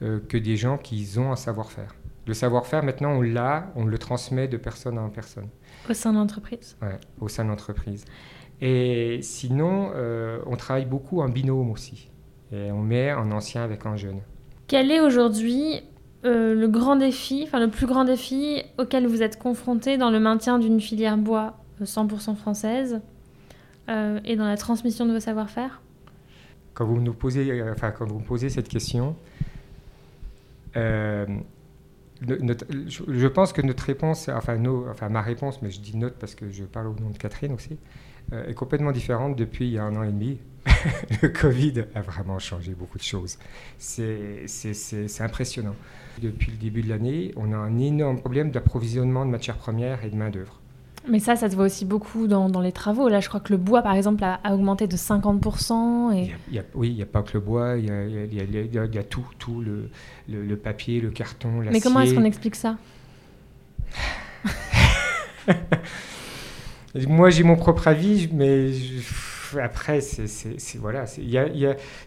euh, 0.02 0.20
que 0.28 0.36
des 0.36 0.56
gens 0.56 0.78
qui 0.78 1.08
ont 1.18 1.32
un 1.32 1.36
savoir-faire. 1.36 1.94
Le 2.26 2.34
savoir-faire, 2.34 2.84
maintenant, 2.84 3.12
on 3.12 3.22
l'a, 3.22 3.72
on 3.74 3.84
le 3.84 3.98
transmet 3.98 4.46
de 4.46 4.56
personne 4.56 4.98
en 4.98 5.08
personne. 5.08 5.48
Au 5.88 5.94
sein 5.94 6.12
de 6.12 6.18
l'entreprise? 6.18 6.76
Oui, 6.80 6.88
au 7.20 7.28
sein 7.28 7.44
de 7.44 7.48
l'entreprise. 7.48 8.04
Et 8.60 9.20
sinon, 9.22 9.90
euh, 9.94 10.40
on 10.46 10.56
travaille 10.56 10.84
beaucoup 10.84 11.22
en 11.22 11.28
binôme 11.28 11.70
aussi. 11.70 12.10
Et 12.52 12.70
on 12.72 12.82
met 12.82 13.10
un 13.10 13.30
ancien 13.30 13.62
avec 13.62 13.86
un 13.86 13.96
jeune. 13.96 14.20
Quel 14.66 14.90
est 14.90 15.00
aujourd'hui 15.00 15.82
euh, 16.26 16.54
le 16.54 16.68
grand 16.68 16.96
défi, 16.96 17.44
enfin 17.46 17.58
le 17.60 17.70
plus 17.70 17.86
grand 17.86 18.04
défi 18.04 18.62
auquel 18.78 19.06
vous 19.06 19.22
êtes 19.22 19.38
confronté 19.38 19.96
dans 19.96 20.10
le 20.10 20.20
maintien 20.20 20.58
d'une 20.58 20.78
filière 20.78 21.16
bois 21.16 21.56
100% 21.82 22.32
euh, 22.32 22.34
française 22.34 23.00
euh, 23.88 24.20
et 24.26 24.36
dans 24.36 24.46
la 24.46 24.58
transmission 24.58 25.06
de 25.06 25.12
vos 25.12 25.20
savoir-faire? 25.20 25.80
Quand 26.74 26.84
vous 26.84 27.00
nous 27.00 27.14
posez, 27.14 27.62
enfin 27.72 27.90
quand 27.90 28.04
vous 28.04 28.18
me 28.18 28.24
posez 28.24 28.50
cette 28.50 28.68
question, 28.68 29.16
je, 30.74 31.26
pense 33.26 33.54
que 33.54 33.62
notre 33.62 33.84
réponse, 33.84 34.28
enfin, 34.28 34.62
enfin 34.90 35.08
ma 35.08 35.22
réponse, 35.22 35.62
mais 35.62 35.70
je 35.70 35.80
dis 35.80 35.96
notre 35.96 36.16
parce 36.16 36.34
que 36.34 36.50
je 36.50 36.64
parle 36.64 36.88
au 36.88 36.94
nom 36.94 37.08
de 37.08 37.16
Catherine 37.16 37.54
aussi, 37.54 37.78
est 38.32 38.54
complètement 38.54 38.92
différente 38.92 39.36
depuis 39.36 39.66
il 39.66 39.72
y 39.72 39.78
a 39.78 39.84
un 39.84 39.96
an 39.96 40.02
et 40.02 40.12
demi. 40.12 40.38
le 41.22 41.28
Covid 41.28 41.84
a 41.94 42.02
vraiment 42.02 42.38
changé 42.38 42.74
beaucoup 42.74 42.98
de 42.98 43.02
choses. 43.02 43.38
C'est 43.78 44.46
impressionnant. 45.20 45.74
Depuis 46.20 46.50
le 46.50 46.56
début 46.58 46.82
de 46.82 46.88
l'année, 46.88 47.32
on 47.36 47.52
a 47.52 47.56
un 47.56 47.78
énorme 47.78 48.18
problème 48.18 48.50
d'approvisionnement 48.50 49.24
de 49.24 49.30
matières 49.30 49.56
premières 49.56 50.04
et 50.04 50.10
de 50.10 50.16
main-d'œuvre. 50.16 50.60
Mais 51.08 51.18
ça, 51.18 51.34
ça 51.34 51.48
se 51.48 51.56
voit 51.56 51.64
aussi 51.64 51.86
beaucoup 51.86 52.26
dans, 52.26 52.50
dans, 52.50 52.60
les 52.60 52.72
travaux. 52.72 53.08
Là, 53.08 53.20
je 53.20 53.28
crois 53.28 53.40
que 53.40 53.52
le 53.52 53.56
bois, 53.56 53.80
par 53.80 53.94
exemple, 53.94 54.22
a, 54.22 54.38
augmenté 54.52 54.86
de 54.86 54.96
50%. 54.96 56.14
Et... 56.14 56.34
oui, 56.74 56.90
il 56.90 56.94
n'y 56.94 57.02
a 57.02 57.06
pas 57.06 57.22
que 57.22 57.32
le 57.34 57.40
bois, 57.40 57.76
il 57.78 57.86
y 57.86 57.90
a, 57.90 58.04
y 58.04 58.78
a, 58.78 58.84
y 58.84 58.98
a 58.98 59.04
tout, 59.04 59.26
tout 59.38 59.62
le, 59.62 59.88
le, 60.28 60.56
papier, 60.56 61.00
le 61.00 61.10
carton, 61.10 61.60
l'acier. 61.60 61.72
Mais 61.72 61.80
comment 61.80 62.00
est-ce 62.00 62.14
qu'on 62.14 62.24
explique 62.24 62.54
ça? 62.54 62.76
Moi, 66.94 67.30
j'ai 67.30 67.44
mon 67.44 67.56
propre 67.56 67.88
avis, 67.88 68.28
mais 68.32 68.70
après, 69.60 70.00
c'est 70.00 70.78
voilà, 70.78 71.04
il 71.18 71.30
y 71.30 71.36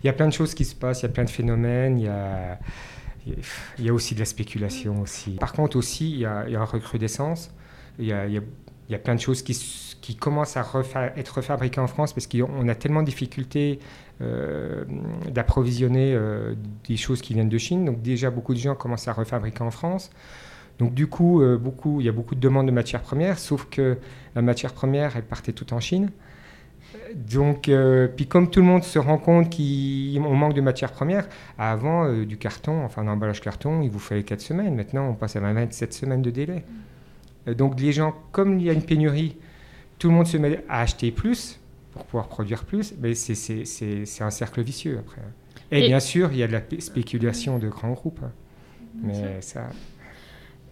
a, 0.10 0.14
plein 0.14 0.28
de 0.28 0.34
choses 0.34 0.54
qui 0.54 0.66
se 0.66 0.76
passent, 0.76 1.02
il 1.02 1.04
y 1.04 1.10
a 1.10 1.12
plein 1.12 1.24
de 1.24 1.30
phénomènes, 1.30 2.00
il 2.00 3.86
y 3.86 3.90
a 3.90 3.94
aussi 3.94 4.14
de 4.14 4.20
la 4.20 4.26
spéculation 4.26 5.02
aussi. 5.02 5.32
Par 5.32 5.54
contre 5.54 5.78
aussi, 5.78 6.12
il 6.12 6.20
y 6.20 6.26
a, 6.26 6.48
une 6.48 6.58
recrudescence. 6.58 7.54
Il 8.00 8.08
y 8.08 8.14
a, 8.14 9.00
plein 9.00 9.16
de 9.16 9.20
choses 9.20 9.42
qui, 9.42 10.16
commencent 10.20 10.58
à 10.58 10.66
être 11.16 11.38
refabriquées 11.38 11.80
en 11.80 11.88
France 11.88 12.14
parce 12.14 12.28
qu'on 12.28 12.68
a 12.68 12.76
tellement 12.76 13.02
de 13.02 13.06
difficultés 13.06 13.80
euh, 14.22 14.84
d'approvisionner 15.32 16.14
euh, 16.14 16.56
des 16.88 16.98
choses 16.98 17.22
qui 17.22 17.34
viennent 17.34 17.50
de 17.50 17.58
Chine. 17.58 17.86
Donc 17.86 18.02
déjà, 18.02 18.30
beaucoup 18.30 18.54
de 18.54 18.60
gens 18.60 18.76
commencent 18.76 19.08
à 19.08 19.14
refabriquer 19.14 19.64
en 19.64 19.72
France. 19.72 20.12
Donc 20.80 20.94
du 20.94 21.08
coup, 21.08 21.42
euh, 21.42 21.58
beaucoup, 21.58 22.02
il 22.02 22.06
y 22.06 22.10
a 22.10 22.12
beaucoup 22.12 22.36
de 22.36 22.40
demandes 22.40 22.68
de 22.68 22.72
matières 22.72 23.02
premières, 23.02 23.40
sauf 23.40 23.68
que 23.70 23.98
la 24.36 24.42
matière 24.42 24.74
première, 24.74 25.16
elle 25.16 25.24
partait 25.24 25.54
toute 25.54 25.74
en 25.74 25.80
Chine. 25.80 26.10
Donc, 27.16 27.70
euh, 27.70 28.08
puis 28.08 28.28
comme 28.28 28.50
tout 28.50 28.60
le 28.60 28.66
monde 28.66 28.84
se 28.84 29.00
rend 29.00 29.18
compte 29.18 29.56
qu'on 29.56 30.36
manque 30.36 30.54
de 30.54 30.62
matières 30.62 30.92
premières, 30.92 31.28
avant 31.58 32.06
euh, 32.06 32.26
du 32.26 32.38
carton, 32.38 32.84
enfin 32.84 33.04
l'emballage 33.04 33.42
carton, 33.42 33.82
il 33.82 33.90
vous 33.90 34.00
fallait 34.00 34.24
4 34.24 34.42
semaines. 34.42 34.76
Maintenant, 34.76 35.10
on 35.10 35.14
passe 35.14 35.36
à 35.36 35.40
27 35.40 35.94
semaines 35.94 36.22
de 36.22 36.32
délai. 36.32 36.64
Euh, 37.48 37.54
donc 37.54 37.80
les 37.80 37.92
gens, 37.92 38.16
comme 38.32 38.60
il 38.60 38.66
y 38.66 38.70
a 38.70 38.74
une 38.74 38.84
pénurie, 38.84 39.38
tout 40.00 40.10
le 40.10 40.16
monde 40.16 40.28
se 40.28 40.38
met 40.38 40.64
à 40.70 40.82
acheter 40.82 41.12
plus 41.12 41.60
pour 41.94 42.06
pouvoir 42.06 42.28
produire 42.28 42.66
plus, 42.66 42.96
mais 43.00 43.14
c'est 43.14 44.22
un 44.22 44.32
cercle 44.32 44.62
vicieux 44.62 45.00
après. 45.00 45.22
Et, 45.72 45.88
bien 45.88 46.00
sûr, 46.00 46.32
il 46.32 46.40
y 46.40 46.44
a 46.44 46.48
de 46.48 46.54
la 46.54 46.62
spéculation 46.80 47.60
de 47.60 47.68
grands 47.70 47.94
groupes. 47.94 48.20
Hein. 48.24 48.32
Mais 49.04 49.42
ça... 49.42 49.70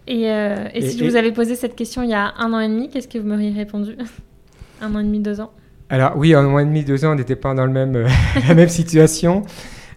Et, 0.06 0.80
si 0.80 0.98
je 0.98 1.04
vous 1.04 1.16
avais 1.16 1.32
posé 1.32 1.54
cette 1.54 1.76
question 1.76 2.02
il 2.02 2.10
y 2.10 2.14
a 2.14 2.34
un 2.38 2.52
an 2.52 2.60
et 2.60 2.68
demi, 2.68 2.88
qu'est-ce 2.88 3.08
que 3.08 3.18
vous 3.18 3.26
m'auriez 3.26 3.52
répondu 3.52 3.96
Un 4.80 4.94
an 4.94 5.00
et 5.00 5.04
demi, 5.04 5.20
deux 5.20 5.40
ans 5.40 5.52
alors 5.92 6.16
oui, 6.16 6.32
un 6.32 6.40
mois 6.44 6.62
et 6.62 6.64
demi, 6.64 6.84
deux 6.84 7.04
ans, 7.04 7.12
on 7.12 7.16
n'était 7.16 7.36
pas 7.36 7.52
dans 7.52 7.66
le 7.66 7.72
même, 7.72 7.94
euh, 7.96 8.08
la 8.48 8.54
même 8.54 8.70
situation. 8.70 9.42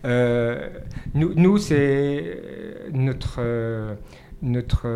Euh, 0.04 0.68
nous, 1.14 1.34
nous 1.36 1.58
c'est 1.58 2.38
notre, 2.92 3.40
notre, 4.42 4.88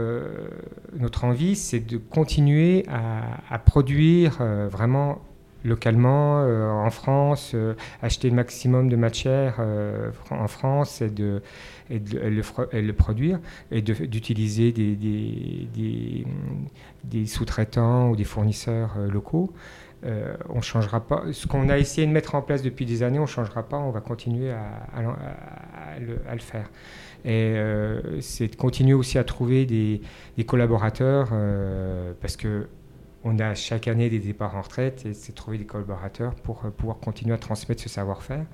notre 0.97 1.23
envie, 1.23 1.55
c'est 1.55 1.79
de 1.79 1.97
continuer 1.97 2.85
à, 2.89 3.57
produire 3.59 4.39
euh, 4.41 4.67
vraiment 4.69 5.19
localement 5.63 6.41
en 6.41 6.89
France, 6.89 7.55
acheter 8.01 8.29
le 8.29 8.35
maximum 8.35 8.89
de 8.89 8.95
matière 8.95 9.59
en 10.31 10.47
France 10.47 11.01
et 11.01 11.09
de, 11.09 11.41
et 11.89 11.99
de, 11.99 12.19
le, 12.19 12.93
produire 12.93 13.39
et 13.71 13.81
d'utiliser 13.81 14.71
des, 14.71 14.95
des, 14.95 16.25
des, 17.03 17.25
sous-traitants 17.25 18.09
ou 18.09 18.15
des 18.15 18.23
fournisseurs 18.23 18.97
locaux. 19.11 19.51
Euh, 20.05 20.35
on 20.47 20.61
changera 20.61 21.01
pas. 21.01 21.23
Ce 21.31 21.45
qu'on 21.47 21.69
a 21.69 21.77
essayé 21.77 22.07
de 22.07 22.11
mettre 22.11 22.35
en 22.35 22.41
place 22.41 22.61
depuis 22.61 22.85
des 22.85 23.03
années, 23.03 23.19
on 23.19 23.23
ne 23.23 23.27
changera 23.27 23.63
pas, 23.63 23.77
on 23.77 23.91
va 23.91 23.99
continuer 23.99 24.51
à, 24.51 25.99
le, 25.99 26.39
faire. 26.39 26.69
Et 27.25 27.53
euh, 27.57 28.21
c'est 28.21 28.47
de 28.47 28.55
continuer 28.55 28.93
aussi 28.93 29.17
à 29.17 29.23
trouver 29.23 29.65
des, 29.65 30.01
collaborateurs, 30.45 31.29
euh, 31.33 32.13
parce 32.21 32.37
que 32.37 32.67
on 33.23 33.37
a 33.39 33.53
chaque 33.55 33.87
année 33.87 34.09
des 34.09 34.19
départs 34.19 34.55
en 34.55 34.61
retraite, 34.61 35.05
et 35.05 35.13
c'est 35.13 35.33
trouver 35.33 35.57
des 35.57 35.65
collaborateurs 35.65 36.35
pour 36.35 36.61
pouvoir 36.77 36.99
continuer 36.99 37.33
à 37.33 37.37
transmettre 37.37 37.81
ce 37.81 37.89
savoir-faire. 37.89 38.45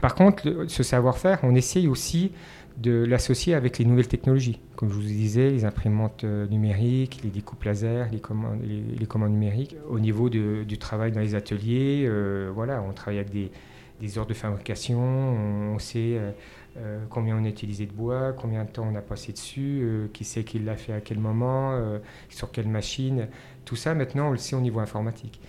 Par 0.00 0.16
contre, 0.16 0.64
ce 0.66 0.82
savoir-faire, 0.82 1.38
on 1.44 1.54
essaye 1.54 1.86
aussi 1.86 2.32
de 2.78 3.04
l'associer 3.04 3.54
avec 3.54 3.78
les 3.78 3.84
nouvelles 3.84 4.08
technologies. 4.08 4.60
Comme 4.76 4.88
je 4.88 4.94
vous 4.94 5.00
disais, 5.02 5.50
les 5.50 5.64
imprimantes 5.64 6.24
euh, 6.24 6.46
numériques, 6.48 7.20
les 7.22 7.30
découpes 7.30 7.62
laser, 7.64 8.08
les 8.10 8.18
commandes, 8.18 9.30
numériques. 9.30 9.76
Au 9.88 10.00
niveau 10.00 10.28
du 10.28 10.78
travail 10.78 11.12
dans 11.12 11.20
les 11.20 11.34
ateliers, 11.34 12.04
euh, 12.06 12.50
voilà, 12.52 12.82
on 12.82 12.92
travaille 12.92 13.20
avec 13.20 13.30
des, 13.30 13.50
des, 14.00 14.18
ordres 14.18 14.30
de 14.30 14.34
fabrication, 14.34 14.98
on, 15.00 15.78
sait 15.78 16.16
euh, 16.16 16.30
combien 17.10 17.36
on 17.36 17.44
a 17.44 17.48
utilisé 17.48 17.86
de 17.86 17.92
bois, 17.92 18.32
combien 18.32 18.64
de 18.64 18.70
temps 18.70 18.88
on 18.90 18.94
a 18.94 19.02
passé 19.02 19.32
dessus, 19.32 20.08
qui 20.12 20.24
sait 20.24 20.44
qui 20.44 20.58
l'a 20.58 20.76
fait 20.76 20.92
à 20.92 21.00
quel 21.00 21.18
moment, 21.18 21.78
sur 22.28 22.50
quelle 22.50 22.68
machine. 22.68 23.28
Tout 23.64 23.76
ça, 23.76 23.94
maintenant, 23.94 24.28
on 24.28 24.30
le 24.30 24.38
sait 24.38 24.56
au 24.56 24.60
niveau 24.60 24.80
informatique. 24.80 25.40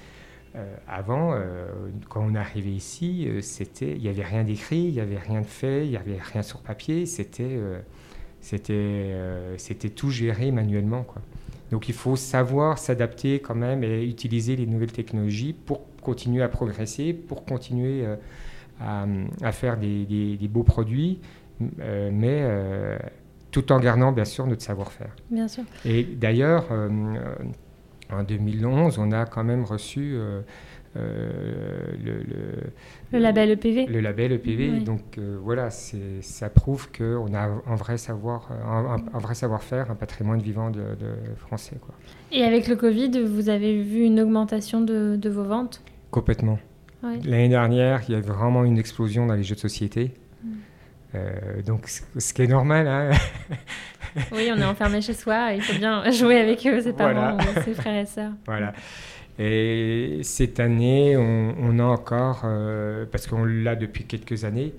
Euh, 0.56 0.76
avant, 0.88 1.34
euh, 1.34 1.68
quand 2.10 2.24
on 2.24 2.36
est 2.36 2.38
arrivé 2.38 2.70
ici, 2.70 3.26
euh, 3.28 3.42
c'était, 3.42 3.94
il 3.94 4.02
n'y 4.02 4.08
avait 4.08 4.24
rien 4.24 4.44
d'écrit, 4.44 4.82
il 4.82 4.94
n'y 4.94 5.00
avait 5.00 5.18
rien 5.18 5.42
de 5.42 5.48
fait, 5.48 5.86
il 5.86 5.90
n'y 5.90 5.98
avait 5.98 6.20
rien 6.20 6.44
sur 6.44 6.60
papier, 6.60 7.08
c'était, 7.08 7.60
c'était, 8.40 9.16
c'était 9.58 9.90
tout 9.90 10.12
géré 10.12 10.52
manuellement. 10.52 11.04
Quoi. 11.04 11.22
Donc 11.72 11.90
il 11.90 11.96
faut 11.96 12.16
savoir 12.16 12.78
s'adapter 12.78 13.40
quand 13.40 13.56
même 13.56 13.84
et 13.84 14.04
utiliser 14.04 14.56
les 14.56 14.68
nouvelles 14.68 14.92
technologies 14.92 15.54
pour 15.54 15.82
continuer 16.02 16.44
à 16.44 16.50
progresser, 16.50 17.14
pour 17.14 17.46
continuer 17.46 18.06
à, 18.80 19.06
à, 19.42 19.52
faire 19.52 19.78
des, 19.78 20.06
des, 20.06 20.48
beaux 20.48 20.64
produits, 20.64 21.20
mais 21.60 22.48
tout 23.52 23.72
en 23.72 23.80
gardant 23.80 24.12
bien 24.12 24.26
sûr 24.26 24.48
notre 24.48 24.64
savoir-faire. 24.64 25.16
Bien 25.30 25.48
sûr. 25.48 25.64
Et 25.86 26.04
d'ailleurs, 26.04 26.66
en 28.14 28.24
2011, 28.24 29.00
on 29.00 29.12
a 29.12 29.26
quand 29.26 29.44
même 29.44 29.64
reçu 29.64 30.14
euh, 30.16 30.42
euh, 30.96 31.30
le, 33.12 33.20
label 33.20 33.52
EPV. 33.52 33.86
Le 33.88 34.00
label 34.00 34.34
EPV. 34.34 34.82
Donc 34.82 35.18
euh, 35.18 35.38
voilà, 35.42 35.70
ça 35.70 36.50
prouve 36.50 36.90
qu'on 36.92 37.34
a 37.34 37.50
un 37.66 37.76
vrai 37.76 37.98
savoir, 37.98 38.50
un, 38.52 39.20
vrai 39.20 39.36
savoir-faire, 39.36 39.90
un 39.92 39.96
patrimoine 39.96 40.42
vivant 40.42 40.70
de, 40.70 40.84
français. 41.38 41.78
Quoi. 41.82 41.96
Et 42.32 42.44
avec 42.44 42.68
le 42.68 42.76
Covid, 42.76 43.22
vous 43.24 43.50
avez 43.50 43.82
vu 43.82 44.04
une 44.04 44.20
augmentation 44.20 44.82
de, 44.82 45.30
vos 45.30 45.44
ventes? 45.44 45.82
Complètement. 46.12 46.60
L'année 47.04 47.50
dernière, 47.50 48.02
il 48.08 48.14
y 48.14 48.18
a 48.18 48.22
vraiment 48.22 48.64
une 48.64 48.78
explosion 48.78 49.26
dans 49.26 49.36
les 49.36 49.44
jeux 49.44 49.56
de 49.56 49.60
société. 49.60 50.12
Mm. 50.44 51.62
donc, 51.66 51.88
ce 51.88 52.34
qui 52.34 52.42
est 52.42 52.48
normal, 52.48 52.88
hein 52.88 53.12
oui, 54.32 54.50
on 54.54 54.60
est 54.60 54.66
enfermé 54.66 55.02
chez 55.02 55.14
soi, 55.14 55.54
il 55.54 55.62
faut 55.62 55.78
bien 55.78 56.10
jouer 56.12 56.40
avec 56.40 56.66
eux, 56.66 56.82
ses 56.82 56.94
parents, 56.94 57.38
ses 57.64 57.74
frères 57.74 58.02
et 58.02 58.06
sœurs. 58.06 58.32
Voilà. 58.46 58.74
Et 59.40 60.20
cette 60.22 60.60
année, 60.60 61.18
on, 61.18 61.80
a 61.80 61.84
encore, 61.84 62.42
euh, 62.46 63.06
parce 63.12 63.26
qu'on 63.26 63.46
l'a 63.46 63.76
depuis 63.76 64.04
quelques 64.04 64.44
années, 64.44 64.74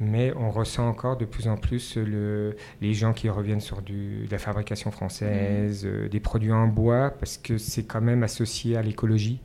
mais 0.00 0.32
on 0.36 0.50
ressent 0.50 0.88
encore 0.88 1.18
de 1.18 1.26
plus 1.26 1.46
en 1.46 1.56
plus 1.56 1.96
le, 1.96 2.56
les 2.80 2.94
gens 2.94 3.12
qui 3.12 3.28
reviennent 3.28 3.60
sur 3.60 3.82
du, 3.82 4.26
de 4.26 4.30
la 4.30 4.38
fabrication 4.38 4.90
française, 4.90 5.84
mmh. 5.84 5.88
euh, 5.88 6.08
des 6.08 6.20
produits 6.20 6.52
en 6.52 6.66
bois, 6.68 7.10
parce 7.10 7.36
que 7.36 7.58
c'est 7.58 7.84
quand 7.84 8.00
même 8.00 8.22
associé 8.22 8.76
à 8.76 8.82
l'écologie. 8.82 9.40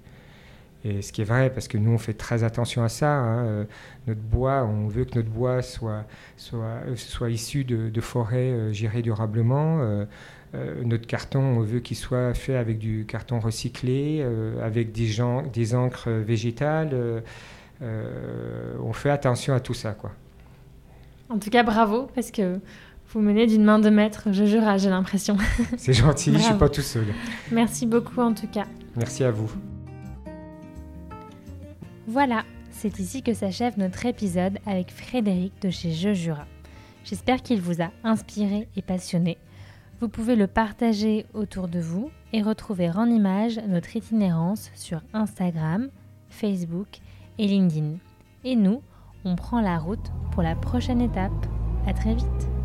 Et 0.83 1.01
ce 1.01 1.11
qui 1.11 1.21
est 1.21 1.25
vrai, 1.25 1.49
parce 1.49 1.67
que 1.67 1.77
nous, 1.77 1.91
on 1.91 1.97
fait 1.97 2.13
très 2.13 2.43
attention 2.43 2.83
à 2.83 2.89
ça. 2.89 3.11
Hein, 3.11 3.45
euh, 3.45 3.63
notre 4.05 4.21
bois, 4.21 4.63
on 4.63 4.87
veut 4.87 5.05
que 5.05 5.15
notre 5.15 5.29
bois 5.29 5.61
soit, 5.61 6.05
soit, 6.37 6.81
soit 6.95 7.29
issu 7.29 7.63
de, 7.63 7.89
de 7.89 8.01
forêts 8.01 8.73
gérées 8.73 9.01
durablement. 9.01 10.05
Euh, 10.55 10.83
notre 10.83 11.07
carton, 11.07 11.39
on 11.39 11.59
veut 11.59 11.79
qu'il 11.79 11.97
soit 11.97 12.33
fait 12.33 12.55
avec 12.55 12.77
du 12.77 13.05
carton 13.05 13.39
recyclé, 13.39 14.19
euh, 14.21 14.65
avec 14.65 14.91
des, 14.91 15.05
gens, 15.05 15.43
des 15.43 15.75
encres 15.75 16.09
végétales. 16.09 16.91
Euh, 17.81 18.75
on 18.81 18.93
fait 18.93 19.09
attention 19.09 19.53
à 19.53 19.59
tout 19.59 19.73
ça, 19.73 19.91
quoi. 19.91 20.11
En 21.29 21.37
tout 21.37 21.49
cas, 21.49 21.63
bravo, 21.63 22.09
parce 22.15 22.31
que 22.31 22.59
vous 23.09 23.19
menez 23.19 23.47
d'une 23.47 23.63
main 23.63 23.79
de 23.79 23.89
maître, 23.89 24.29
je 24.31 24.45
jure, 24.45 24.63
j'ai 24.77 24.89
l'impression. 24.89 25.37
C'est 25.77 25.93
gentil, 25.93 26.31
je 26.31 26.37
ne 26.37 26.41
suis 26.41 26.53
pas 26.59 26.69
tout 26.69 26.81
seul. 26.81 27.07
Merci 27.51 27.85
beaucoup 27.85 28.21
en 28.21 28.33
tout 28.33 28.47
cas. 28.47 28.65
Merci 28.95 29.25
à 29.25 29.31
vous. 29.31 29.51
Voilà, 32.09 32.45
c'est 32.71 32.99
ici 32.99 33.21
que 33.21 33.33
s'achève 33.33 33.77
notre 33.77 34.05
épisode 34.05 34.59
avec 34.65 34.91
Frédéric 34.91 35.61
de 35.61 35.69
chez 35.69 35.91
Je 35.91 36.13
Jura. 36.13 36.45
J'espère 37.03 37.41
qu'il 37.41 37.59
vous 37.59 37.81
a 37.81 37.91
inspiré 38.05 38.69
et 38.77 38.81
passionné. 38.81 39.37
Vous 39.99 40.07
pouvez 40.07 40.37
le 40.37 40.47
partager 40.47 41.25
autour 41.33 41.67
de 41.67 41.81
vous 41.81 42.09
et 42.31 42.41
retrouver 42.41 42.89
en 42.89 43.07
image 43.07 43.59
notre 43.67 43.93
itinérance 43.97 44.71
sur 44.73 45.01
Instagram, 45.11 45.89
Facebook 46.29 46.99
et 47.39 47.47
LinkedIn. 47.47 47.97
Et 48.45 48.55
nous, 48.55 48.81
on 49.25 49.35
prend 49.35 49.59
la 49.59 49.77
route 49.77 50.13
pour 50.31 50.43
la 50.43 50.55
prochaine 50.55 51.01
étape. 51.01 51.45
À 51.85 51.93
très 51.93 52.15
vite 52.15 52.56